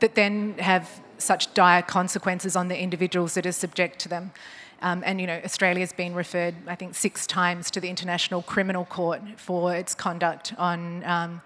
that 0.00 0.14
then 0.14 0.54
have 0.58 1.00
such 1.18 1.54
dire 1.54 1.82
consequences 1.82 2.56
on 2.56 2.68
the 2.68 2.78
individuals 2.78 3.34
that 3.34 3.46
are 3.46 3.52
subject 3.52 3.98
to 4.00 4.08
them. 4.08 4.32
Um, 4.82 5.02
and 5.06 5.20
you 5.20 5.26
know, 5.26 5.40
Australia's 5.44 5.92
been 5.92 6.14
referred, 6.14 6.54
I 6.66 6.74
think, 6.74 6.94
six 6.94 7.26
times 7.26 7.70
to 7.70 7.80
the 7.80 7.88
International 7.88 8.42
Criminal 8.42 8.84
Court 8.84 9.20
for 9.36 9.74
its 9.74 9.94
conduct 9.94 10.52
on, 10.58 11.04
um, 11.04 11.40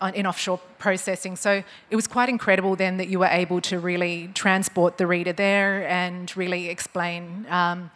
on, 0.00 0.14
in 0.14 0.26
offshore 0.26 0.60
processing. 0.78 1.36
So 1.36 1.62
it 1.90 1.96
was 1.96 2.08
quite 2.08 2.28
incredible 2.28 2.74
then 2.74 2.96
that 2.96 3.08
you 3.08 3.20
were 3.20 3.26
able 3.26 3.60
to 3.62 3.78
really 3.78 4.30
transport 4.34 4.98
the 4.98 5.06
reader 5.06 5.32
there 5.32 5.88
and 5.88 6.36
really 6.36 6.68
explain 6.68 7.46
um, 7.48 7.90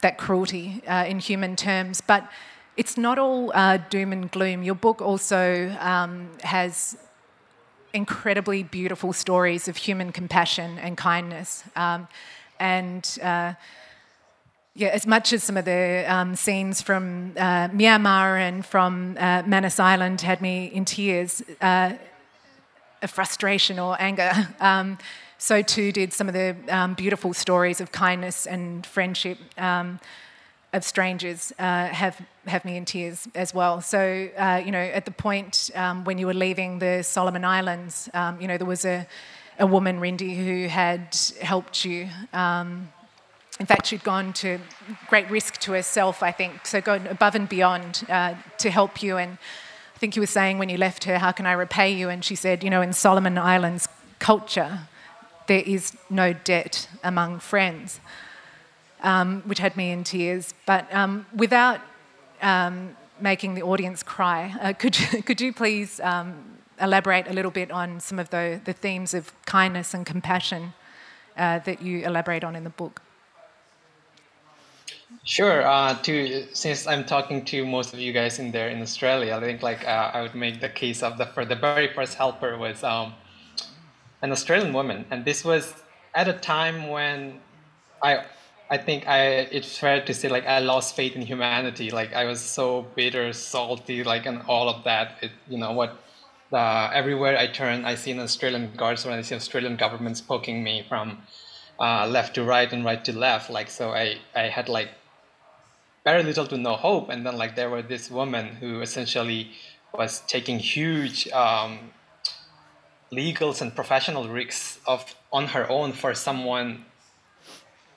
that 0.00 0.16
cruelty 0.16 0.82
uh, 0.86 1.04
in 1.06 1.18
human 1.18 1.54
terms. 1.54 2.00
But 2.00 2.28
it's 2.78 2.96
not 2.96 3.18
all 3.18 3.52
uh, 3.54 3.78
doom 3.90 4.12
and 4.12 4.30
gloom. 4.30 4.62
Your 4.62 4.76
book 4.76 5.02
also 5.02 5.76
um, 5.80 6.30
has 6.42 6.96
incredibly 7.92 8.62
beautiful 8.62 9.12
stories 9.12 9.68
of 9.68 9.76
human 9.76 10.12
compassion 10.12 10.78
and 10.78 10.96
kindness. 10.96 11.64
Um, 11.76 12.08
and 12.60 13.18
uh, 13.22 13.54
yeah, 14.74 14.88
as 14.88 15.06
much 15.06 15.32
as 15.32 15.42
some 15.42 15.56
of 15.56 15.64
the 15.64 16.04
um, 16.06 16.36
scenes 16.36 16.80
from 16.80 17.32
uh, 17.36 17.68
Myanmar 17.68 18.38
and 18.38 18.64
from 18.64 19.16
uh, 19.18 19.42
Manus 19.44 19.80
Island 19.80 20.20
had 20.20 20.40
me 20.40 20.66
in 20.66 20.84
tears, 20.84 21.42
uh, 21.60 21.94
of 23.02 23.10
frustration 23.10 23.78
or 23.78 23.96
anger, 24.00 24.32
um, 24.60 24.98
so 25.38 25.62
too 25.62 25.92
did 25.92 26.12
some 26.12 26.28
of 26.28 26.34
the 26.34 26.56
um, 26.68 26.94
beautiful 26.94 27.32
stories 27.32 27.80
of 27.80 27.92
kindness 27.92 28.46
and 28.46 28.84
friendship. 28.86 29.38
Um, 29.56 30.00
of 30.72 30.84
strangers 30.84 31.52
uh, 31.58 31.86
have 31.86 32.20
have 32.46 32.64
me 32.64 32.76
in 32.76 32.84
tears 32.84 33.26
as 33.34 33.54
well. 33.54 33.80
So 33.80 34.28
uh, 34.36 34.60
you 34.64 34.70
know, 34.70 34.78
at 34.78 35.04
the 35.04 35.10
point 35.10 35.70
um, 35.74 36.04
when 36.04 36.18
you 36.18 36.26
were 36.26 36.34
leaving 36.34 36.78
the 36.78 37.02
Solomon 37.02 37.44
Islands, 37.44 38.08
um, 38.12 38.40
you 38.40 38.46
know 38.48 38.58
there 38.58 38.66
was 38.66 38.84
a 38.84 39.06
a 39.58 39.66
woman, 39.66 40.00
Rindy, 40.00 40.36
who 40.36 40.68
had 40.68 41.16
helped 41.40 41.84
you. 41.84 42.08
Um, 42.32 42.88
in 43.58 43.66
fact, 43.66 43.86
she'd 43.86 44.04
gone 44.04 44.32
to 44.34 44.58
great 45.08 45.28
risk 45.30 45.58
to 45.60 45.72
herself, 45.72 46.22
I 46.22 46.30
think, 46.30 46.66
so 46.66 46.80
gone 46.80 47.06
above 47.06 47.34
and 47.34 47.48
beyond 47.48 48.04
uh, 48.08 48.34
to 48.58 48.70
help 48.70 49.02
you. 49.02 49.16
And 49.16 49.38
I 49.96 49.98
think 49.98 50.14
you 50.14 50.22
were 50.22 50.26
saying 50.26 50.58
when 50.58 50.68
you 50.68 50.76
left 50.76 51.04
her, 51.04 51.18
"How 51.18 51.32
can 51.32 51.46
I 51.46 51.52
repay 51.52 51.92
you?" 51.92 52.08
And 52.08 52.24
she 52.24 52.36
said, 52.36 52.62
"You 52.62 52.70
know, 52.70 52.82
in 52.82 52.92
Solomon 52.92 53.36
Islands 53.36 53.88
culture, 54.20 54.80
there 55.48 55.62
is 55.66 55.96
no 56.08 56.32
debt 56.32 56.88
among 57.02 57.40
friends." 57.40 58.00
um, 59.02 59.42
which 59.46 59.58
had 59.58 59.76
me 59.76 59.90
in 59.90 60.04
tears. 60.04 60.54
But 60.66 60.92
um, 60.94 61.26
without 61.34 61.80
um, 62.42 62.96
making 63.20 63.54
the 63.54 63.62
audience 63.62 64.02
cry, 64.02 64.54
uh, 64.60 64.72
could, 64.72 64.98
you, 64.98 65.22
could 65.26 65.40
you 65.40 65.52
please 65.52 66.00
um, 66.00 66.57
elaborate 66.80 67.28
a 67.28 67.32
little 67.32 67.50
bit 67.50 67.70
on 67.70 68.00
some 68.00 68.18
of 68.18 68.30
the, 68.30 68.60
the 68.64 68.72
themes 68.72 69.14
of 69.14 69.32
kindness 69.44 69.94
and 69.94 70.06
compassion 70.06 70.74
uh, 71.36 71.58
that 71.60 71.82
you 71.82 72.00
elaborate 72.00 72.44
on 72.44 72.56
in 72.56 72.64
the 72.64 72.70
book? 72.70 73.02
Sure. 75.24 75.66
Uh, 75.66 75.94
to 76.02 76.46
since 76.52 76.86
I'm 76.86 77.04
talking 77.04 77.44
to 77.46 77.64
most 77.64 77.92
of 77.92 77.98
you 77.98 78.12
guys 78.12 78.38
in 78.38 78.50
there 78.50 78.68
in 78.68 78.80
Australia, 78.82 79.36
I 79.36 79.40
think 79.40 79.62
like 79.62 79.86
uh, 79.86 80.10
I 80.12 80.22
would 80.22 80.34
make 80.34 80.60
the 80.60 80.68
case 80.68 81.02
of 81.02 81.18
the 81.18 81.26
for 81.26 81.44
the 81.44 81.54
very 81.54 81.88
first 81.92 82.14
helper 82.14 82.56
was 82.58 82.82
um, 82.84 83.14
an 84.22 84.32
Australian 84.32 84.72
woman, 84.72 85.06
and 85.10 85.24
this 85.24 85.44
was 85.44 85.74
at 86.14 86.28
a 86.28 86.32
time 86.32 86.88
when 86.88 87.40
I 88.02 88.24
I 88.70 88.76
think 88.76 89.06
I 89.06 89.48
it's 89.50 89.78
fair 89.78 90.04
to 90.04 90.12
say 90.12 90.28
like 90.28 90.46
I 90.46 90.58
lost 90.60 90.94
faith 90.94 91.16
in 91.16 91.22
humanity. 91.22 91.90
Like 91.90 92.12
I 92.14 92.24
was 92.24 92.40
so 92.40 92.86
bitter, 92.94 93.32
salty, 93.32 94.04
like 94.04 94.26
and 94.26 94.42
all 94.46 94.68
of 94.68 94.84
that. 94.84 95.16
It, 95.22 95.30
you 95.48 95.58
know 95.58 95.72
what? 95.72 95.98
Uh, 96.52 96.90
everywhere 96.94 97.36
I 97.36 97.46
turn, 97.46 97.84
I 97.84 97.94
see 97.94 98.12
an 98.12 98.20
Australian 98.20 98.72
guards 98.74 99.04
when 99.04 99.18
I 99.18 99.22
see 99.22 99.34
Australian 99.34 99.76
governments 99.76 100.20
poking 100.20 100.62
me 100.62 100.84
from 100.88 101.18
uh, 101.78 102.06
left 102.06 102.34
to 102.36 102.44
right 102.44 102.72
and 102.72 102.84
right 102.84 103.04
to 103.04 103.12
left. 103.12 103.50
Like 103.50 103.68
so, 103.70 103.90
I 103.90 104.18
I 104.34 104.48
had 104.48 104.68
like 104.68 104.88
very 106.04 106.22
little 106.22 106.46
to 106.46 106.56
no 106.56 106.74
hope. 106.74 107.10
And 107.10 107.26
then 107.26 107.36
like 107.36 107.54
there 107.54 107.68
were 107.68 107.82
this 107.82 108.10
woman 108.10 108.46
who 108.60 108.80
essentially 108.80 109.50
was 109.92 110.20
taking 110.20 110.58
huge 110.58 111.28
um, 111.28 111.90
legals 113.12 113.60
and 113.60 113.74
professional 113.74 114.28
risks 114.28 114.80
of 114.86 115.14
on 115.32 115.48
her 115.48 115.68
own 115.68 115.92
for 115.92 116.14
someone 116.14 116.84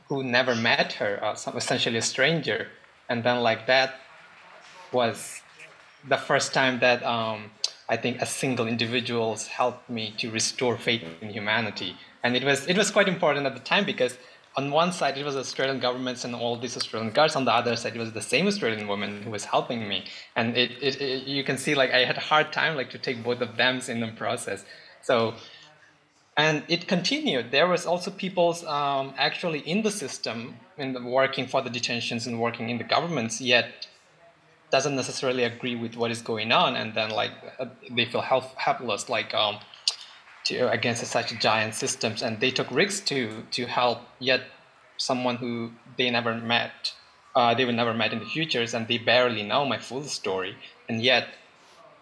who 0.09 0.23
never 0.23 0.55
met 0.55 0.93
her, 0.93 1.23
uh, 1.23 1.35
some, 1.35 1.55
essentially 1.55 1.97
a 1.97 2.01
stranger, 2.01 2.67
and 3.07 3.23
then 3.23 3.41
like 3.41 3.65
that 3.67 3.95
was 4.91 5.41
the 6.07 6.17
first 6.17 6.53
time 6.53 6.79
that 6.79 7.01
um, 7.03 7.51
I 7.91 7.97
think 7.97 8.21
a 8.21 8.25
single 8.25 8.67
individual 8.67 9.37
helped 9.59 9.89
me 9.89 10.13
to 10.19 10.31
restore 10.31 10.77
faith 10.77 11.03
in 11.21 11.29
humanity, 11.29 11.97
and 12.23 12.37
it 12.37 12.43
was 12.43 12.65
it 12.67 12.77
was 12.77 12.89
quite 12.89 13.09
important 13.09 13.45
at 13.45 13.53
the 13.53 13.65
time 13.73 13.85
because 13.85 14.17
on 14.55 14.71
one 14.71 14.91
side 14.93 15.17
it 15.17 15.25
was 15.25 15.35
Australian 15.35 15.79
governments 15.79 16.23
and 16.25 16.33
all 16.33 16.55
these 16.57 16.77
Australian 16.77 17.11
guards. 17.11 17.35
On 17.35 17.43
the 17.43 17.53
other 17.53 17.75
side, 17.75 17.93
it 17.95 17.99
was 17.99 18.13
the 18.13 18.27
same 18.33 18.47
Australian 18.47 18.87
woman 18.87 19.21
who 19.23 19.29
was 19.29 19.45
helping 19.45 19.87
me, 19.89 20.05
and 20.37 20.57
it, 20.57 20.71
it, 20.81 21.01
it 21.01 21.27
you 21.27 21.43
can 21.43 21.57
see 21.57 21.75
like 21.75 21.91
I 21.91 22.05
had 22.05 22.17
a 22.17 22.25
hard 22.31 22.53
time 22.53 22.77
like 22.77 22.89
to 22.91 22.97
take 22.97 23.23
both 23.23 23.41
of 23.41 23.57
them 23.57 23.81
in 23.93 23.99
the 23.99 24.07
process. 24.23 24.63
So 25.01 25.35
and 26.37 26.63
it 26.69 26.87
continued. 26.87 27.51
There 27.51 27.67
was 27.67 27.85
also 27.85 28.09
people 28.09 28.55
um, 28.67 29.13
actually 29.17 29.59
in 29.59 29.81
the 29.81 29.91
system, 29.91 30.55
in 30.77 30.93
the, 30.93 31.01
working 31.01 31.45
for 31.45 31.61
the 31.61 31.69
detentions 31.69 32.25
and 32.25 32.39
working 32.39 32.69
in 32.69 32.77
the 32.77 32.85
governments, 32.95 33.41
yet 33.41 33.87
doesn't 34.71 34.95
necessarily 34.95 35.43
agree 35.43 35.75
with 35.75 35.95
what 35.95 36.11
is 36.11 36.21
going 36.21 36.51
on, 36.51 36.75
and 36.75 36.93
then 36.93 37.09
like 37.11 37.31
uh, 37.59 37.65
they 37.89 38.05
feel 38.05 38.21
help, 38.21 38.55
helpless, 38.57 39.09
like 39.09 39.33
um, 39.33 39.59
to, 40.45 40.69
against 40.71 41.05
such 41.05 41.37
giant 41.39 41.75
systems, 41.75 42.21
and 42.21 42.39
they 42.39 42.51
took 42.51 42.71
risks 42.71 43.01
to 43.09 43.43
to 43.51 43.65
help 43.65 43.99
yet 44.19 44.41
someone 44.97 45.35
who 45.37 45.71
they 45.97 46.09
never 46.09 46.35
met, 46.35 46.93
uh, 47.35 47.53
they 47.53 47.65
will 47.65 47.73
never 47.73 47.93
met 47.93 48.13
in 48.13 48.19
the 48.19 48.25
futures, 48.25 48.73
and 48.73 48.87
they 48.87 48.97
barely 48.97 49.43
know 49.43 49.65
my 49.65 49.77
full 49.77 50.03
story, 50.03 50.55
and 50.87 51.01
yet 51.01 51.27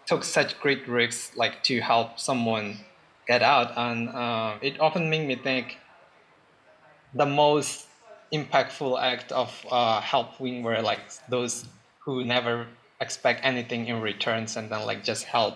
took 0.06 0.24
such 0.24 0.58
great 0.60 0.86
risks 0.88 1.36
like 1.36 1.62
to 1.62 1.80
help 1.80 2.18
someone 2.18 2.78
get 3.26 3.42
out. 3.42 3.72
And 3.76 4.08
uh, 4.08 4.58
it 4.60 4.80
often 4.80 5.08
made 5.10 5.26
me 5.26 5.36
think 5.36 5.78
the 7.14 7.26
most 7.26 7.86
impactful 8.32 9.00
act 9.00 9.32
of 9.32 9.66
uh, 9.70 10.00
helping 10.00 10.62
were 10.62 10.80
like 10.82 11.00
those 11.28 11.64
who 12.04 12.24
never 12.24 12.66
expect 13.00 13.40
anything 13.44 13.86
in 13.86 14.00
returns 14.00 14.56
and 14.56 14.70
then 14.70 14.84
like 14.86 15.04
just 15.04 15.24
help 15.24 15.54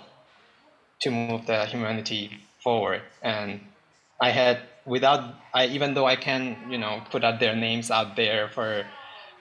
to 1.01 1.11
move 1.11 1.47
the 1.47 1.66
humanity 1.66 2.30
forward. 2.62 3.03
And 3.22 3.61
I 4.20 4.30
had 4.30 4.61
without 4.86 5.34
I 5.53 5.66
even 5.66 5.95
though 5.95 6.07
I 6.07 6.16
can 6.16 6.57
you 6.70 6.78
know 6.78 7.03
put 7.11 7.24
out 7.24 7.40
their 7.40 7.57
names 7.57 7.90
out 7.90 8.16
there 8.16 8.49
for 8.49 8.84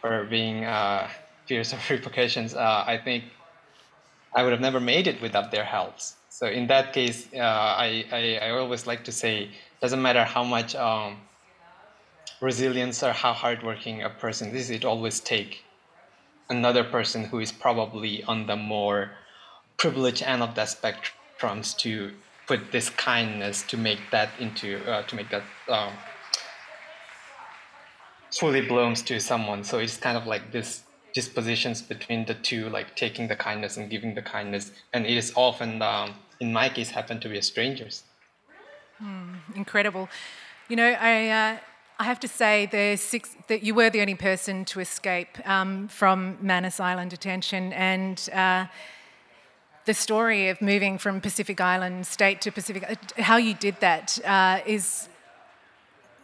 for 0.02 0.26
being 0.26 0.66
uh, 0.66 1.10
fears 1.46 1.74
of 1.74 1.80
repercussions, 1.90 2.54
uh, 2.56 2.84
I 2.86 2.98
think 2.98 3.24
I 4.36 4.44
would 4.44 4.52
have 4.52 4.62
never 4.62 4.80
made 4.80 5.08
it 5.08 5.22
without 5.22 5.52
their 5.52 5.64
helps. 5.64 6.16
So 6.30 6.48
in 6.48 6.68
that 6.68 6.94
case, 6.94 7.28
uh, 7.34 7.38
I, 7.40 8.06
I, 8.12 8.40
I, 8.42 8.50
always 8.50 8.88
like 8.88 9.04
to 9.04 9.12
say, 9.12 9.52
doesn't 9.82 10.02
matter 10.02 10.24
how 10.24 10.44
much 10.44 10.76
um, 10.76 11.18
resilience 12.42 13.04
or 13.04 13.12
how 13.12 13.34
hardworking 13.34 14.02
a 14.02 14.10
person 14.10 14.50
is, 14.56 14.72
it 14.72 14.84
always 14.84 15.20
take 15.20 15.64
another 16.50 16.84
person 16.84 17.26
who 17.26 17.40
is 17.40 17.52
probably 17.52 18.24
on 18.24 18.48
the 18.48 18.56
more 18.56 19.12
privileged 19.78 20.24
end 20.24 20.44
of 20.44 20.56
that 20.56 20.70
spectrum 20.70 21.62
to 21.78 22.14
put 22.48 22.72
this 22.72 22.90
kindness 22.90 23.64
to 23.64 23.78
make 23.78 24.00
that 24.12 24.30
into 24.40 24.78
uh, 24.90 25.04
to 25.04 25.16
make 25.16 25.30
that 25.30 25.44
um, 25.68 25.92
fully 28.32 28.62
blooms 28.62 29.02
to 29.04 29.20
someone. 29.20 29.64
So 29.64 29.80
it's 29.80 29.98
kind 29.98 30.18
of 30.18 30.26
like 30.26 30.52
this 30.52 30.84
dispositions 31.14 31.82
between 31.82 32.26
the 32.26 32.34
two, 32.34 32.70
like 32.70 32.96
taking 32.96 33.28
the 33.28 33.36
kindness 33.36 33.78
and 33.78 33.90
giving 33.90 34.16
the 34.16 34.22
kindness. 34.22 34.72
And 34.94 35.06
it 35.06 35.16
is 35.16 35.32
often, 35.36 35.82
um, 35.82 36.16
in 36.40 36.52
my 36.52 36.70
case, 36.70 36.90
happen 36.90 37.20
to 37.20 37.30
be 37.30 37.40
strangers. 37.42 38.04
Mm, 39.02 39.36
incredible. 39.56 40.10
You 40.70 40.76
know, 40.76 40.90
I, 40.90 41.30
uh, 41.30 41.58
I 42.04 42.08
have 42.08 42.20
to 42.20 42.28
say 42.28 42.98
six, 42.98 43.34
that 43.48 43.64
you 43.64 43.74
were 43.74 43.90
the 43.90 44.02
only 44.02 44.16
person 44.16 44.66
to 44.66 44.82
escape 44.82 45.38
um, 45.48 45.88
from 45.88 46.38
Manus 46.42 46.82
Island 46.82 47.12
detention. 47.12 47.72
And 47.72 48.30
uh, 48.34 48.66
the 49.86 49.94
story 49.94 50.50
of 50.50 50.62
moving 50.62 50.98
from 50.98 51.22
Pacific 51.22 51.62
Island 51.62 52.06
state 52.06 52.42
to 52.42 52.52
Pacific, 52.52 52.84
uh, 52.90 53.22
how 53.22 53.38
you 53.38 53.54
did 53.54 53.80
that 53.80 54.20
uh, 54.26 54.60
is 54.66 55.08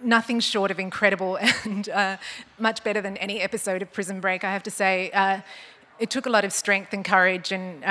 nothing 0.04 0.42
short 0.42 0.70
of 0.70 0.80
incredible 0.80 1.38
and 1.64 1.88
uh, 1.88 2.18
much 2.58 2.84
better 2.84 3.00
than 3.00 3.16
any 3.16 3.40
episode 3.40 3.82
of 3.82 3.90
Prison 3.94 4.20
Break, 4.20 4.44
I 4.44 4.52
have 4.52 4.64
to 4.64 4.72
say. 4.72 5.12
Uh, 5.12 5.40
it 5.98 6.10
took 6.10 6.26
a 6.26 6.30
lot 6.30 6.44
of 6.44 6.52
strength 6.52 6.92
and 6.92 7.06
courage 7.06 7.54
and 7.54 7.86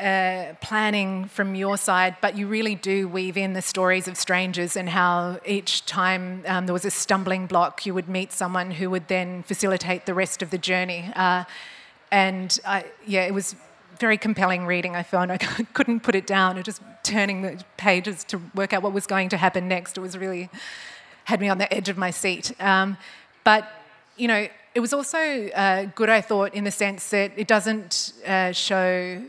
uh, 0.00 0.54
planning 0.60 1.26
from 1.26 1.54
your 1.54 1.76
side, 1.76 2.16
but 2.20 2.36
you 2.36 2.46
really 2.46 2.74
do 2.74 3.08
weave 3.08 3.36
in 3.36 3.52
the 3.52 3.62
stories 3.62 4.08
of 4.08 4.16
strangers 4.16 4.76
and 4.76 4.88
how 4.88 5.38
each 5.46 5.86
time 5.86 6.42
um, 6.46 6.66
there 6.66 6.72
was 6.72 6.84
a 6.84 6.90
stumbling 6.90 7.46
block, 7.46 7.86
you 7.86 7.94
would 7.94 8.08
meet 8.08 8.32
someone 8.32 8.72
who 8.72 8.90
would 8.90 9.08
then 9.08 9.42
facilitate 9.44 10.06
the 10.06 10.14
rest 10.14 10.42
of 10.42 10.50
the 10.50 10.58
journey. 10.58 11.10
Uh, 11.14 11.44
and 12.10 12.58
I, 12.66 12.84
yeah, 13.06 13.24
it 13.24 13.34
was 13.34 13.56
very 13.98 14.18
compelling 14.18 14.66
reading. 14.66 14.96
I 14.96 15.02
found 15.02 15.32
I 15.32 15.38
couldn't 15.72 16.00
put 16.00 16.14
it 16.14 16.26
down. 16.26 16.62
Just 16.62 16.82
turning 17.02 17.42
the 17.42 17.64
pages 17.76 18.24
to 18.24 18.40
work 18.54 18.72
out 18.72 18.82
what 18.82 18.92
was 18.92 19.06
going 19.06 19.28
to 19.30 19.36
happen 19.36 19.68
next. 19.68 19.96
It 19.96 20.00
was 20.00 20.16
really 20.16 20.50
had 21.24 21.40
me 21.40 21.48
on 21.48 21.58
the 21.58 21.72
edge 21.72 21.88
of 21.88 21.96
my 21.96 22.10
seat. 22.10 22.52
Um, 22.60 22.96
but 23.44 23.68
you 24.16 24.28
know, 24.28 24.48
it 24.74 24.80
was 24.80 24.92
also 24.92 25.18
uh, 25.18 25.86
good. 25.94 26.08
I 26.08 26.20
thought 26.20 26.54
in 26.54 26.64
the 26.64 26.70
sense 26.70 27.10
that 27.10 27.32
it 27.36 27.46
doesn't 27.46 28.12
uh, 28.26 28.52
show 28.52 29.22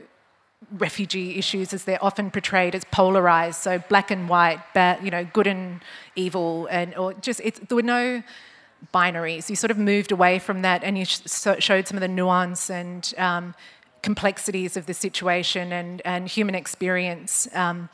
refugee 0.72 1.38
issues 1.38 1.74
as 1.74 1.84
they're 1.84 2.04
often 2.04 2.32
portrayed 2.32 2.76
as 2.76 2.84
polarized, 2.86 3.62
so 3.62 3.80
black 3.90 4.12
and 4.12 4.28
white, 4.30 4.60
bad, 4.74 5.04
you 5.04 5.12
know, 5.12 5.26
good 5.26 5.48
and 5.48 5.82
evil, 6.16 6.68
and 6.72 6.96
or 6.96 7.14
just 7.14 7.42
there 7.44 7.76
were 7.76 7.82
no 7.82 8.24
binaries. 8.94 9.50
You 9.50 9.56
sort 9.56 9.72
of 9.72 9.78
moved 9.78 10.12
away 10.12 10.40
from 10.40 10.62
that, 10.62 10.84
and 10.84 10.98
you 10.98 11.06
sh- 11.06 11.22
showed 11.60 11.88
some 11.88 11.98
of 11.98 12.02
the 12.02 12.08
nuance 12.08 12.70
and 12.70 13.14
um, 13.18 13.56
complexities 14.02 14.78
of 14.78 14.86
the 14.86 14.94
situation 14.94 15.72
and, 15.72 16.02
and 16.06 16.28
human 16.28 16.54
experience 16.54 17.48
um, 17.56 17.90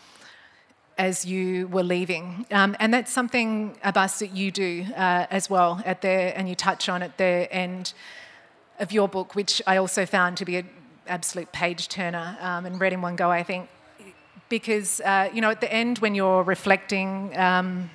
as 0.98 1.26
you 1.26 1.68
were 1.70 1.84
leaving. 1.84 2.46
Um, 2.52 2.76
and 2.80 2.94
that's 2.94 3.12
something, 3.12 3.78
Abbas, 3.84 4.20
that 4.20 4.36
you 4.36 4.52
do 4.52 4.86
uh, 4.96 5.26
as 5.32 5.50
well 5.50 5.82
at 5.86 6.02
the, 6.02 6.10
and 6.10 6.50
you 6.50 6.56
touch 6.56 6.90
on 6.90 7.02
at 7.02 7.18
the 7.18 7.48
end 7.52 7.94
of 8.80 8.92
your 8.92 9.08
book, 9.08 9.36
which 9.36 9.62
I 9.66 9.78
also 9.78 10.06
found 10.06 10.36
to 10.38 10.46
be 10.46 10.58
an 10.58 10.70
absolute 11.12 11.52
page 11.52 11.88
turner 11.88 12.38
um, 12.40 12.66
and 12.66 12.80
read 12.80 12.94
in 12.94 13.02
one 13.02 13.16
go, 13.16 13.30
I 13.30 13.44
think. 13.44 13.70
Because, 14.50 15.00
uh, 15.02 15.30
you 15.34 15.42
know, 15.42 15.50
at 15.50 15.62
the 15.62 15.72
end 15.72 16.00
when 16.00 16.16
you're 16.16 16.44
reflecting 16.44 17.38
um, 17.38 17.90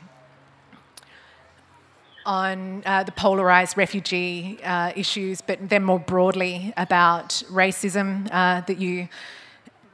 on 2.26 2.82
uh, 2.84 3.04
the 3.04 3.12
polarised 3.12 3.76
refugee 3.78 4.58
uh, 4.64 4.92
issues, 4.96 5.40
but 5.40 5.68
then 5.68 5.84
more 5.84 6.00
broadly 6.00 6.74
about 6.76 7.28
racism 7.50 8.28
uh, 8.32 8.60
that 8.62 8.78
you 8.78 9.08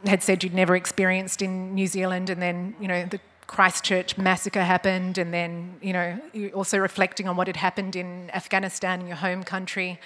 had 0.07 0.23
said 0.23 0.43
you'd 0.43 0.55
never 0.55 0.75
experienced 0.75 1.43
in 1.43 1.75
New 1.75 1.87
Zealand, 1.87 2.31
and 2.31 2.41
then 2.41 2.75
you 2.81 2.89
know 2.89 3.05
the 3.05 3.20
Christchurch 3.47 4.16
massacre 4.16 4.64
happened, 4.64 5.18
and 5.18 5.33
then 5.33 5.77
you 5.83 5.93
know 5.93 6.18
also 6.55 6.79
reflecting 6.79 7.29
on 7.29 7.37
what 7.37 7.47
had 7.47 7.57
happened 7.57 7.95
in 7.95 8.31
Afghanistan, 8.31 9.01
in 9.01 9.07
your 9.07 9.16
home 9.16 9.45
country, 9.45 10.01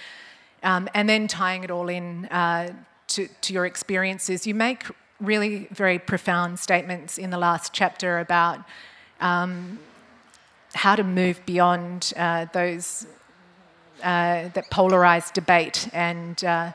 um, 0.62 0.88
and 0.94 1.08
then 1.08 1.28
tying 1.28 1.64
it 1.64 1.70
all 1.70 1.88
in 1.88 2.26
uh, 2.26 2.72
to, 3.08 3.28
to 3.42 3.52
your 3.52 3.66
experiences. 3.66 4.46
You 4.46 4.54
make 4.54 4.84
really 5.20 5.68
very 5.70 5.98
profound 5.98 6.58
statements 6.58 7.18
in 7.18 7.30
the 7.30 7.38
last 7.38 7.72
chapter 7.72 8.18
about. 8.18 8.60
Um, 9.20 9.78
how 10.76 10.94
to 10.94 11.02
move 11.02 11.40
beyond 11.46 12.12
uh, 12.16 12.46
those 12.52 13.06
uh, 14.02 14.48
that 14.48 14.70
polarized 14.70 15.34
debate 15.34 15.88
and 15.92 16.44
uh, 16.44 16.72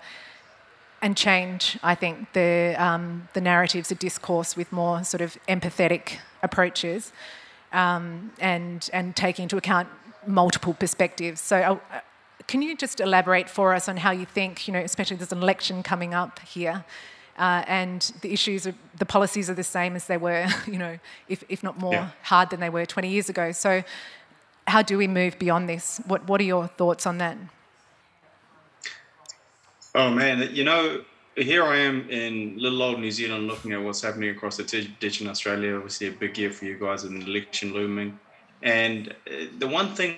and 1.02 1.16
change. 1.16 1.78
I 1.84 1.96
think 1.96 2.34
the 2.34 2.76
um, 2.78 3.30
the 3.34 3.42
narratives 3.42 3.92
of 3.92 4.00
discourse 4.00 4.58
with 4.58 4.72
more 4.72 5.04
sort 5.04 5.22
of 5.22 5.38
empathetic 5.48 6.18
approaches 6.42 7.14
um, 7.72 8.32
and 8.40 8.90
and 8.92 9.16
taking 9.16 9.44
into 9.44 9.58
account 9.58 9.88
multiple 10.28 10.74
perspectives. 10.74 11.40
So. 11.40 11.58
Uh, 11.92 12.00
can 12.52 12.62
you 12.62 12.76
just 12.76 13.00
elaborate 13.00 13.50
for 13.50 13.74
us 13.74 13.88
on 13.88 13.96
how 13.96 14.12
you 14.12 14.26
think, 14.26 14.68
you 14.68 14.74
know, 14.74 14.82
especially 14.82 15.16
there's 15.16 15.32
an 15.32 15.42
election 15.42 15.82
coming 15.84 16.14
up 16.14 16.40
here, 16.40 16.84
uh, 17.40 17.64
and 17.66 18.12
the 18.20 18.34
issues, 18.34 18.66
of, 18.66 18.76
the 19.00 19.06
policies 19.06 19.50
are 19.50 19.54
the 19.54 19.64
same 19.64 19.96
as 19.96 20.08
they 20.08 20.18
were, 20.18 20.46
you 20.68 20.78
know, 20.78 21.00
if, 21.30 21.46
if 21.48 21.64
not 21.64 21.80
more 21.80 21.94
yeah. 21.94 22.10
hard 22.24 22.50
than 22.50 22.60
they 22.60 22.70
were 22.70 22.86
20 22.86 23.08
years 23.08 23.30
ago. 23.30 23.54
So, 23.54 23.84
how 24.68 24.82
do 24.82 24.98
we 24.98 25.08
move 25.08 25.40
beyond 25.40 25.70
this? 25.70 26.02
What, 26.06 26.28
what 26.28 26.42
are 26.42 26.44
your 26.44 26.68
thoughts 26.68 27.08
on 27.08 27.20
that? 27.20 27.38
Oh 29.96 30.10
man, 30.10 30.50
you 30.54 30.66
know, 30.66 31.06
here 31.38 31.64
I 31.64 31.78
am 31.78 32.10
in 32.10 32.58
little 32.58 32.84
old 32.84 33.00
New 33.00 33.12
Zealand 33.12 33.48
looking 33.48 33.72
at 33.72 33.82
what's 33.82 34.02
happening 34.02 34.30
across 34.30 34.58
the 34.58 34.64
ditch 35.00 35.22
in 35.22 35.28
Australia. 35.30 35.76
Obviously, 35.76 36.08
a 36.08 36.12
big 36.12 36.38
year 36.38 36.52
for 36.52 36.66
you 36.66 36.78
guys 36.78 37.04
with 37.04 37.14
an 37.14 37.22
election 37.22 37.74
looming. 37.74 38.20
And 38.62 39.16
uh, 39.26 39.46
the 39.58 39.68
one 39.68 39.96
thing 39.96 40.18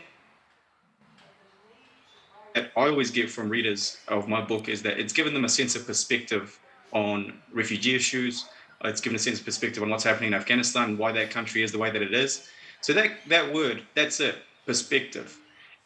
that 2.56 2.72
I 2.76 2.88
always 2.88 3.12
get 3.12 3.30
from 3.30 3.49
readers 3.49 3.97
of 4.08 4.28
my 4.28 4.41
book 4.41 4.70
is 4.70 4.82
that 4.84 4.99
it's 4.99 5.14
given 5.14 5.34
them 5.34 5.45
a 5.45 5.49
sense 5.49 5.76
of 5.76 5.86
perspective 5.86 6.60
on 6.91 7.34
refugee 7.51 7.95
issues. 7.95 8.45
It's 8.84 9.01
given 9.01 9.16
a 9.16 9.20
sense 9.20 9.39
of 9.39 9.45
perspective 9.45 9.82
on 9.82 9.89
what's 9.89 10.04
happening 10.04 10.28
in 10.28 10.34
Afghanistan, 10.34 10.97
why 10.97 11.12
that 11.14 11.32
country 11.32 11.64
is 11.64 11.72
the 11.72 11.78
way 11.78 11.89
that 11.89 12.01
it 12.01 12.14
is. 12.14 12.47
So 12.82 12.93
that 12.93 13.12
that 13.28 13.54
word, 13.54 13.84
that's 13.95 14.20
it, 14.20 14.36
perspective. 14.66 15.38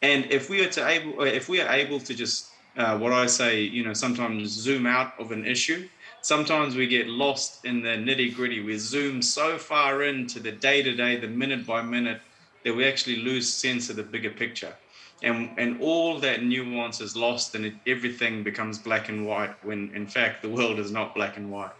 And 0.02 0.26
if 0.30 0.50
we 0.50 0.64
are 0.64 0.70
to 0.70 0.86
able, 0.86 1.22
if 1.22 1.48
we 1.48 1.60
are 1.60 1.72
able 1.72 2.00
to 2.00 2.14
just 2.14 2.50
uh, 2.78 2.96
what 2.96 3.12
I 3.12 3.26
say, 3.26 3.60
you 3.60 3.84
know, 3.84 3.92
sometimes 3.92 4.50
zoom 4.50 4.86
out 4.86 5.12
of 5.18 5.32
an 5.32 5.44
issue. 5.44 5.88
Sometimes 6.22 6.76
we 6.76 6.86
get 6.86 7.08
lost 7.08 7.64
in 7.64 7.82
the 7.82 7.90
nitty 7.90 8.34
gritty. 8.34 8.60
We 8.60 8.78
zoom 8.78 9.20
so 9.20 9.58
far 9.58 10.04
into 10.04 10.40
the 10.40 10.52
day 10.52 10.82
to 10.82 10.94
day, 10.94 11.16
the 11.16 11.28
minute 11.28 11.66
by 11.66 11.82
minute, 11.82 12.20
that 12.64 12.74
we 12.74 12.86
actually 12.86 13.16
lose 13.16 13.52
sense 13.52 13.90
of 13.90 13.96
the 13.96 14.02
bigger 14.02 14.30
picture. 14.30 14.74
And, 15.22 15.50
and 15.58 15.80
all 15.80 16.20
that 16.20 16.44
nuance 16.44 17.00
is 17.00 17.16
lost 17.16 17.54
and 17.54 17.66
it, 17.66 17.74
everything 17.86 18.44
becomes 18.44 18.78
black 18.78 19.08
and 19.08 19.26
white 19.26 19.52
when 19.64 19.90
in 19.94 20.06
fact 20.06 20.42
the 20.42 20.48
world 20.48 20.78
is 20.78 20.92
not 20.92 21.14
black 21.14 21.36
and 21.36 21.50
white. 21.50 21.72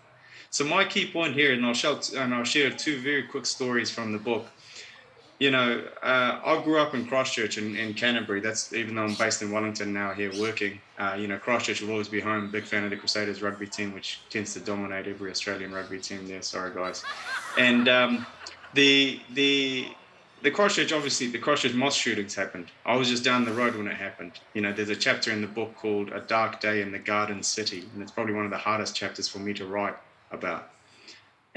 So 0.50 0.64
my 0.64 0.84
key 0.84 1.10
point 1.10 1.34
here, 1.34 1.52
and 1.52 1.64
I'll, 1.64 1.74
share, 1.74 1.98
and 2.16 2.34
I'll 2.34 2.42
share 2.42 2.70
two 2.70 2.98
very 3.00 3.22
quick 3.22 3.46
stories 3.46 3.90
from 3.90 4.12
the 4.12 4.18
book 4.18 4.46
you 5.38 5.52
know, 5.52 5.84
uh, 6.02 6.40
I 6.44 6.60
grew 6.64 6.78
up 6.78 6.94
in 6.94 7.06
Christchurch 7.06 7.58
in, 7.58 7.76
in 7.76 7.94
Canterbury. 7.94 8.40
That's 8.40 8.72
even 8.72 8.96
though 8.96 9.04
I'm 9.04 9.14
based 9.14 9.40
in 9.40 9.52
Wellington 9.52 9.92
now 9.92 10.12
here 10.12 10.32
working. 10.40 10.80
Uh, 10.98 11.16
you 11.18 11.28
know, 11.28 11.38
Christchurch 11.38 11.80
will 11.80 11.92
always 11.92 12.08
be 12.08 12.20
home. 12.20 12.50
Big 12.50 12.64
fan 12.64 12.82
of 12.82 12.90
the 12.90 12.96
Crusaders 12.96 13.40
rugby 13.40 13.66
team, 13.66 13.94
which 13.94 14.20
tends 14.30 14.52
to 14.54 14.60
dominate 14.60 15.06
every 15.06 15.30
Australian 15.30 15.72
rugby 15.72 16.00
team 16.00 16.26
there. 16.26 16.42
Sorry, 16.42 16.74
guys. 16.74 17.04
And 17.56 17.88
um, 17.88 18.26
the 18.74 19.20
the 19.34 19.88
the 20.42 20.50
Christchurch, 20.50 20.92
obviously, 20.92 21.26
the 21.28 21.38
Christchurch 21.38 21.74
mosque 21.74 22.00
shootings 22.00 22.34
happened. 22.34 22.66
I 22.86 22.96
was 22.96 23.08
just 23.08 23.24
down 23.24 23.44
the 23.44 23.52
road 23.52 23.76
when 23.76 23.86
it 23.86 23.96
happened. 23.96 24.32
You 24.54 24.62
know, 24.62 24.72
there's 24.72 24.88
a 24.88 24.96
chapter 24.96 25.30
in 25.32 25.40
the 25.40 25.46
book 25.46 25.76
called 25.76 26.10
"A 26.10 26.20
Dark 26.20 26.60
Day 26.60 26.82
in 26.82 26.92
the 26.92 26.98
Garden 26.98 27.42
City," 27.42 27.88
and 27.92 28.02
it's 28.02 28.12
probably 28.12 28.34
one 28.34 28.44
of 28.44 28.50
the 28.50 28.58
hardest 28.58 28.94
chapters 28.94 29.28
for 29.28 29.38
me 29.38 29.54
to 29.54 29.66
write 29.66 29.96
about 30.30 30.70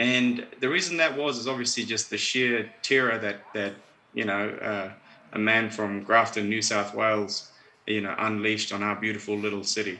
and 0.01 0.47
the 0.59 0.67
reason 0.67 0.97
that 0.97 1.15
was 1.15 1.37
is 1.37 1.47
obviously 1.47 1.83
just 1.83 2.09
the 2.09 2.17
sheer 2.17 2.71
terror 2.81 3.19
that 3.19 3.41
that 3.53 3.73
you 4.13 4.25
know 4.25 4.49
uh, 4.49 4.91
a 5.33 5.39
man 5.39 5.69
from 5.69 6.03
Grafton, 6.03 6.49
New 6.49 6.61
South 6.61 6.95
Wales, 6.95 7.51
you 7.85 8.01
know, 8.01 8.15
unleashed 8.17 8.73
on 8.73 8.81
our 8.83 8.95
beautiful 8.95 9.37
little 9.37 9.63
city. 9.63 9.99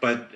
But 0.00 0.28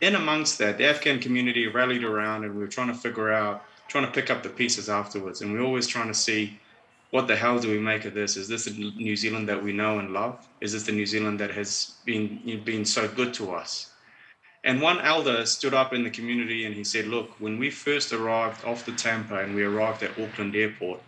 in 0.00 0.16
amongst 0.16 0.58
that, 0.58 0.78
the 0.78 0.86
Afghan 0.86 1.20
community 1.20 1.68
rallied 1.68 2.04
around, 2.04 2.44
and 2.44 2.54
we 2.54 2.60
were 2.60 2.68
trying 2.68 2.88
to 2.88 2.94
figure 2.94 3.32
out, 3.32 3.64
trying 3.88 4.04
to 4.04 4.10
pick 4.10 4.30
up 4.30 4.42
the 4.42 4.48
pieces 4.48 4.88
afterwards, 4.88 5.40
and 5.40 5.52
we 5.52 5.60
we're 5.60 5.64
always 5.64 5.86
trying 5.86 6.08
to 6.08 6.14
see. 6.14 6.58
What 7.14 7.28
the 7.28 7.36
hell 7.36 7.60
do 7.60 7.70
we 7.70 7.78
make 7.78 8.06
of 8.06 8.12
this? 8.12 8.36
Is 8.36 8.48
this 8.48 8.64
the 8.64 8.72
New 8.96 9.14
Zealand 9.14 9.48
that 9.48 9.62
we 9.62 9.72
know 9.72 10.00
and 10.00 10.12
love? 10.12 10.48
Is 10.60 10.72
this 10.72 10.82
the 10.82 10.90
New 10.90 11.06
Zealand 11.06 11.38
that 11.38 11.52
has 11.52 11.94
been 12.04 12.60
been 12.64 12.84
so 12.84 13.06
good 13.06 13.32
to 13.34 13.52
us? 13.52 13.92
And 14.64 14.82
one 14.82 15.00
elder 15.00 15.46
stood 15.46 15.74
up 15.74 15.92
in 15.92 16.02
the 16.02 16.10
community 16.10 16.64
and 16.64 16.74
he 16.74 16.82
said, 16.82 17.06
Look, 17.06 17.30
when 17.38 17.56
we 17.56 17.70
first 17.70 18.12
arrived 18.12 18.64
off 18.64 18.84
the 18.84 18.90
Tampa 18.90 19.38
and 19.38 19.54
we 19.54 19.62
arrived 19.62 20.02
at 20.02 20.18
Auckland 20.18 20.56
Airport, 20.56 21.00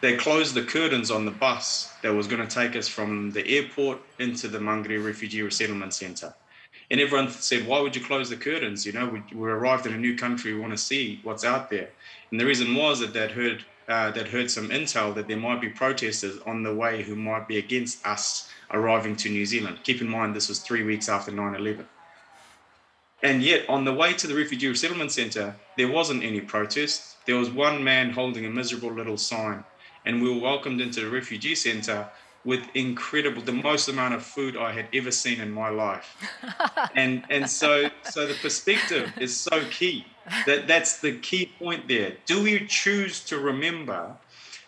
they 0.00 0.16
closed 0.16 0.54
the 0.54 0.62
curtains 0.62 1.10
on 1.10 1.24
the 1.24 1.32
bus 1.32 1.92
that 2.02 2.14
was 2.14 2.28
going 2.28 2.46
to 2.46 2.54
take 2.54 2.76
us 2.76 2.86
from 2.86 3.32
the 3.32 3.44
airport 3.44 3.98
into 4.20 4.46
the 4.46 4.60
Mangere 4.60 5.04
Refugee 5.04 5.42
Resettlement 5.42 5.92
Center. 5.92 6.32
And 6.88 7.00
everyone 7.00 7.30
said, 7.30 7.66
Why 7.66 7.80
would 7.80 7.96
you 7.96 8.04
close 8.04 8.30
the 8.30 8.36
curtains? 8.36 8.86
You 8.86 8.92
know, 8.92 9.08
we, 9.08 9.22
we 9.34 9.50
arrived 9.50 9.86
in 9.86 9.92
a 9.92 9.98
new 9.98 10.16
country, 10.16 10.54
we 10.54 10.60
want 10.60 10.72
to 10.72 10.78
see 10.78 11.18
what's 11.24 11.44
out 11.44 11.68
there. 11.68 11.88
And 12.30 12.38
the 12.38 12.46
reason 12.46 12.76
was 12.76 13.00
that 13.00 13.12
they'd 13.12 13.32
heard, 13.32 13.64
uh, 13.88 14.10
they'd 14.10 14.28
heard 14.28 14.50
some 14.50 14.68
intel 14.68 15.14
that 15.14 15.28
there 15.28 15.36
might 15.36 15.60
be 15.60 15.68
protesters 15.68 16.38
on 16.46 16.62
the 16.62 16.74
way 16.74 17.02
who 17.02 17.16
might 17.16 17.48
be 17.48 17.58
against 17.58 18.04
us 18.06 18.48
arriving 18.70 19.16
to 19.16 19.28
New 19.28 19.46
Zealand. 19.46 19.78
Keep 19.82 20.00
in 20.00 20.08
mind, 20.08 20.34
this 20.34 20.48
was 20.48 20.58
three 20.58 20.82
weeks 20.82 21.08
after 21.08 21.30
9 21.30 21.54
11. 21.54 21.86
And 23.22 23.42
yet, 23.42 23.68
on 23.68 23.84
the 23.84 23.92
way 23.92 24.12
to 24.14 24.26
the 24.26 24.34
refugee 24.34 24.68
resettlement 24.68 25.12
center, 25.12 25.54
there 25.76 25.90
wasn't 25.90 26.24
any 26.24 26.40
protest. 26.40 27.16
There 27.24 27.36
was 27.36 27.50
one 27.50 27.84
man 27.84 28.10
holding 28.10 28.44
a 28.44 28.50
miserable 28.50 28.92
little 28.92 29.16
sign. 29.16 29.64
And 30.04 30.20
we 30.20 30.32
were 30.32 30.40
welcomed 30.40 30.80
into 30.80 31.00
the 31.00 31.10
refugee 31.10 31.54
center 31.54 32.08
with 32.44 32.64
incredible, 32.74 33.42
the 33.42 33.52
most 33.52 33.88
amount 33.88 34.14
of 34.14 34.22
food 34.22 34.56
I 34.56 34.72
had 34.72 34.86
ever 34.92 35.10
seen 35.10 35.40
in 35.40 35.50
my 35.50 35.68
life. 35.68 36.16
and 36.94 37.24
and 37.30 37.48
so 37.48 37.88
so 38.02 38.26
the 38.26 38.34
perspective 38.34 39.12
is 39.18 39.36
so 39.36 39.64
key. 39.70 40.06
That 40.46 40.66
that's 40.66 41.00
the 41.00 41.18
key 41.18 41.52
point 41.58 41.88
there. 41.88 42.16
Do 42.26 42.42
we 42.42 42.66
choose 42.66 43.24
to 43.24 43.38
remember 43.38 44.16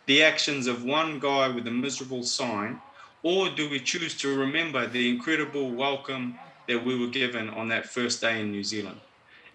the 0.07 0.22
actions 0.22 0.66
of 0.66 0.85
one 0.85 1.18
guy 1.18 1.49
with 1.49 1.66
a 1.66 1.70
miserable 1.70 2.22
sign, 2.22 2.81
or 3.22 3.49
do 3.49 3.68
we 3.70 3.81
choose 3.81 4.16
to 4.18 4.37
remember 4.37 4.87
the 4.87 5.09
incredible 5.09 5.70
welcome 5.70 6.39
that 6.68 6.85
we 6.85 6.99
were 6.99 7.09
given 7.09 7.49
on 7.51 7.68
that 7.68 7.87
first 7.87 8.20
day 8.20 8.41
in 8.41 8.51
New 8.51 8.64
Zealand. 8.64 9.01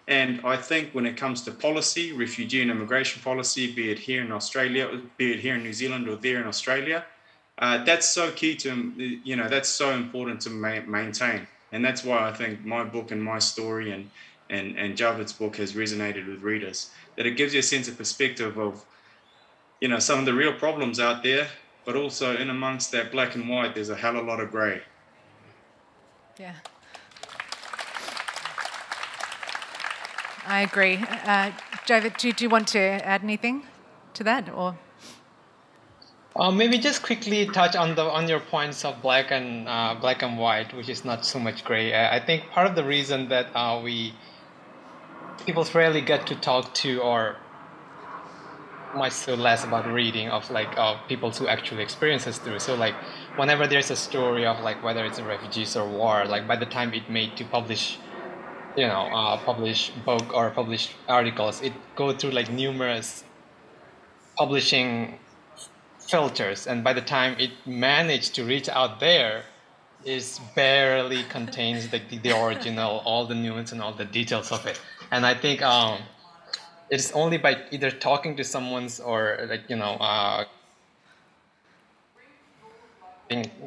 And 0.08 0.40
I 0.44 0.56
think 0.56 0.90
when 0.92 1.06
it 1.06 1.16
comes 1.16 1.42
to 1.42 1.52
policy, 1.52 2.12
refugee 2.12 2.62
and 2.62 2.70
immigration 2.70 3.22
policy, 3.22 3.72
be 3.72 3.90
it 3.90 3.98
here 3.98 4.22
in 4.22 4.32
Australia, 4.32 5.00
be 5.16 5.32
it 5.32 5.40
here 5.40 5.54
in 5.54 5.62
New 5.62 5.72
Zealand 5.72 6.08
or 6.08 6.16
there 6.16 6.40
in 6.40 6.46
Australia, 6.46 7.04
uh, 7.60 7.84
that's 7.84 8.08
so 8.08 8.30
key 8.32 8.56
to, 8.56 8.92
you 9.22 9.36
know, 9.36 9.48
that's 9.48 9.68
so 9.68 9.90
important 9.90 10.40
to 10.40 10.50
ma- 10.50 10.80
maintain. 10.86 11.46
And 11.72 11.84
that's 11.84 12.02
why 12.02 12.28
I 12.28 12.32
think 12.32 12.64
my 12.64 12.82
book 12.82 13.10
and 13.10 13.22
my 13.22 13.38
story 13.38 13.92
and, 13.92 14.10
and, 14.48 14.76
and 14.76 14.96
Jaivet's 14.96 15.34
book 15.34 15.56
has 15.56 15.74
resonated 15.74 16.26
with 16.26 16.42
readers, 16.42 16.90
that 17.16 17.26
it 17.26 17.36
gives 17.36 17.52
you 17.52 17.60
a 17.60 17.62
sense 17.62 17.86
of 17.86 17.98
perspective 17.98 18.58
of, 18.58 18.84
you 19.80 19.88
know, 19.88 19.98
some 19.98 20.18
of 20.18 20.24
the 20.24 20.34
real 20.34 20.54
problems 20.54 20.98
out 20.98 21.22
there, 21.22 21.48
but 21.84 21.96
also 21.96 22.34
in 22.36 22.48
amongst 22.48 22.92
that 22.92 23.12
black 23.12 23.34
and 23.34 23.48
white, 23.48 23.74
there's 23.74 23.90
a 23.90 23.96
hell 23.96 24.16
of 24.16 24.24
a 24.24 24.28
lot 24.28 24.40
of 24.40 24.50
gray. 24.50 24.80
Yeah. 26.38 26.54
I 30.46 30.62
agree. 30.62 30.98
Uh, 31.24 31.52
David, 31.86 32.16
do, 32.16 32.32
do, 32.32 32.44
you 32.44 32.48
want 32.48 32.68
to 32.68 32.78
add 32.78 33.22
anything 33.22 33.64
to 34.14 34.24
that, 34.24 34.48
or? 34.48 34.78
Uh, 36.40 36.50
maybe 36.50 36.78
just 36.78 37.02
quickly 37.02 37.44
touch 37.44 37.76
on 37.76 37.94
the 37.96 38.02
on 38.02 38.26
your 38.26 38.40
points 38.40 38.82
of 38.86 39.02
black 39.02 39.30
and 39.30 39.68
uh, 39.68 39.94
black 40.00 40.22
and 40.22 40.38
white, 40.38 40.72
which 40.72 40.88
is 40.88 41.04
not 41.04 41.22
so 41.22 41.38
much 41.38 41.62
gray. 41.64 41.92
I 41.92 42.18
think 42.18 42.48
part 42.50 42.66
of 42.66 42.74
the 42.74 42.82
reason 42.82 43.28
that 43.28 43.48
uh, 43.54 43.78
we 43.84 44.14
people 45.44 45.66
rarely 45.74 46.00
get 46.00 46.26
to 46.28 46.34
talk 46.34 46.72
to 46.76 47.02
or 47.02 47.36
much 48.96 49.12
so 49.12 49.34
less 49.34 49.64
about 49.64 49.86
reading 49.86 50.30
of 50.30 50.50
like 50.50 50.72
uh, 50.78 50.96
people 51.08 51.30
who 51.30 51.46
actually 51.46 51.82
experiences 51.82 52.38
through. 52.38 52.58
So 52.58 52.74
like 52.74 52.94
whenever 53.36 53.66
there's 53.66 53.90
a 53.90 53.96
story 53.96 54.46
of 54.46 54.60
like 54.60 54.82
whether 54.82 55.04
it's 55.04 55.18
a 55.18 55.24
refugees 55.24 55.76
or 55.76 55.86
war, 55.86 56.24
like 56.24 56.48
by 56.48 56.56
the 56.56 56.66
time 56.66 56.94
it 56.94 57.10
made 57.10 57.36
to 57.36 57.44
publish 57.44 57.98
you 58.78 58.86
know 58.86 59.10
uh, 59.12 59.36
publish 59.44 59.90
book 60.06 60.32
or 60.32 60.48
publish 60.50 60.94
articles 61.06 61.60
it 61.60 61.74
go 61.96 62.12
through 62.12 62.30
like 62.30 62.50
numerous 62.50 63.24
publishing 64.38 65.19
filters 66.10 66.66
and 66.66 66.82
by 66.82 66.92
the 66.92 67.00
time 67.00 67.36
it 67.38 67.50
managed 67.66 68.34
to 68.34 68.44
reach 68.44 68.68
out 68.68 68.98
there 69.00 69.44
it 70.04 70.40
barely 70.54 71.22
contains 71.24 71.88
the, 71.88 72.00
the 72.22 72.32
original 72.32 73.02
all 73.04 73.26
the 73.26 73.34
nuance 73.34 73.72
and 73.72 73.82
all 73.82 73.92
the 73.92 74.04
details 74.04 74.50
of 74.50 74.64
it. 74.66 74.80
And 75.10 75.26
i 75.26 75.34
think 75.34 75.62
um, 75.62 75.98
it's 76.88 77.12
only 77.12 77.38
by 77.38 77.62
either 77.70 77.90
talking 77.90 78.36
to 78.36 78.44
someone's 78.44 78.98
or 79.00 79.46
like 79.48 79.62
you 79.68 79.76
know 79.76 79.94
uh, 80.00 80.44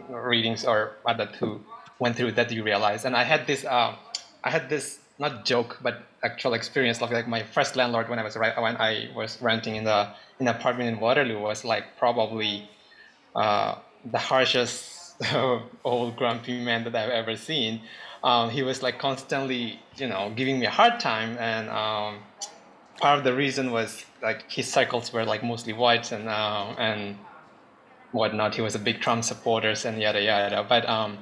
readings 0.10 0.66
or 0.66 0.94
other 1.06 1.26
who 1.40 1.62
went 2.00 2.18
through 2.18 2.34
that 2.34 2.52
you 2.52 2.64
realize. 2.64 3.06
And 3.06 3.16
i 3.16 3.24
had 3.24 3.48
this 3.48 3.64
uh, 3.66 3.96
I 4.44 4.50
had 4.50 4.70
this 4.70 5.00
not 5.20 5.46
joke 5.46 5.80
but 5.82 6.04
actual 6.24 6.54
experience 6.54 7.00
like, 7.02 7.12
like 7.12 7.28
my 7.28 7.44
first 7.44 7.76
landlord 7.76 8.10
when 8.10 8.20
I 8.20 8.24
was 8.24 8.36
when 8.36 8.76
I 8.78 9.10
was 9.16 9.42
renting 9.42 9.76
in 9.76 9.84
the 9.84 10.10
an 10.40 10.48
apartment 10.48 10.90
in 10.90 11.00
Waterloo 11.00 11.40
was 11.40 11.64
like 11.64 11.98
probably 11.98 12.70
uh, 13.36 13.76
the 14.06 14.18
harshest 14.18 15.16
old 15.84 16.16
grumpy 16.16 16.60
man 16.64 16.84
that 16.86 16.96
I've 16.96 17.10
ever 17.10 17.36
seen. 17.36 17.82
Um, 18.24 18.50
he 18.50 18.64
was 18.64 18.82
like 18.82 19.00
constantly 19.00 19.80
you 19.98 20.08
know 20.08 20.32
giving 20.36 20.60
me 20.60 20.66
a 20.66 20.72
hard 20.72 21.00
time 21.00 21.38
and 21.40 21.70
um, 21.70 22.20
part 22.98 23.18
of 23.18 23.24
the 23.24 23.34
reason 23.34 23.72
was 23.72 24.06
like 24.22 24.50
his 24.50 24.68
cycles 24.68 25.12
were 25.12 25.26
like 25.26 25.44
mostly 25.44 25.74
whites 25.74 26.12
and 26.12 26.30
uh, 26.30 26.74
and 26.78 27.18
whatnot. 28.14 28.56
He 28.56 28.62
was 28.62 28.76
a 28.76 28.80
big 28.80 29.02
Trump 29.02 29.24
supporter 29.24 29.74
and 29.86 30.02
yada 30.02 30.22
yada. 30.22 30.66
But 30.68 30.88
um, 30.88 31.18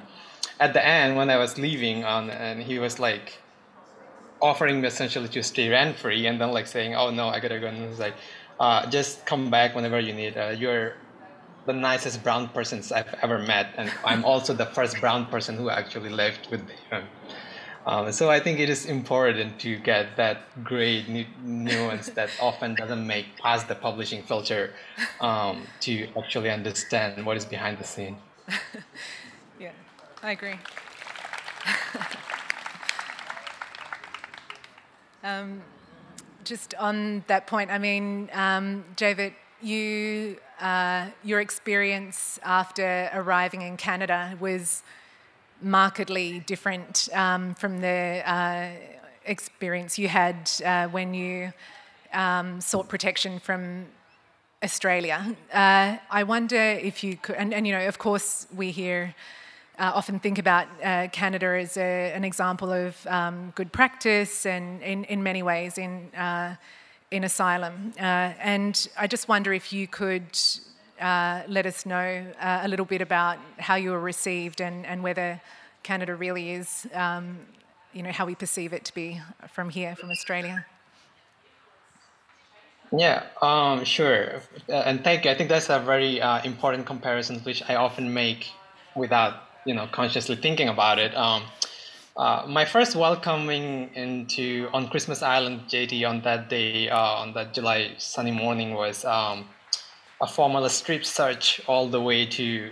at 0.60 0.72
the 0.72 0.86
end 0.86 1.16
when 1.16 1.30
I 1.30 1.38
was 1.38 1.58
leaving, 1.58 2.04
um, 2.04 2.30
and 2.30 2.62
he 2.62 2.78
was 2.78 2.98
like 3.00 3.38
offering 4.40 4.80
me 4.80 4.88
essentially 4.88 5.28
to 5.28 5.42
stay 5.42 5.68
rent 5.68 5.98
free, 5.98 6.26
and 6.26 6.40
then 6.40 6.52
like 6.52 6.66
saying, 6.66 6.94
"Oh 6.94 7.10
no, 7.10 7.28
I 7.28 7.40
gotta 7.40 7.58
go," 7.58 7.66
and 7.66 7.88
was 7.88 7.98
like, 7.98 8.14
uh, 8.62 8.88
"Just 8.88 9.26
come 9.26 9.50
back 9.50 9.74
whenever 9.74 9.98
you 9.98 10.14
need. 10.14 10.36
Uh, 10.36 10.54
you're 10.62 10.94
the 11.66 11.72
nicest 11.72 12.22
brown 12.22 12.48
persons 12.48 12.92
I've 12.92 13.12
ever 13.22 13.38
met, 13.38 13.74
and 13.76 13.92
I'm 14.04 14.24
also 14.24 14.54
the 14.54 14.66
first 14.66 15.00
brown 15.00 15.26
person 15.26 15.56
who 15.56 15.68
actually 15.68 16.10
lived 16.10 16.48
with 16.50 16.62
them. 16.90 17.08
Um, 17.84 18.12
so 18.12 18.30
I 18.30 18.38
think 18.38 18.60
it 18.60 18.70
is 18.70 18.86
important 18.86 19.58
to 19.60 19.76
get 19.76 20.16
that 20.16 20.62
great 20.62 21.08
nu- 21.08 21.26
nuance 21.42 22.10
that 22.10 22.30
often 22.40 22.76
doesn't 22.76 23.04
make 23.04 23.36
past 23.38 23.66
the 23.66 23.74
publishing 23.74 24.22
filter 24.22 24.72
um, 25.20 25.66
to 25.80 26.08
actually 26.16 26.50
understand 26.50 27.26
what 27.26 27.36
is 27.36 27.44
behind 27.44 27.78
the 27.78 27.84
scene. 27.84 28.18
yeah, 29.58 29.72
I 30.22 30.30
agree. 30.30 30.54
um, 35.24 35.60
just 36.44 36.74
on 36.74 37.24
that 37.26 37.46
point, 37.46 37.70
I 37.70 37.78
mean, 37.78 38.28
um, 38.32 38.84
Jaivet, 38.96 39.34
you 39.60 40.36
uh, 40.60 41.06
your 41.24 41.40
experience 41.40 42.38
after 42.42 43.10
arriving 43.14 43.62
in 43.62 43.76
Canada 43.76 44.36
was 44.40 44.82
markedly 45.60 46.40
different 46.40 47.08
um, 47.12 47.54
from 47.54 47.80
the 47.80 48.22
uh, 48.24 48.68
experience 49.24 49.98
you 49.98 50.08
had 50.08 50.50
uh, 50.64 50.88
when 50.88 51.14
you 51.14 51.52
um, 52.12 52.60
sought 52.60 52.88
protection 52.88 53.38
from 53.38 53.86
Australia. 54.62 55.36
Uh, 55.52 55.96
I 56.10 56.22
wonder 56.24 56.56
if 56.60 57.02
you 57.02 57.16
could, 57.16 57.36
and, 57.36 57.52
and, 57.54 57.66
you 57.66 57.72
know, 57.72 57.86
of 57.86 57.98
course, 57.98 58.46
we 58.54 58.70
here 58.70 59.14
uh, 59.82 59.92
often 59.94 60.18
think 60.18 60.38
about 60.38 60.66
uh, 60.82 61.08
Canada 61.08 61.58
as 61.60 61.76
a, 61.76 62.12
an 62.12 62.24
example 62.24 62.72
of 62.72 63.06
um, 63.06 63.52
good 63.54 63.70
practice 63.72 64.46
and 64.46 64.82
in, 64.82 65.04
in 65.04 65.22
many 65.22 65.42
ways 65.42 65.76
in, 65.76 66.08
uh, 66.14 66.54
in 67.10 67.24
asylum. 67.24 67.92
and 67.98 68.88
I 68.96 69.06
just 69.06 69.28
wonder 69.28 69.52
if 69.52 69.72
you 69.72 69.86
could 69.86 70.38
uh, 71.02 71.42
let 71.48 71.66
us 71.66 71.84
know 71.84 72.24
uh, 72.40 72.60
a 72.62 72.68
little 72.68 72.86
bit 72.86 73.00
about 73.00 73.38
how 73.58 73.74
you 73.74 73.90
were 73.90 74.00
received 74.00 74.60
and, 74.60 74.86
and 74.86 75.02
whether 75.02 75.40
Canada 75.82 76.14
really 76.14 76.52
is, 76.52 76.86
um, 76.94 77.38
you 77.92 78.04
know, 78.04 78.12
how 78.12 78.24
we 78.24 78.36
perceive 78.36 78.72
it 78.72 78.84
to 78.84 78.94
be 78.94 79.20
from 79.48 79.68
here, 79.68 79.96
from 79.96 80.10
Australia. 80.10 80.64
Yeah, 82.96 83.24
um, 83.40 83.84
sure. 83.84 84.42
Uh, 84.68 84.74
and 84.74 85.02
thank 85.02 85.24
you. 85.24 85.30
I 85.32 85.34
think 85.34 85.48
that's 85.48 85.70
a 85.70 85.80
very 85.80 86.20
uh, 86.20 86.40
important 86.44 86.86
comparison, 86.86 87.40
which 87.40 87.62
I 87.68 87.74
often 87.74 88.14
make 88.14 88.52
without, 88.94 89.34
you 89.64 89.74
know, 89.74 89.86
consciously 89.86 90.36
thinking 90.36 90.68
about 90.68 90.98
it. 90.98 91.14
Um, 91.16 91.44
uh, 92.16 92.44
my 92.46 92.64
first 92.64 92.94
welcoming 92.94 93.90
into 93.94 94.68
on 94.72 94.88
Christmas 94.88 95.22
Island, 95.22 95.62
JD, 95.68 96.08
on 96.08 96.20
that 96.22 96.50
day, 96.50 96.88
uh, 96.88 96.98
on 96.98 97.32
that 97.34 97.54
July 97.54 97.92
sunny 97.98 98.30
morning, 98.32 98.74
was 98.74 99.04
um, 99.04 99.46
a 100.20 100.26
formal 100.26 100.68
strip 100.68 101.04
search 101.04 101.60
all 101.66 101.88
the 101.88 102.00
way 102.00 102.26
to, 102.26 102.70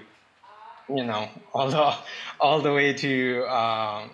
you 0.88 1.04
know, 1.04 1.28
all 1.54 1.70
the 1.70 1.94
all 2.38 2.60
the 2.60 2.72
way 2.72 2.92
to 2.92 3.44
uh, 3.48 4.08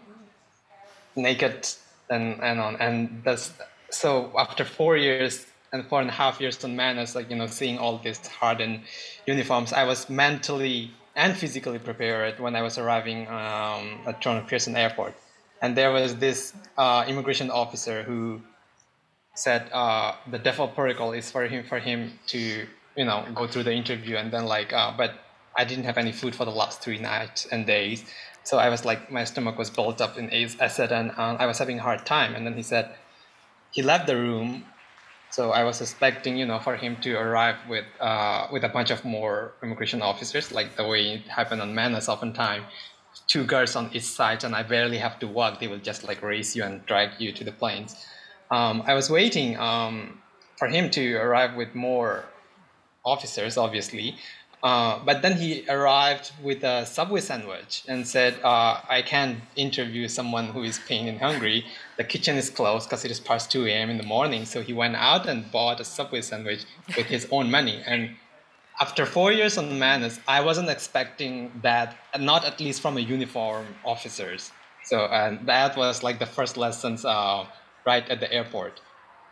naked 1.17 1.69
and 2.09 2.41
and 2.41 2.61
on 2.61 2.77
and 2.77 3.23
that's 3.25 3.53
so 3.91 4.33
after 4.39 4.65
four 4.65 4.97
years 4.97 5.47
and 5.73 5.85
four 5.87 6.01
and 6.01 6.09
a 6.09 6.13
half 6.13 6.41
years 6.41 6.63
on 6.65 6.77
Manus, 6.77 7.15
like 7.15 7.31
you 7.31 7.37
know, 7.37 7.47
seeing 7.47 7.79
all 7.79 7.99
these 7.99 8.25
hardened 8.27 8.83
uniforms, 9.27 9.73
I 9.73 9.85
was 9.85 10.09
mentally 10.09 10.93
and 11.17 11.37
physically 11.37 11.79
prepared 11.79 12.39
when 12.39 12.55
I 12.55 12.63
was 12.63 12.79
arriving 12.79 13.27
um, 13.27 14.01
at 14.07 14.21
Toronto 14.21 14.47
Pearson 14.47 14.77
Airport, 14.77 15.15
and 15.63 15.77
there 15.77 15.91
was 15.91 16.17
this 16.17 16.53
uh, 16.79 17.05
immigration 17.09 17.51
officer 17.51 18.03
who 18.05 18.43
said 19.35 19.69
uh, 19.73 20.15
the 20.31 20.39
default 20.39 20.75
protocol 20.75 21.13
is 21.13 21.31
for 21.31 21.47
him 21.47 21.65
for 21.65 21.79
him 21.79 22.19
to 22.29 22.67
you 22.97 23.05
know 23.05 23.25
go 23.35 23.47
through 23.47 23.65
the 23.65 23.73
interview 23.73 24.17
and 24.17 24.33
then 24.33 24.47
like 24.47 24.73
uh, 24.73 24.93
but 24.97 25.13
I 25.57 25.65
didn't 25.65 25.85
have 25.85 25.97
any 25.99 26.13
food 26.13 26.35
for 26.35 26.45
the 26.45 26.51
last 26.51 26.83
three 26.83 26.99
nights 26.99 27.47
and 27.47 27.67
days. 27.67 28.05
So 28.45 28.59
I 28.59 28.69
was 28.69 28.85
like 28.85 29.11
my 29.11 29.25
stomach 29.25 29.59
was 29.59 29.71
built 29.71 30.01
up 30.01 30.19
in 30.19 30.31
acid 30.61 30.93
and 30.93 31.11
I 31.13 31.47
was 31.47 31.59
having 31.59 31.79
a 31.79 31.83
hard 31.83 32.05
time. 32.05 32.35
And 32.35 32.47
then 32.47 32.55
he 32.55 32.63
said 32.63 32.95
he 33.71 33.83
left 33.83 34.07
the 34.07 34.17
room 34.17 34.67
so 35.37 35.43
I 35.61 35.63
was 35.65 35.81
expecting 35.81 36.35
you 36.41 36.47
know 36.51 36.59
for 36.67 36.75
him 36.85 36.97
to 37.05 37.11
arrive 37.25 37.59
with 37.69 37.89
uh, 38.01 38.49
with 38.53 38.65
a 38.71 38.73
bunch 38.77 38.91
of 38.97 39.01
more 39.05 39.35
immigration 39.63 40.01
officers 40.11 40.47
like 40.59 40.69
the 40.81 40.87
way 40.93 41.03
it 41.17 41.25
happened 41.39 41.61
on 41.65 41.75
Manus 41.75 42.09
oftentimes 42.09 42.65
two 43.33 43.45
guards 43.53 43.77
on 43.77 43.85
each 43.97 44.09
side 44.19 44.45
and 44.45 44.53
I 44.61 44.63
barely 44.63 44.99
have 45.07 45.17
to 45.23 45.27
walk 45.39 45.61
they 45.61 45.69
will 45.73 45.85
just 45.91 46.01
like 46.09 46.21
raise 46.33 46.51
you 46.57 46.63
and 46.69 46.75
drag 46.91 47.09
you 47.23 47.31
to 47.39 47.45
the 47.45 47.53
planes 47.53 47.91
um, 48.51 48.83
I 48.87 48.95
was 48.95 49.11
waiting 49.11 49.57
um, 49.59 50.23
for 50.57 50.69
him 50.69 50.91
to 50.91 51.17
arrive 51.17 51.55
with 51.57 51.75
more 51.75 52.25
officers, 53.05 53.57
obviously. 53.57 54.17
Uh, 54.63 54.99
but 55.05 55.23
then 55.23 55.37
he 55.37 55.65
arrived 55.69 56.33
with 56.43 56.65
a 56.65 56.87
Subway 56.87 57.21
sandwich 57.21 57.85
and 57.87 58.07
said, 58.07 58.35
uh, 58.43 58.81
I 58.89 59.03
can't 59.03 59.41
interview 59.55 60.09
someone 60.09 60.47
who 60.47 60.63
is 60.63 60.79
pain 60.79 61.09
and 61.09 61.21
hungry. 61.21 61.65
The 61.97 62.05
kitchen 62.05 62.37
is 62.37 62.51
closed 62.51 62.89
because 62.89 63.05
it 63.05 63.11
is 63.11 63.21
past 63.21 63.51
2 63.51 63.67
a.m. 63.67 63.91
in 63.91 63.97
the 63.97 64.05
morning. 64.05 64.45
So 64.45 64.63
he 64.63 64.73
went 64.73 64.97
out 64.97 65.27
and 65.27 65.51
bought 65.51 65.81
a 65.81 65.85
Subway 65.85 66.21
sandwich 66.21 66.65
with 66.97 67.07
his 67.07 67.27
own 67.31 67.51
money. 67.51 67.83
And 67.87 68.17
after 68.81 69.07
four 69.07 69.33
years 69.33 69.57
on 69.57 69.79
Manus, 69.79 70.21
I 70.29 70.43
wasn't 70.43 70.69
expecting 70.69 71.51
that, 71.63 71.97
not 72.19 72.45
at 72.45 72.61
least 72.61 72.83
from 72.83 72.97
a 72.99 73.01
uniform 73.01 73.67
officers. 73.85 74.51
So 74.85 75.07
and 75.07 75.47
that 75.47 75.77
was 75.77 76.03
like 76.03 76.19
the 76.19 76.27
first 76.27 76.57
lessons 76.57 77.05
uh, 77.05 77.47
right 77.87 78.09
at 78.09 78.21
the 78.21 78.31
airport. 78.33 78.81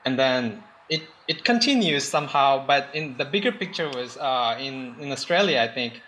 And 0.04 0.18
then 0.18 0.62
it 0.88 1.02
it 1.28 1.44
continues 1.44 2.04
somehow, 2.04 2.66
but 2.66 2.88
in 2.94 3.16
the 3.18 3.24
bigger 3.24 3.52
picture 3.52 3.88
was 3.88 4.16
uh, 4.16 4.56
in 4.58 4.96
in 5.00 5.12
Australia, 5.12 5.60
I 5.60 5.72
think 5.72 6.00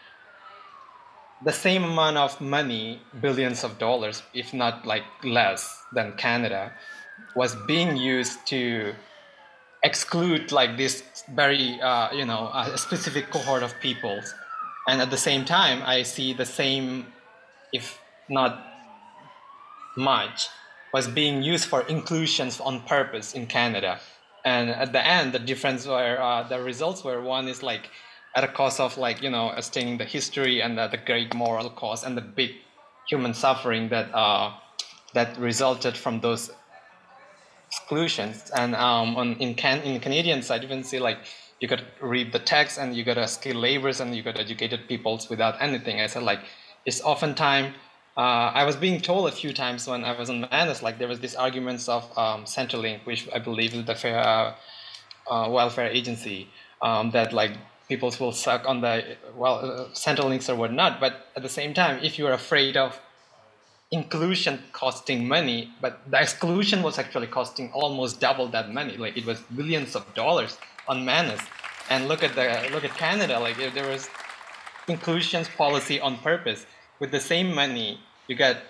the 1.44 1.52
same 1.52 1.84
amount 1.84 2.16
of 2.16 2.40
money, 2.40 3.00
billions 3.20 3.62
of 3.64 3.78
dollars, 3.78 4.22
if 4.32 4.54
not 4.54 4.86
like 4.86 5.04
less 5.22 5.82
than 5.92 6.12
Canada, 6.16 6.72
was 7.34 7.54
being 7.66 7.96
used 7.96 8.46
to 8.46 8.94
exclude 9.82 10.50
like 10.50 10.76
this 10.76 11.04
very 11.34 11.80
uh, 11.80 12.12
you 12.12 12.24
know 12.24 12.50
a 12.54 12.78
specific 12.78 13.30
cohort 13.30 13.62
of 13.62 13.74
peoples, 13.80 14.34
and 14.88 15.00
at 15.00 15.10
the 15.10 15.16
same 15.16 15.44
time, 15.44 15.82
I 15.84 16.02
see 16.02 16.32
the 16.32 16.46
same, 16.46 17.06
if 17.72 18.00
not 18.28 18.64
much, 19.96 20.48
was 20.92 21.08
being 21.08 21.42
used 21.42 21.66
for 21.66 21.82
inclusions 21.82 22.60
on 22.60 22.80
purpose 22.82 23.34
in 23.34 23.46
Canada. 23.46 24.00
And 24.44 24.70
at 24.70 24.92
the 24.92 25.04
end 25.04 25.32
the 25.32 25.38
difference 25.38 25.86
were 25.86 26.20
uh, 26.20 26.44
the 26.44 26.62
results 26.62 27.02
were 27.04 27.20
one 27.20 27.48
is 27.48 27.62
like 27.62 27.90
at 28.36 28.44
a 28.44 28.48
cost 28.48 28.78
of 28.78 28.96
like 28.98 29.22
you 29.22 29.30
know 29.30 29.52
staining 29.60 29.96
the 29.96 30.04
history 30.04 30.60
and 30.60 30.78
the, 30.78 30.86
the 30.88 30.98
great 30.98 31.34
moral 31.34 31.70
cost 31.70 32.04
and 32.04 32.16
the 32.16 32.20
big 32.20 32.52
human 33.08 33.32
suffering 33.34 33.88
that 33.88 34.14
uh, 34.14 34.52
that 35.14 35.36
resulted 35.38 35.96
from 35.96 36.20
those 36.20 36.52
exclusions. 37.68 38.50
And 38.54 38.74
um, 38.76 39.16
on 39.16 39.36
in 39.36 39.54
can 39.54 39.80
in 39.80 39.98
Canadian 40.00 40.42
side 40.42 40.62
you 40.62 40.68
can 40.68 40.84
see 40.84 41.00
like 41.00 41.18
you 41.60 41.66
could 41.66 41.84
read 42.02 42.32
the 42.32 42.38
text 42.38 42.78
and 42.78 42.94
you 42.94 43.02
got 43.02 43.16
a 43.16 43.26
skilled 43.26 43.56
laborers 43.56 44.00
and 44.00 44.14
you 44.14 44.22
got 44.22 44.38
educated 44.38 44.86
peoples 44.86 45.30
without 45.30 45.60
anything. 45.60 46.00
I 46.00 46.06
said 46.06 46.22
like 46.22 46.40
it's 46.84 47.00
oftentimes 47.00 47.74
uh, 48.16 48.50
I 48.60 48.64
was 48.64 48.76
being 48.76 49.00
told 49.00 49.28
a 49.28 49.32
few 49.32 49.52
times 49.52 49.86
when 49.86 50.02
I 50.04 50.18
was 50.18 50.30
in 50.30 50.40
Manus, 50.50 50.82
like 50.82 50.98
there 50.98 51.08
was 51.08 51.20
this 51.20 51.34
arguments 51.34 51.86
of 51.86 52.02
um, 52.16 52.44
Centrelink, 52.44 53.04
which 53.04 53.28
I 53.30 53.38
believe 53.38 53.74
is 53.74 53.84
the 53.84 53.94
fair, 53.94 54.18
uh, 54.18 54.54
uh, 55.30 55.50
welfare 55.50 55.88
agency, 55.88 56.48
um, 56.80 57.10
that 57.10 57.34
like 57.34 57.52
people 57.88 58.12
will 58.18 58.32
suck 58.32 58.68
on 58.68 58.80
the 58.80 59.16
well 59.36 59.56
uh, 59.56 59.88
Centrelinks 59.92 60.48
or 60.48 60.56
whatnot. 60.56 61.00
But 61.00 61.28
at 61.36 61.42
the 61.42 61.48
same 61.48 61.74
time, 61.74 62.02
if 62.02 62.18
you 62.18 62.26
are 62.26 62.32
afraid 62.32 62.76
of 62.76 63.00
inclusion 63.90 64.62
costing 64.72 65.28
money, 65.28 65.70
but 65.80 66.00
the 66.10 66.20
exclusion 66.20 66.82
was 66.82 66.98
actually 66.98 67.28
costing 67.28 67.70
almost 67.72 68.20
double 68.20 68.48
that 68.48 68.72
money. 68.72 68.96
Like 68.96 69.16
it 69.16 69.24
was 69.24 69.40
billions 69.54 69.94
of 69.94 70.02
dollars 70.14 70.58
on 70.88 71.04
Manus. 71.04 71.40
And 71.88 72.08
look 72.08 72.24
at 72.24 72.34
the 72.34 72.68
look 72.72 72.84
at 72.84 72.96
Canada. 72.96 73.38
Like 73.38 73.56
there 73.56 73.88
was 73.88 74.08
inclusions 74.88 75.48
policy 75.56 76.00
on 76.00 76.18
purpose 76.18 76.66
with 76.98 77.10
the 77.10 77.20
same 77.20 77.54
money, 77.54 78.00
you 78.26 78.34
get 78.34 78.62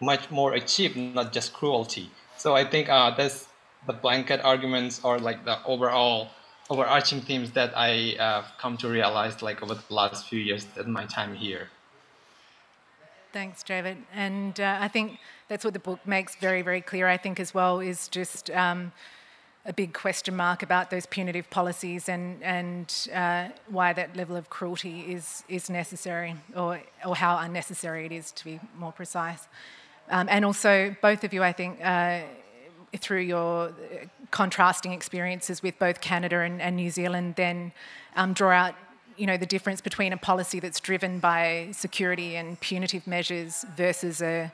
much 0.00 0.30
more 0.30 0.54
achieved, 0.54 0.96
not 0.96 1.32
just 1.32 1.52
cruelty. 1.52 2.10
So 2.36 2.54
I 2.54 2.64
think 2.64 2.88
uh, 2.88 3.14
that's 3.16 3.46
the 3.86 3.92
blanket 3.92 4.40
arguments 4.44 5.00
or 5.02 5.18
like 5.18 5.44
the 5.44 5.64
overall 5.64 6.30
overarching 6.70 7.20
themes 7.20 7.52
that 7.52 7.72
I 7.76 8.16
uh, 8.18 8.44
come 8.58 8.76
to 8.78 8.88
realize 8.88 9.42
like 9.42 9.62
over 9.62 9.74
the 9.74 9.94
last 9.94 10.28
few 10.28 10.38
years 10.38 10.66
in 10.76 10.92
my 10.92 11.06
time 11.06 11.34
here. 11.34 11.68
Thanks, 13.32 13.62
David. 13.62 13.98
And 14.14 14.58
uh, 14.58 14.78
I 14.80 14.88
think 14.88 15.18
that's 15.48 15.64
what 15.64 15.74
the 15.74 15.80
book 15.80 16.00
makes 16.06 16.34
very, 16.36 16.62
very 16.62 16.80
clear, 16.80 17.06
I 17.06 17.18
think, 17.18 17.38
as 17.38 17.52
well, 17.52 17.78
is 17.80 18.08
just 18.08 18.50
um, 18.50 18.92
a 19.66 19.72
big 19.72 19.92
question 19.92 20.34
mark 20.34 20.62
about 20.62 20.90
those 20.90 21.04
punitive 21.04 21.50
policies 21.50 22.08
and, 22.08 22.42
and 22.42 23.08
uh, 23.14 23.48
why 23.68 23.92
that 23.92 24.16
level 24.16 24.34
of 24.34 24.48
cruelty 24.48 25.12
is, 25.12 25.44
is 25.48 25.68
necessary 25.68 26.36
or, 26.56 26.80
or 27.06 27.14
how 27.16 27.36
unnecessary 27.38 28.06
it 28.06 28.12
is, 28.12 28.32
to 28.32 28.44
be 28.44 28.60
more 28.78 28.92
precise. 28.92 29.46
Um, 30.10 30.26
and 30.30 30.44
also, 30.44 30.96
both 31.02 31.22
of 31.22 31.34
you, 31.34 31.42
I 31.42 31.52
think, 31.52 31.80
uh, 31.84 32.20
through 32.96 33.20
your 33.20 33.72
contrasting 34.30 34.92
experiences 34.92 35.62
with 35.62 35.78
both 35.78 36.00
Canada 36.00 36.40
and, 36.40 36.60
and 36.60 36.76
New 36.76 36.90
Zealand, 36.90 37.34
then 37.36 37.72
um, 38.16 38.32
draw 38.32 38.50
out 38.50 38.74
you 39.18 39.26
know, 39.26 39.36
the 39.36 39.46
difference 39.46 39.80
between 39.80 40.12
a 40.12 40.16
policy 40.16 40.60
that's 40.60 40.80
driven 40.80 41.18
by 41.18 41.68
security 41.72 42.36
and 42.36 42.58
punitive 42.60 43.06
measures 43.06 43.66
versus 43.76 44.22
a 44.22 44.52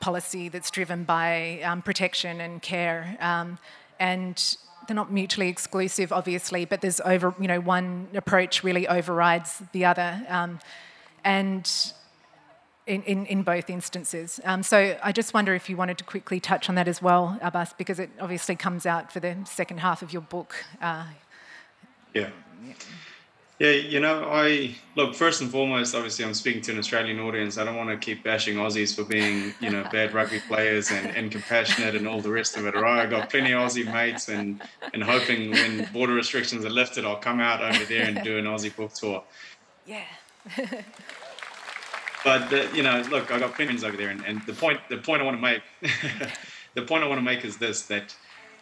policy 0.00 0.48
that's 0.48 0.70
driven 0.70 1.04
by 1.04 1.60
um, 1.62 1.82
protection 1.82 2.40
and 2.40 2.62
care. 2.62 3.16
Um, 3.20 3.58
and 3.98 4.56
they're 4.88 4.96
not 4.96 5.12
mutually 5.12 5.48
exclusive, 5.48 6.12
obviously, 6.12 6.64
but 6.64 6.80
there's 6.80 7.00
over, 7.02 7.34
you 7.38 7.46
know, 7.46 7.60
one 7.60 8.08
approach 8.14 8.64
really 8.64 8.88
overrides 8.88 9.62
the 9.72 9.84
other. 9.84 10.24
Um, 10.28 10.58
and 11.22 11.70
in, 12.90 13.02
in, 13.04 13.26
in, 13.26 13.42
both 13.42 13.70
instances. 13.70 14.40
Um, 14.44 14.62
so 14.64 14.98
I 15.02 15.12
just 15.12 15.32
wonder 15.32 15.54
if 15.54 15.70
you 15.70 15.76
wanted 15.76 15.96
to 15.98 16.04
quickly 16.04 16.40
touch 16.40 16.68
on 16.68 16.74
that 16.74 16.88
as 16.88 17.00
well, 17.00 17.38
Abbas, 17.40 17.72
because 17.74 18.00
it 18.00 18.10
obviously 18.20 18.56
comes 18.56 18.84
out 18.84 19.12
for 19.12 19.20
the 19.20 19.36
second 19.44 19.78
half 19.78 20.02
of 20.02 20.12
your 20.12 20.22
book. 20.22 20.56
Uh, 20.82 21.04
yeah. 22.12 22.30
Yeah, 23.60 23.72
you 23.72 24.00
know, 24.00 24.24
I 24.24 24.74
look 24.96 25.14
first 25.14 25.42
and 25.42 25.50
foremost. 25.50 25.94
Obviously, 25.94 26.24
I'm 26.24 26.32
speaking 26.32 26.62
to 26.62 26.72
an 26.72 26.78
Australian 26.78 27.20
audience. 27.20 27.58
I 27.58 27.64
don't 27.64 27.76
want 27.76 27.90
to 27.90 27.98
keep 27.98 28.24
bashing 28.24 28.56
Aussies 28.56 28.96
for 28.96 29.04
being, 29.04 29.52
you 29.60 29.68
know, 29.68 29.86
bad 29.92 30.14
rugby 30.14 30.40
players 30.48 30.90
and, 30.90 31.14
and 31.14 31.30
compassionate 31.30 31.94
and 31.94 32.08
all 32.08 32.22
the 32.22 32.30
rest 32.30 32.56
of 32.56 32.66
it. 32.66 32.74
Right? 32.74 33.02
I 33.02 33.06
got 33.06 33.28
plenty 33.28 33.52
of 33.52 33.60
Aussie 33.60 33.84
mates, 33.84 34.30
and 34.30 34.62
and 34.94 35.04
hoping 35.04 35.50
when 35.50 35.84
border 35.92 36.14
restrictions 36.14 36.64
are 36.64 36.70
lifted, 36.70 37.04
I'll 37.04 37.18
come 37.18 37.38
out 37.38 37.62
over 37.62 37.84
there 37.84 38.04
and 38.04 38.22
do 38.24 38.38
an 38.38 38.46
Aussie 38.46 38.74
book 38.74 38.94
tour. 38.94 39.22
Yeah. 39.84 40.04
but 42.24 42.50
the, 42.50 42.68
you 42.74 42.82
know, 42.82 43.02
look, 43.10 43.32
I 43.32 43.38
got 43.38 43.58
of 43.58 43.84
over 43.84 43.96
there, 43.96 44.10
and, 44.10 44.24
and 44.26 44.42
the 44.42 44.52
point 44.52 44.80
the 44.88 44.98
point 44.98 45.22
I 45.22 45.24
want 45.24 45.36
to 45.36 45.42
make, 45.42 45.62
the 46.74 46.82
point 46.82 47.04
I 47.04 47.06
want 47.06 47.18
to 47.18 47.24
make 47.24 47.44
is 47.44 47.56
this: 47.56 47.82
that 47.86 48.14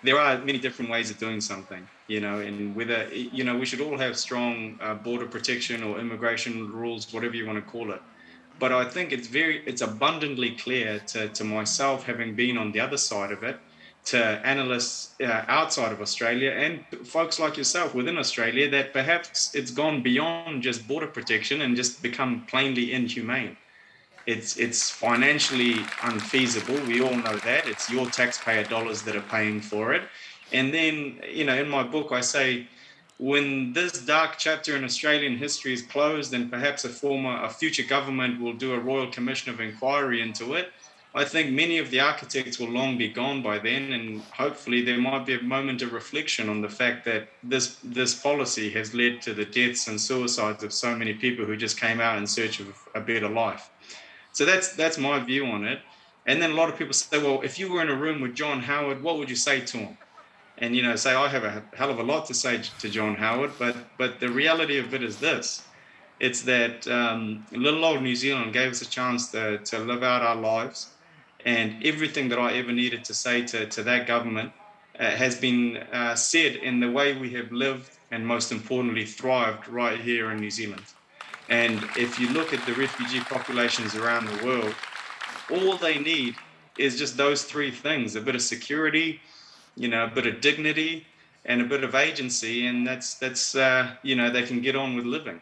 there 0.02 0.18
are 0.18 0.38
many 0.38 0.58
different 0.58 0.90
ways 0.90 1.10
of 1.10 1.18
doing 1.18 1.40
something 1.40 1.86
you 2.06 2.20
know 2.20 2.38
and 2.40 2.74
whether 2.74 3.08
you 3.12 3.44
know 3.44 3.56
we 3.56 3.66
should 3.66 3.80
all 3.80 3.98
have 3.98 4.16
strong 4.16 4.78
uh, 4.80 4.94
border 4.94 5.26
protection 5.26 5.82
or 5.82 5.98
immigration 5.98 6.70
rules 6.72 7.12
whatever 7.12 7.36
you 7.36 7.46
want 7.46 7.64
to 7.64 7.70
call 7.70 7.92
it. 7.92 8.02
But 8.58 8.72
i 8.72 8.84
think 8.84 9.12
it's 9.12 9.28
very 9.28 9.62
it's 9.66 9.82
abundantly 9.82 10.50
clear 10.52 10.98
to, 11.12 11.28
to 11.28 11.44
myself 11.44 12.04
having 12.04 12.34
been 12.34 12.58
on 12.58 12.72
the 12.72 12.80
other 12.80 12.96
side 12.96 13.30
of 13.30 13.42
it 13.44 13.56
to 14.12 14.20
analysts 14.54 15.14
uh, 15.20 15.44
outside 15.48 15.92
of 15.92 16.00
australia 16.00 16.50
and 16.50 16.74
folks 17.06 17.38
like 17.38 17.56
yourself 17.56 17.94
within 17.94 18.16
australia 18.18 18.68
that 18.70 18.92
perhaps 18.92 19.54
it's 19.54 19.70
gone 19.70 20.02
beyond 20.02 20.62
just 20.62 20.86
border 20.88 21.10
protection 21.18 21.62
and 21.62 21.76
just 21.76 22.02
become 22.02 22.44
plainly 22.52 22.92
inhumane 22.92 23.56
it's 24.28 24.58
it's 24.58 24.90
financially 24.90 25.76
unfeasible. 26.02 26.78
We 26.86 27.00
all 27.00 27.16
know 27.16 27.38
that. 27.48 27.66
It's 27.66 27.88
your 27.90 28.04
taxpayer 28.10 28.64
dollars 28.64 29.00
that 29.04 29.16
are 29.16 29.28
paying 29.36 29.62
for 29.62 29.94
it. 29.94 30.02
And 30.52 30.72
then, 30.72 31.18
you 31.26 31.46
know, 31.46 31.54
in 31.54 31.66
my 31.66 31.82
book, 31.82 32.12
I 32.12 32.20
say 32.20 32.68
when 33.18 33.72
this 33.72 34.04
dark 34.04 34.32
chapter 34.36 34.76
in 34.76 34.84
Australian 34.84 35.38
history 35.38 35.72
is 35.72 35.80
closed 35.80 36.34
and 36.34 36.50
perhaps 36.50 36.84
a 36.84 36.90
former, 36.90 37.42
a 37.42 37.48
future 37.48 37.82
government 37.82 38.38
will 38.38 38.52
do 38.52 38.74
a 38.74 38.78
royal 38.78 39.10
commission 39.10 39.50
of 39.52 39.60
inquiry 39.60 40.20
into 40.20 40.52
it, 40.54 40.72
I 41.14 41.24
think 41.24 41.50
many 41.50 41.78
of 41.78 41.90
the 41.90 42.00
architects 42.00 42.58
will 42.58 42.68
long 42.68 42.98
be 42.98 43.08
gone 43.08 43.42
by 43.42 43.58
then, 43.58 43.92
and 43.92 44.20
hopefully 44.22 44.82
there 44.82 44.98
might 44.98 45.24
be 45.24 45.34
a 45.34 45.42
moment 45.42 45.80
of 45.82 45.92
reflection 45.92 46.48
on 46.48 46.60
the 46.60 46.68
fact 46.68 47.04
that 47.06 47.28
this 47.42 47.76
this 47.82 48.14
policy 48.14 48.70
has 48.70 48.94
led 48.94 49.22
to 49.22 49.32
the 49.32 49.46
deaths 49.46 49.88
and 49.88 50.00
suicides 50.00 50.62
of 50.62 50.72
so 50.72 50.94
many 50.94 51.14
people 51.14 51.46
who 51.46 51.56
just 51.56 51.80
came 51.80 52.00
out 52.00 52.18
in 52.18 52.26
search 52.26 52.60
of 52.60 52.68
a 52.94 53.00
better 53.00 53.28
life. 53.28 53.70
So 54.32 54.44
that's 54.44 54.76
that's 54.76 54.98
my 54.98 55.18
view 55.18 55.46
on 55.46 55.64
it. 55.64 55.80
And 56.26 56.42
then 56.42 56.50
a 56.50 56.54
lot 56.54 56.68
of 56.68 56.76
people 56.76 56.92
say, 56.92 57.18
well, 57.18 57.40
if 57.40 57.58
you 57.58 57.72
were 57.72 57.80
in 57.80 57.88
a 57.88 57.96
room 57.96 58.20
with 58.20 58.34
John 58.34 58.60
Howard, 58.60 59.02
what 59.02 59.16
would 59.16 59.30
you 59.30 59.36
say 59.36 59.60
to 59.62 59.78
him? 59.78 59.98
And 60.58 60.76
you 60.76 60.82
know, 60.82 60.94
say 60.94 61.14
I 61.14 61.28
have 61.28 61.44
a 61.44 61.62
hell 61.74 61.90
of 61.90 61.98
a 61.98 62.02
lot 62.02 62.26
to 62.26 62.34
say 62.34 62.60
to 62.80 62.88
John 62.90 63.14
Howard, 63.14 63.52
but 63.58 63.76
but 63.96 64.20
the 64.20 64.28
reality 64.28 64.78
of 64.78 64.92
it 64.92 65.02
is 65.02 65.18
this: 65.18 65.62
it's 66.20 66.42
that 66.42 66.86
um, 66.86 67.46
little 67.50 67.84
old 67.84 68.02
New 68.02 68.14
Zealand 68.14 68.52
gave 68.52 68.72
us 68.72 68.82
a 68.82 68.90
chance 68.90 69.30
to 69.30 69.58
to 69.58 69.78
live 69.78 70.02
out 70.02 70.20
our 70.22 70.36
lives, 70.36 70.88
and 71.44 71.84
everything 71.84 72.28
that 72.30 72.38
I 72.38 72.54
ever 72.54 72.72
needed 72.72 73.04
to 73.04 73.14
say 73.14 73.42
to 73.46 73.66
to 73.66 73.82
that 73.84 74.06
government 74.06 74.52
uh, 74.98 75.10
has 75.10 75.36
been 75.36 75.76
uh, 75.92 76.14
said 76.14 76.56
in 76.56 76.80
the 76.80 76.90
way 76.90 77.16
we 77.16 77.30
have 77.30 77.52
lived 77.52 77.90
and 78.10 78.26
most 78.26 78.52
importantly 78.52 79.04
thrived 79.04 79.68
right 79.68 80.00
here 80.00 80.30
in 80.30 80.38
New 80.38 80.50
Zealand. 80.50 80.84
And 81.48 81.82
if 81.96 82.18
you 82.18 82.28
look 82.30 82.52
at 82.52 82.64
the 82.66 82.74
refugee 82.74 83.20
populations 83.20 83.94
around 83.94 84.26
the 84.26 84.44
world, 84.44 84.74
all 85.50 85.76
they 85.76 85.98
need 85.98 86.34
is 86.78 86.98
just 86.98 87.16
those 87.16 87.44
three 87.44 87.70
things 87.70 88.16
a 88.16 88.20
bit 88.20 88.34
of 88.34 88.42
security, 88.42 89.20
you 89.76 89.88
know, 89.88 90.04
a 90.04 90.08
bit 90.08 90.26
of 90.26 90.40
dignity, 90.40 91.06
and 91.44 91.62
a 91.62 91.64
bit 91.64 91.84
of 91.84 91.94
agency. 91.94 92.66
And 92.66 92.86
that's, 92.86 93.14
that's 93.14 93.54
uh, 93.54 93.94
you 94.02 94.14
know, 94.14 94.30
they 94.30 94.42
can 94.42 94.60
get 94.60 94.76
on 94.76 94.94
with 94.96 95.06
living. 95.06 95.40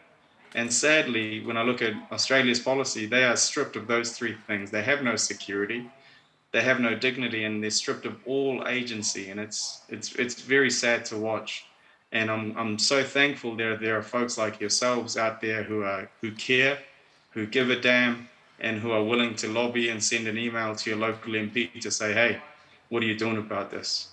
And 0.57 0.73
sadly, 0.73 1.45
when 1.45 1.55
I 1.55 1.61
look 1.61 1.81
at 1.81 1.93
Australia's 2.11 2.59
policy, 2.59 3.05
they 3.05 3.23
are 3.23 3.37
stripped 3.37 3.77
of 3.77 3.87
those 3.87 4.11
three 4.11 4.35
things. 4.47 4.71
They 4.71 4.83
have 4.83 5.03
no 5.03 5.15
security, 5.15 5.89
they 6.51 6.61
have 6.61 6.81
no 6.81 6.95
dignity, 6.95 7.45
and 7.45 7.63
they're 7.63 7.69
stripped 7.71 8.05
of 8.05 8.17
all 8.25 8.67
agency. 8.67 9.29
And 9.29 9.39
it's, 9.39 9.81
it's, 9.87 10.15
it's 10.15 10.41
very 10.41 10.71
sad 10.71 11.05
to 11.05 11.17
watch 11.17 11.67
and 12.11 12.31
I'm 12.31 12.57
I'm 12.57 12.79
so 12.79 13.03
thankful 13.03 13.55
there 13.55 13.75
there 13.75 13.97
are 13.97 14.03
folks 14.03 14.37
like 14.37 14.59
yourselves 14.59 15.17
out 15.17 15.41
there 15.41 15.63
who 15.63 15.83
are 15.83 16.09
who 16.21 16.31
care, 16.31 16.79
who 17.31 17.45
give 17.45 17.69
a 17.69 17.79
damn, 17.79 18.29
and 18.59 18.79
who 18.79 18.91
are 18.91 19.03
willing 19.03 19.35
to 19.37 19.47
lobby 19.47 19.89
and 19.89 20.03
send 20.03 20.27
an 20.27 20.37
email 20.37 20.75
to 20.75 20.89
your 20.89 20.99
local 20.99 21.33
MP 21.33 21.79
to 21.81 21.91
say, 21.91 22.13
hey, 22.13 22.41
what 22.89 23.03
are 23.03 23.05
you 23.05 23.17
doing 23.17 23.37
about 23.37 23.71
this? 23.71 24.09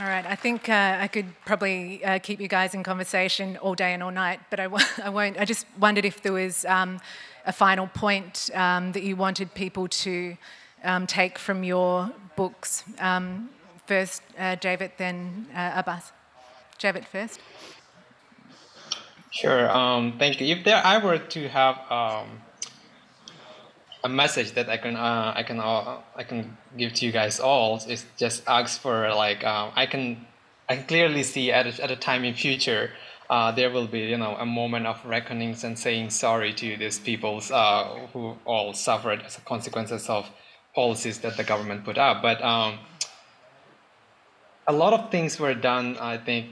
All 0.00 0.06
right, 0.06 0.26
I 0.26 0.34
think 0.34 0.68
uh, 0.68 0.96
I 1.00 1.06
could 1.06 1.26
probably 1.44 2.04
uh, 2.04 2.18
keep 2.18 2.40
you 2.40 2.48
guys 2.48 2.74
in 2.74 2.82
conversation 2.82 3.56
all 3.58 3.76
day 3.76 3.92
and 3.94 4.02
all 4.02 4.10
night, 4.10 4.40
but 4.50 4.58
I 4.58 4.64
w- 4.64 4.84
I 5.04 5.08
won't. 5.08 5.38
I 5.38 5.44
just 5.44 5.66
wondered 5.78 6.04
if 6.04 6.20
there 6.20 6.32
was 6.32 6.64
um, 6.64 6.98
a 7.46 7.52
final 7.52 7.86
point 7.86 8.50
um, 8.54 8.90
that 8.92 9.04
you 9.04 9.14
wanted 9.14 9.54
people 9.54 9.86
to 9.86 10.36
um, 10.82 11.06
take 11.06 11.38
from 11.38 11.62
your 11.62 12.10
books. 12.34 12.82
Um, 12.98 13.50
first, 13.86 14.22
uh, 14.36 14.56
Jaivet, 14.56 14.96
then 14.96 15.46
uh, 15.54 15.72
Abbas. 15.76 16.10
Jaivet 16.80 17.04
first. 17.04 17.38
Sure. 19.30 19.70
Um, 19.70 20.14
thank 20.18 20.40
you. 20.40 20.56
If 20.56 20.64
there 20.64 20.82
I 20.84 20.98
were 20.98 21.18
to 21.18 21.48
have 21.48 21.78
um, 21.90 22.40
a 24.04 24.08
message 24.08 24.52
that 24.52 24.68
I 24.68 24.76
can 24.76 24.96
uh, 24.96 25.32
I 25.34 25.42
can 25.42 25.58
uh, 25.58 25.98
I 26.14 26.24
can 26.24 26.56
give 26.76 26.92
to 26.94 27.06
you 27.06 27.12
guys 27.12 27.40
all 27.40 27.76
is 27.88 28.04
just 28.18 28.42
ask 28.46 28.80
for 28.80 29.08
like 29.14 29.42
um, 29.44 29.72
I 29.74 29.86
can 29.86 30.26
I 30.68 30.76
can 30.76 30.86
clearly 30.86 31.22
see 31.22 31.50
at 31.50 31.66
a, 31.66 31.82
at 31.82 31.90
a 31.90 31.96
time 31.96 32.24
in 32.24 32.34
future 32.34 32.90
uh, 33.30 33.50
there 33.52 33.70
will 33.70 33.86
be 33.86 34.00
you 34.00 34.18
know 34.18 34.36
a 34.36 34.46
moment 34.46 34.86
of 34.86 35.04
reckonings 35.06 35.64
and 35.64 35.78
saying 35.78 36.10
sorry 36.10 36.52
to 36.52 36.76
these 36.76 36.98
peoples 36.98 37.50
uh, 37.50 37.84
who 38.12 38.36
all 38.44 38.74
suffered 38.74 39.22
as 39.22 39.36
consequences 39.46 40.08
of 40.08 40.28
policies 40.74 41.20
that 41.20 41.36
the 41.36 41.44
government 41.44 41.84
put 41.84 41.96
out. 41.96 42.20
But 42.20 42.42
um, 42.42 42.78
a 44.66 44.72
lot 44.72 44.92
of 44.92 45.10
things 45.10 45.38
were 45.38 45.54
done, 45.54 45.96
I 45.98 46.18
think 46.18 46.46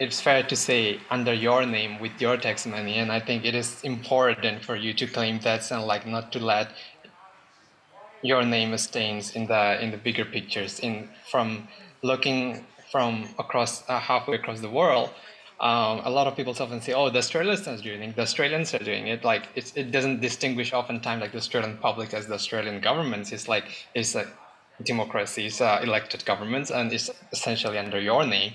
it's 0.00 0.20
fair 0.20 0.42
to 0.42 0.56
say, 0.56 0.98
under 1.10 1.34
your 1.34 1.66
name 1.66 2.00
with 2.00 2.20
your 2.20 2.36
tax 2.38 2.66
money. 2.66 2.98
And 2.98 3.12
I 3.12 3.20
think 3.20 3.44
it 3.44 3.54
is 3.54 3.82
important 3.84 4.64
for 4.64 4.74
you 4.74 4.94
to 4.94 5.06
claim 5.06 5.38
that 5.40 5.70
and 5.70 5.84
like 5.84 6.06
not 6.06 6.32
to 6.32 6.38
let 6.38 6.68
your 8.22 8.42
name 8.44 8.76
stains 8.78 9.36
in 9.36 9.46
the 9.46 9.82
in 9.82 9.90
the 9.90 9.96
bigger 9.96 10.24
pictures 10.24 10.80
in 10.80 11.08
from 11.30 11.68
looking 12.02 12.64
from 12.92 13.28
across 13.38 13.88
uh, 13.88 13.98
halfway 13.98 14.36
across 14.36 14.60
the 14.60 14.68
world 14.68 15.10
um, 15.60 16.00
a 16.04 16.10
lot 16.10 16.26
of 16.26 16.36
people 16.36 16.54
often 16.58 16.80
say, 16.80 16.94
"Oh, 16.94 17.10
the 17.10 17.18
Australians 17.18 17.68
are 17.68 17.76
doing 17.76 18.02
it. 18.02 18.16
The 18.16 18.22
Australians 18.22 18.72
are 18.74 18.78
doing 18.78 19.08
it." 19.08 19.24
Like 19.24 19.42
it 19.54 19.90
doesn't 19.90 20.20
distinguish 20.20 20.72
oftentimes 20.72 21.20
like 21.20 21.32
the 21.32 21.38
Australian 21.38 21.76
public 21.76 22.14
as 22.14 22.26
the 22.26 22.34
Australian 22.34 22.80
governments. 22.80 23.30
It's 23.30 23.46
like 23.46 23.66
it's 23.94 24.14
a 24.14 24.26
democracy, 24.82 25.46
it's 25.46 25.60
uh, 25.60 25.80
elected 25.82 26.24
governments, 26.24 26.70
and 26.70 26.90
it's 26.90 27.10
essentially 27.30 27.76
under 27.76 28.00
your 28.00 28.24
name, 28.26 28.54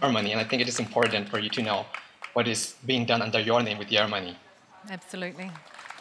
your 0.00 0.12
money. 0.12 0.32
And 0.32 0.40
I 0.40 0.44
think 0.44 0.62
it 0.62 0.68
is 0.68 0.78
important 0.78 1.28
for 1.28 1.38
you 1.38 1.50
to 1.50 1.62
know 1.62 1.86
what 2.32 2.48
is 2.48 2.74
being 2.86 3.04
done 3.04 3.22
under 3.22 3.40
your 3.40 3.62
name 3.62 3.78
with 3.78 3.90
your 3.92 4.08
money. 4.08 4.36
Absolutely. 4.90 5.50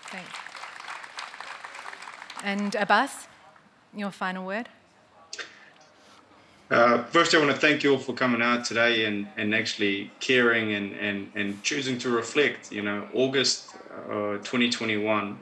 Thanks. 0.05 0.29
And 2.43 2.75
Abbas, 2.75 3.27
your 3.95 4.11
final 4.11 4.45
word. 4.45 4.69
Uh, 6.71 7.03
first, 7.03 7.35
I 7.35 7.37
want 7.37 7.51
to 7.51 7.57
thank 7.57 7.83
you 7.83 7.91
all 7.91 7.99
for 7.99 8.13
coming 8.13 8.41
out 8.41 8.63
today 8.63 9.05
and, 9.05 9.27
and 9.35 9.53
actually 9.53 10.09
caring 10.21 10.73
and, 10.73 10.93
and, 10.93 11.29
and 11.35 11.61
choosing 11.63 11.97
to 11.99 12.09
reflect. 12.09 12.71
You 12.71 12.81
know, 12.81 13.07
August 13.13 13.75
uh, 14.09 14.37
2021 14.37 15.37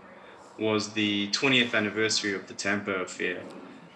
was 0.57 0.89
the 0.89 1.29
20th 1.29 1.75
anniversary 1.75 2.33
of 2.33 2.47
the 2.47 2.55
Tampa 2.55 2.93
affair. 2.93 3.41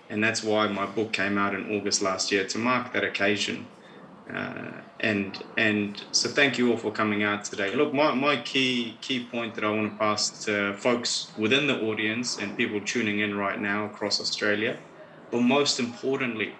And 0.09 0.23
that's 0.23 0.43
why 0.43 0.67
my 0.67 0.86
book 0.86 1.11
came 1.11 1.39
out 1.39 1.55
in 1.55 1.75
August 1.75 2.03
last 2.03 2.31
year 2.31 2.45
to 2.47 2.57
mark 2.59 2.93
that 2.93 3.03
occasion. 3.03 3.65
Uh, 4.32 4.82
and 5.01 5.43
and 5.57 6.05
so 6.11 6.30
thank 6.30 6.57
you 6.57 6.71
all 6.71 6.78
for 6.78 6.91
coming 6.91 7.24
out 7.24 7.43
today. 7.45 7.76
Look, 7.76 7.93
my, 7.93 8.13
my 8.15 8.38
key 8.38 8.99
key 9.01 9.28
point 9.30 9.55
that 9.55 9.65
I 9.65 9.69
want 9.71 9.91
to 9.93 9.97
pass 9.99 10.43
to 10.45 10.74
folks 10.78 11.34
within 11.38 11.67
the 11.67 11.82
audience 11.82 12.39
and 12.39 12.55
people 12.57 12.82
tuning 12.82 13.19
in 13.19 13.36
right 13.38 13.59
now 13.59 13.86
across 13.86 14.21
Australia 14.21 14.80
but 15.32 15.41
most 15.41 15.80
importantly, 15.80 16.59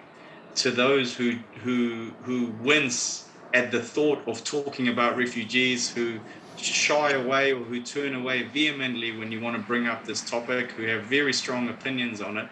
to 0.56 0.70
those 0.72 1.14
who 1.16 1.38
who 1.62 2.16
who 2.22 2.46
wince 2.58 3.30
at 3.54 3.70
the 3.70 3.82
thought 3.82 4.24
of 4.28 4.44
talking 4.44 4.88
about 4.88 5.16
refugees, 5.16 5.92
who 5.92 6.20
shy 6.56 7.12
away 7.12 7.52
or 7.52 7.64
who 7.64 7.82
turn 7.82 8.14
away 8.14 8.44
vehemently 8.44 9.16
when 9.16 9.32
you 9.32 9.40
want 9.40 9.56
to 9.56 9.62
bring 9.62 9.86
up 9.86 10.04
this 10.04 10.24
topic, 10.24 10.72
who 10.72 10.84
have 10.84 11.04
very 11.04 11.32
strong 11.32 11.68
opinions 11.68 12.20
on 12.20 12.36
it, 12.38 12.50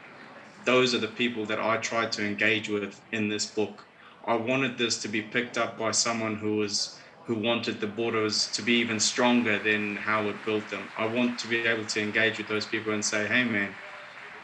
those 0.64 0.94
are 0.94 0.98
the 1.00 1.08
people 1.08 1.46
that 1.46 1.60
I 1.60 1.78
tried 1.78 2.12
to 2.14 2.26
engage 2.26 2.68
with 2.68 3.02
in 3.12 3.28
this 3.28 3.46
book. 3.46 3.88
I 4.24 4.34
wanted 4.36 4.78
this 4.78 5.00
to 5.02 5.08
be 5.08 5.22
picked 5.22 5.58
up 5.58 5.78
by 5.78 5.90
someone 5.92 6.36
who 6.36 6.56
was 6.56 6.98
who 7.26 7.36
wanted 7.36 7.80
the 7.80 7.86
borders 7.86 8.50
to 8.52 8.62
be 8.62 8.74
even 8.74 8.98
stronger 9.00 9.58
than 9.58 9.96
Howard 9.96 10.44
built 10.44 10.70
them. 10.70 10.90
I 10.96 11.06
want 11.06 11.38
to 11.40 11.48
be 11.48 11.64
able 11.66 11.86
to 11.86 12.02
engage 12.02 12.38
with 12.38 12.48
those 12.48 12.66
people 12.66 12.92
and 12.92 13.04
say, 13.04 13.28
hey 13.28 13.44
man, 13.44 13.76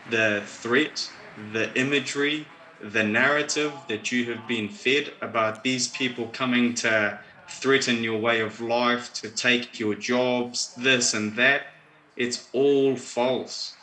the 0.07 0.45
threat, 0.47 1.09
the 1.37 1.77
imagery, 1.79 2.49
the 2.81 3.03
narrative 3.05 3.87
that 3.89 4.13
you 4.13 4.31
have 4.33 4.47
been 4.47 4.69
fed 4.69 5.13
about 5.23 5.65
these 5.65 5.89
people 5.89 6.29
coming 6.29 6.75
to 6.75 7.21
threaten 7.49 8.05
your 8.05 8.21
way 8.21 8.41
of 8.41 8.61
life, 8.61 9.13
to 9.15 9.31
take 9.31 9.81
your 9.81 9.97
jobs, 9.97 10.75
this 10.77 11.15
and 11.15 11.37
that, 11.37 11.63
it's 12.17 12.49
all 12.53 12.97
false. 12.97 13.79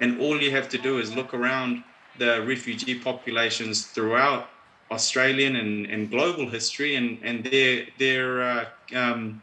And 0.00 0.20
all 0.20 0.40
you 0.42 0.52
have 0.52 0.68
to 0.70 0.78
do 0.78 0.98
is 0.98 1.14
look 1.14 1.34
around 1.34 1.84
the 2.16 2.42
refugee 2.46 2.98
populations 2.98 3.86
throughout 3.86 4.51
Australian 4.92 5.56
and, 5.56 5.86
and 5.86 6.10
global 6.10 6.48
history 6.48 6.96
and, 6.96 7.18
and 7.22 7.44
their, 7.44 7.86
their, 7.98 8.42
uh, 8.42 8.64
um, 8.94 9.42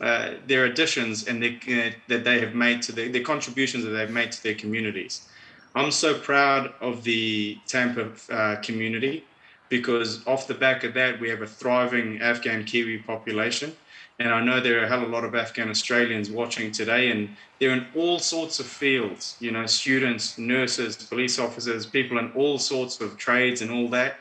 uh, 0.00 0.30
their 0.46 0.64
additions 0.66 1.26
and 1.28 1.42
their, 1.42 1.56
uh, 1.86 1.90
that 2.08 2.24
they 2.24 2.40
have 2.40 2.54
made 2.54 2.82
to 2.82 2.92
their, 2.92 3.08
their 3.08 3.22
contributions 3.22 3.84
that 3.84 3.90
they've 3.90 4.10
made 4.10 4.32
to 4.32 4.42
their 4.42 4.54
communities. 4.54 5.28
I'm 5.74 5.90
so 5.90 6.18
proud 6.18 6.72
of 6.80 7.04
the 7.04 7.58
Tampa 7.66 8.10
uh, 8.30 8.56
community 8.56 9.24
because 9.68 10.26
off 10.26 10.46
the 10.46 10.54
back 10.54 10.84
of 10.84 10.94
that, 10.94 11.20
we 11.20 11.28
have 11.30 11.42
a 11.42 11.46
thriving 11.46 12.20
Afghan 12.20 12.64
Kiwi 12.64 12.98
population. 12.98 13.74
And 14.18 14.28
I 14.34 14.44
know 14.44 14.60
there 14.60 14.80
are 14.80 14.84
a 14.84 14.88
hell 14.88 15.02
of 15.02 15.08
a 15.08 15.12
lot 15.12 15.24
of 15.24 15.34
Afghan 15.34 15.70
Australians 15.70 16.30
watching 16.30 16.72
today, 16.72 17.10
and 17.10 17.30
they're 17.58 17.70
in 17.70 17.86
all 17.96 18.18
sorts 18.18 18.60
of 18.60 18.66
fields, 18.66 19.36
you 19.40 19.50
know, 19.50 19.64
students, 19.64 20.36
nurses, 20.36 20.96
police 20.96 21.38
officers, 21.38 21.86
people 21.86 22.18
in 22.18 22.30
all 22.32 22.58
sorts 22.58 23.00
of 23.00 23.16
trades 23.16 23.62
and 23.62 23.70
all 23.70 23.88
that. 23.88 24.16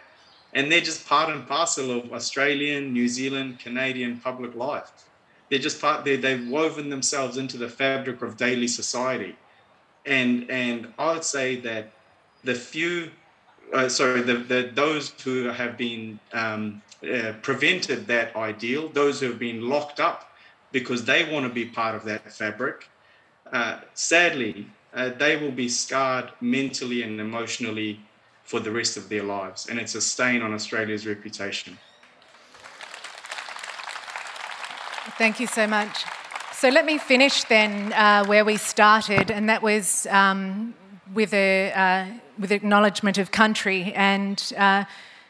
And 0.54 0.72
they're 0.72 0.82
just 0.82 1.08
part 1.08 1.30
and 1.30 1.48
parcel 1.48 1.92
of 1.92 2.12
Australian, 2.12 2.94
New 2.94 3.08
Zealand, 3.08 3.60
Canadian 3.60 4.20
public 4.20 4.56
life. 4.56 4.92
They're 5.50 5.60
just 5.60 5.82
part, 5.82 6.06
they 6.06 6.16
they've 6.16 6.48
woven 6.48 6.90
themselves 6.90 7.38
into 7.38 7.58
the 7.58 7.70
fabric 7.70 8.22
of 8.22 8.38
daily 8.38 8.68
society 8.68 9.36
and 10.06 10.50
and 10.50 10.94
I 10.98 11.14
would 11.14 11.24
say 11.24 11.56
that 11.58 11.92
the 12.44 12.56
few, 12.56 13.12
uh, 13.74 13.90
sorry, 13.90 14.22
the, 14.22 14.36
the 14.36 14.72
those 14.74 15.10
who 15.24 15.46
have 15.46 15.78
been 15.78 16.20
um, 16.34 16.82
uh, 17.04 17.34
prevented 17.42 18.08
that 18.08 18.36
ideal, 18.36 18.90
those 18.90 19.20
who 19.20 19.28
have 19.28 19.40
been 19.40 19.70
locked 19.70 20.00
up 20.00 20.32
because 20.72 21.06
they 21.06 21.32
want 21.32 21.46
to 21.46 21.54
be 21.54 21.66
part 21.66 21.96
of 21.96 22.04
that 22.06 22.32
fabric, 22.32 22.88
uh, 23.52 23.80
sadly, 23.94 24.68
uh, 24.94 25.10
they 25.18 25.36
will 25.36 25.52
be 25.52 25.68
scarred 25.68 26.32
mentally 26.42 27.02
and 27.04 27.20
emotionally 27.20 28.00
for 28.50 28.60
the 28.60 28.72
rest 28.72 28.98
of 28.98 29.10
their 29.10 29.22
lives, 29.22 29.68
and 29.70 29.80
it's 29.80 29.94
a 29.94 30.02
stain 30.02 30.42
on 30.42 30.56
Australia's 30.56 31.06
reputation. 31.06 31.78
Thank 35.20 35.40
you 35.40 35.46
so 35.46 35.68
much. 35.68 36.04
So 36.54 36.70
let 36.70 36.84
me 36.84 36.98
finish 36.98 37.44
then 37.44 37.94
uh, 37.94 38.26
where 38.26 38.44
we 38.44 38.58
started, 38.58 39.30
and 39.30 39.48
that 39.50 39.62
was 39.62 40.08
um, 40.08 40.74
with 41.14 41.32
a 41.32 41.72
uh, 41.74 42.06
with 42.40 42.52
acknowledgement 42.52 43.20
of 43.20 43.30
country 43.30 43.94
and 43.94 44.52
uh, 44.58 44.86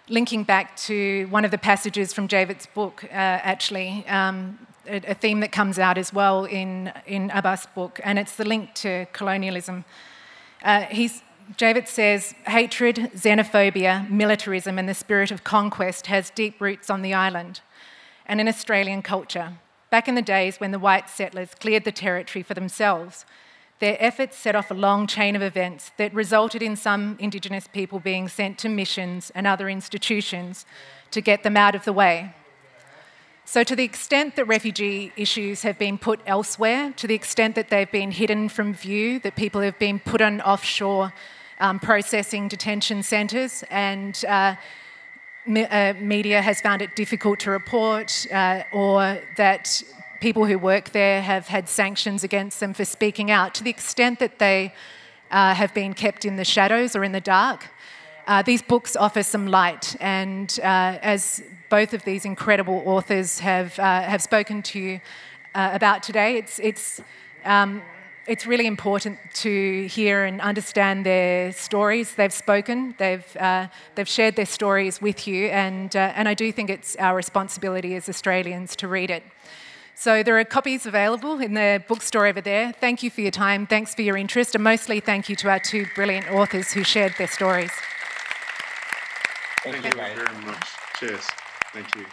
linking 0.08 0.46
back 0.46 0.78
to 0.88 1.28
one 1.30 1.44
of 1.44 1.52
the 1.52 1.58
passages 1.58 2.14
from 2.14 2.30
Jaivet's 2.30 2.68
book, 2.68 3.04
uh, 3.04 3.08
actually. 3.54 4.06
Um, 4.08 4.60
a, 4.88 5.12
a, 5.12 5.14
theme 5.14 5.42
that 5.42 5.52
comes 5.52 5.78
out 5.78 5.98
as 5.98 6.14
well 6.14 6.46
in, 6.46 6.92
in 7.06 7.32
Abbas' 7.32 7.68
book, 7.76 8.00
and 8.04 8.18
it's 8.18 8.38
the 8.38 8.46
link 8.46 8.74
to 8.76 9.06
colonialism. 9.12 9.84
Uh, 10.64 10.82
he's, 10.84 11.22
Jaivet 11.58 11.88
says, 11.88 12.36
hatred, 12.46 13.12
xenophobia, 13.16 14.08
militarism, 14.10 14.78
and 14.78 14.88
the 14.88 14.94
spirit 14.94 15.32
of 15.32 15.44
conquest 15.44 16.06
has 16.08 16.30
deep 16.30 16.62
roots 16.62 16.90
on 16.90 17.02
the 17.02 17.14
island 17.14 17.62
and 18.28 18.40
in 18.40 18.48
Australian 18.48 19.02
culture. 19.02 19.54
Back 19.90 20.08
in 20.08 20.14
the 20.14 20.22
days 20.22 20.60
when 20.60 20.70
the 20.70 20.78
white 20.78 21.10
settlers 21.10 21.56
cleared 21.60 21.86
the 21.86 21.92
territory 21.92 22.44
for 22.44 22.54
themselves, 22.54 23.26
their 23.80 23.98
efforts 24.00 24.38
set 24.38 24.56
off 24.56 24.70
a 24.70 24.76
long 24.76 25.08
chain 25.08 25.36
of 25.36 25.42
events 25.42 25.92
that 25.98 26.14
resulted 26.14 26.62
in 26.62 26.76
some 26.76 27.18
Indigenous 27.20 27.68
people 27.68 28.00
being 28.00 28.28
sent 28.28 28.60
to 28.60 28.70
missions 28.70 29.32
and 29.34 29.48
other 29.48 29.68
institutions 29.68 30.66
to 31.10 31.22
get 31.22 31.42
them 31.42 31.58
out 31.58 31.74
of 31.74 31.86
the 31.86 31.94
way. 31.94 32.36
So, 33.46 33.64
to 33.64 33.76
the 33.76 33.84
extent 33.84 34.36
that 34.36 34.46
refugee 34.46 35.12
issues 35.18 35.64
have 35.64 35.80
been 35.80 35.98
put 35.98 36.20
elsewhere, 36.28 36.94
to 36.98 37.08
the 37.08 37.16
extent 37.16 37.56
that 37.56 37.70
they've 37.70 37.92
been 37.92 38.12
hidden 38.12 38.48
from 38.48 38.76
view, 38.76 39.18
that 39.22 39.36
people 39.36 39.62
have 39.62 39.80
been 39.80 39.98
put 39.98 40.22
on 40.22 40.40
offshore 40.42 41.14
um, 41.60 41.80
processing 41.80 42.48
detention 42.48 43.04
centres, 43.04 43.64
and 43.70 44.24
uh, 44.28 44.56
me, 45.46 45.66
uh, 45.66 45.94
media 45.96 46.42
has 46.42 46.62
found 46.62 46.82
it 46.82 46.96
difficult 46.96 47.40
to 47.40 47.52
report, 47.52 48.28
uh, 48.32 48.64
or 48.72 49.20
that 49.38 49.84
people 50.22 50.46
who 50.46 50.58
work 50.58 50.90
there 50.92 51.22
have 51.22 51.48
had 51.48 51.68
sanctions 51.68 52.24
against 52.24 52.60
them 52.60 52.74
for 52.74 52.86
speaking 52.86 53.32
out, 53.32 53.54
to 53.56 53.64
the 53.64 53.70
extent 53.70 54.20
that 54.20 54.40
they 54.40 54.74
uh, 55.32 55.54
have 55.54 55.74
been 55.74 55.94
kept 55.94 56.26
in 56.26 56.36
the 56.36 56.46
shadows 56.46 56.96
or 56.96 57.04
in 57.04 57.12
the 57.12 57.22
dark. 57.22 57.68
Uh, 58.28 58.42
these 58.42 58.62
books 58.62 58.96
offer 58.96 59.24
some 59.24 59.48
light, 59.48 59.96
and 60.00 60.60
uh, 60.62 60.98
as 61.02 61.42
both 61.70 61.94
of 61.94 62.04
these 62.04 62.26
incredible 62.26 62.82
authors 62.86 63.40
have 63.40 63.76
have 63.76 64.22
spoken 64.22 64.62
to 64.62 64.80
you 64.80 65.02
about 65.56 66.04
today, 66.04 66.38
it's 66.38 66.60
it's 66.60 67.02
um, 67.46 67.82
it's 68.30 68.46
really 68.46 68.68
important 68.68 69.18
to 69.34 69.88
hear 69.88 70.24
and 70.24 70.40
understand 70.40 71.04
their 71.04 71.52
stories. 71.52 72.14
They've 72.14 72.32
spoken, 72.32 72.94
they've, 73.00 73.26
uh, 73.38 73.68
they've 73.96 74.08
shared 74.08 74.36
their 74.36 74.46
stories 74.46 75.02
with 75.02 75.28
you, 75.28 75.48
and, 75.48 75.96
uh, 75.96 76.14
and 76.16 76.30
I 76.30 76.36
do 76.36 76.52
think 76.52 76.70
it's 76.70 76.96
our 76.98 77.16
responsibility 77.16 77.96
as 77.96 78.08
Australians 78.08 78.76
to 78.78 78.88
read 78.88 79.10
it. 79.10 79.24
So 79.96 80.22
there 80.22 80.38
are 80.40 80.46
copies 80.46 80.86
available 80.86 81.40
in 81.40 81.56
the 81.56 81.84
bookstore 81.88 82.28
over 82.28 82.40
there. 82.40 82.72
Thank 82.72 83.02
you 83.02 83.10
for 83.10 83.22
your 83.22 83.32
time, 83.32 83.66
thanks 83.66 83.96
for 83.96 84.04
your 84.04 84.16
interest, 84.16 84.54
and 84.54 84.64
mostly 84.64 85.00
thank 85.00 85.28
you 85.28 85.36
to 85.38 85.50
our 85.50 85.60
two 85.60 85.88
brilliant 85.96 86.32
authors 86.32 86.72
who 86.72 86.84
shared 86.84 87.16
their 87.18 87.28
stories. 87.28 87.72
Thank, 89.64 89.78
thank 89.78 89.86
you 89.86 90.02
very 90.02 90.46
much. 90.46 90.68
Cheers. 91.00 91.26
Thank 91.74 91.96
you. 91.96 92.06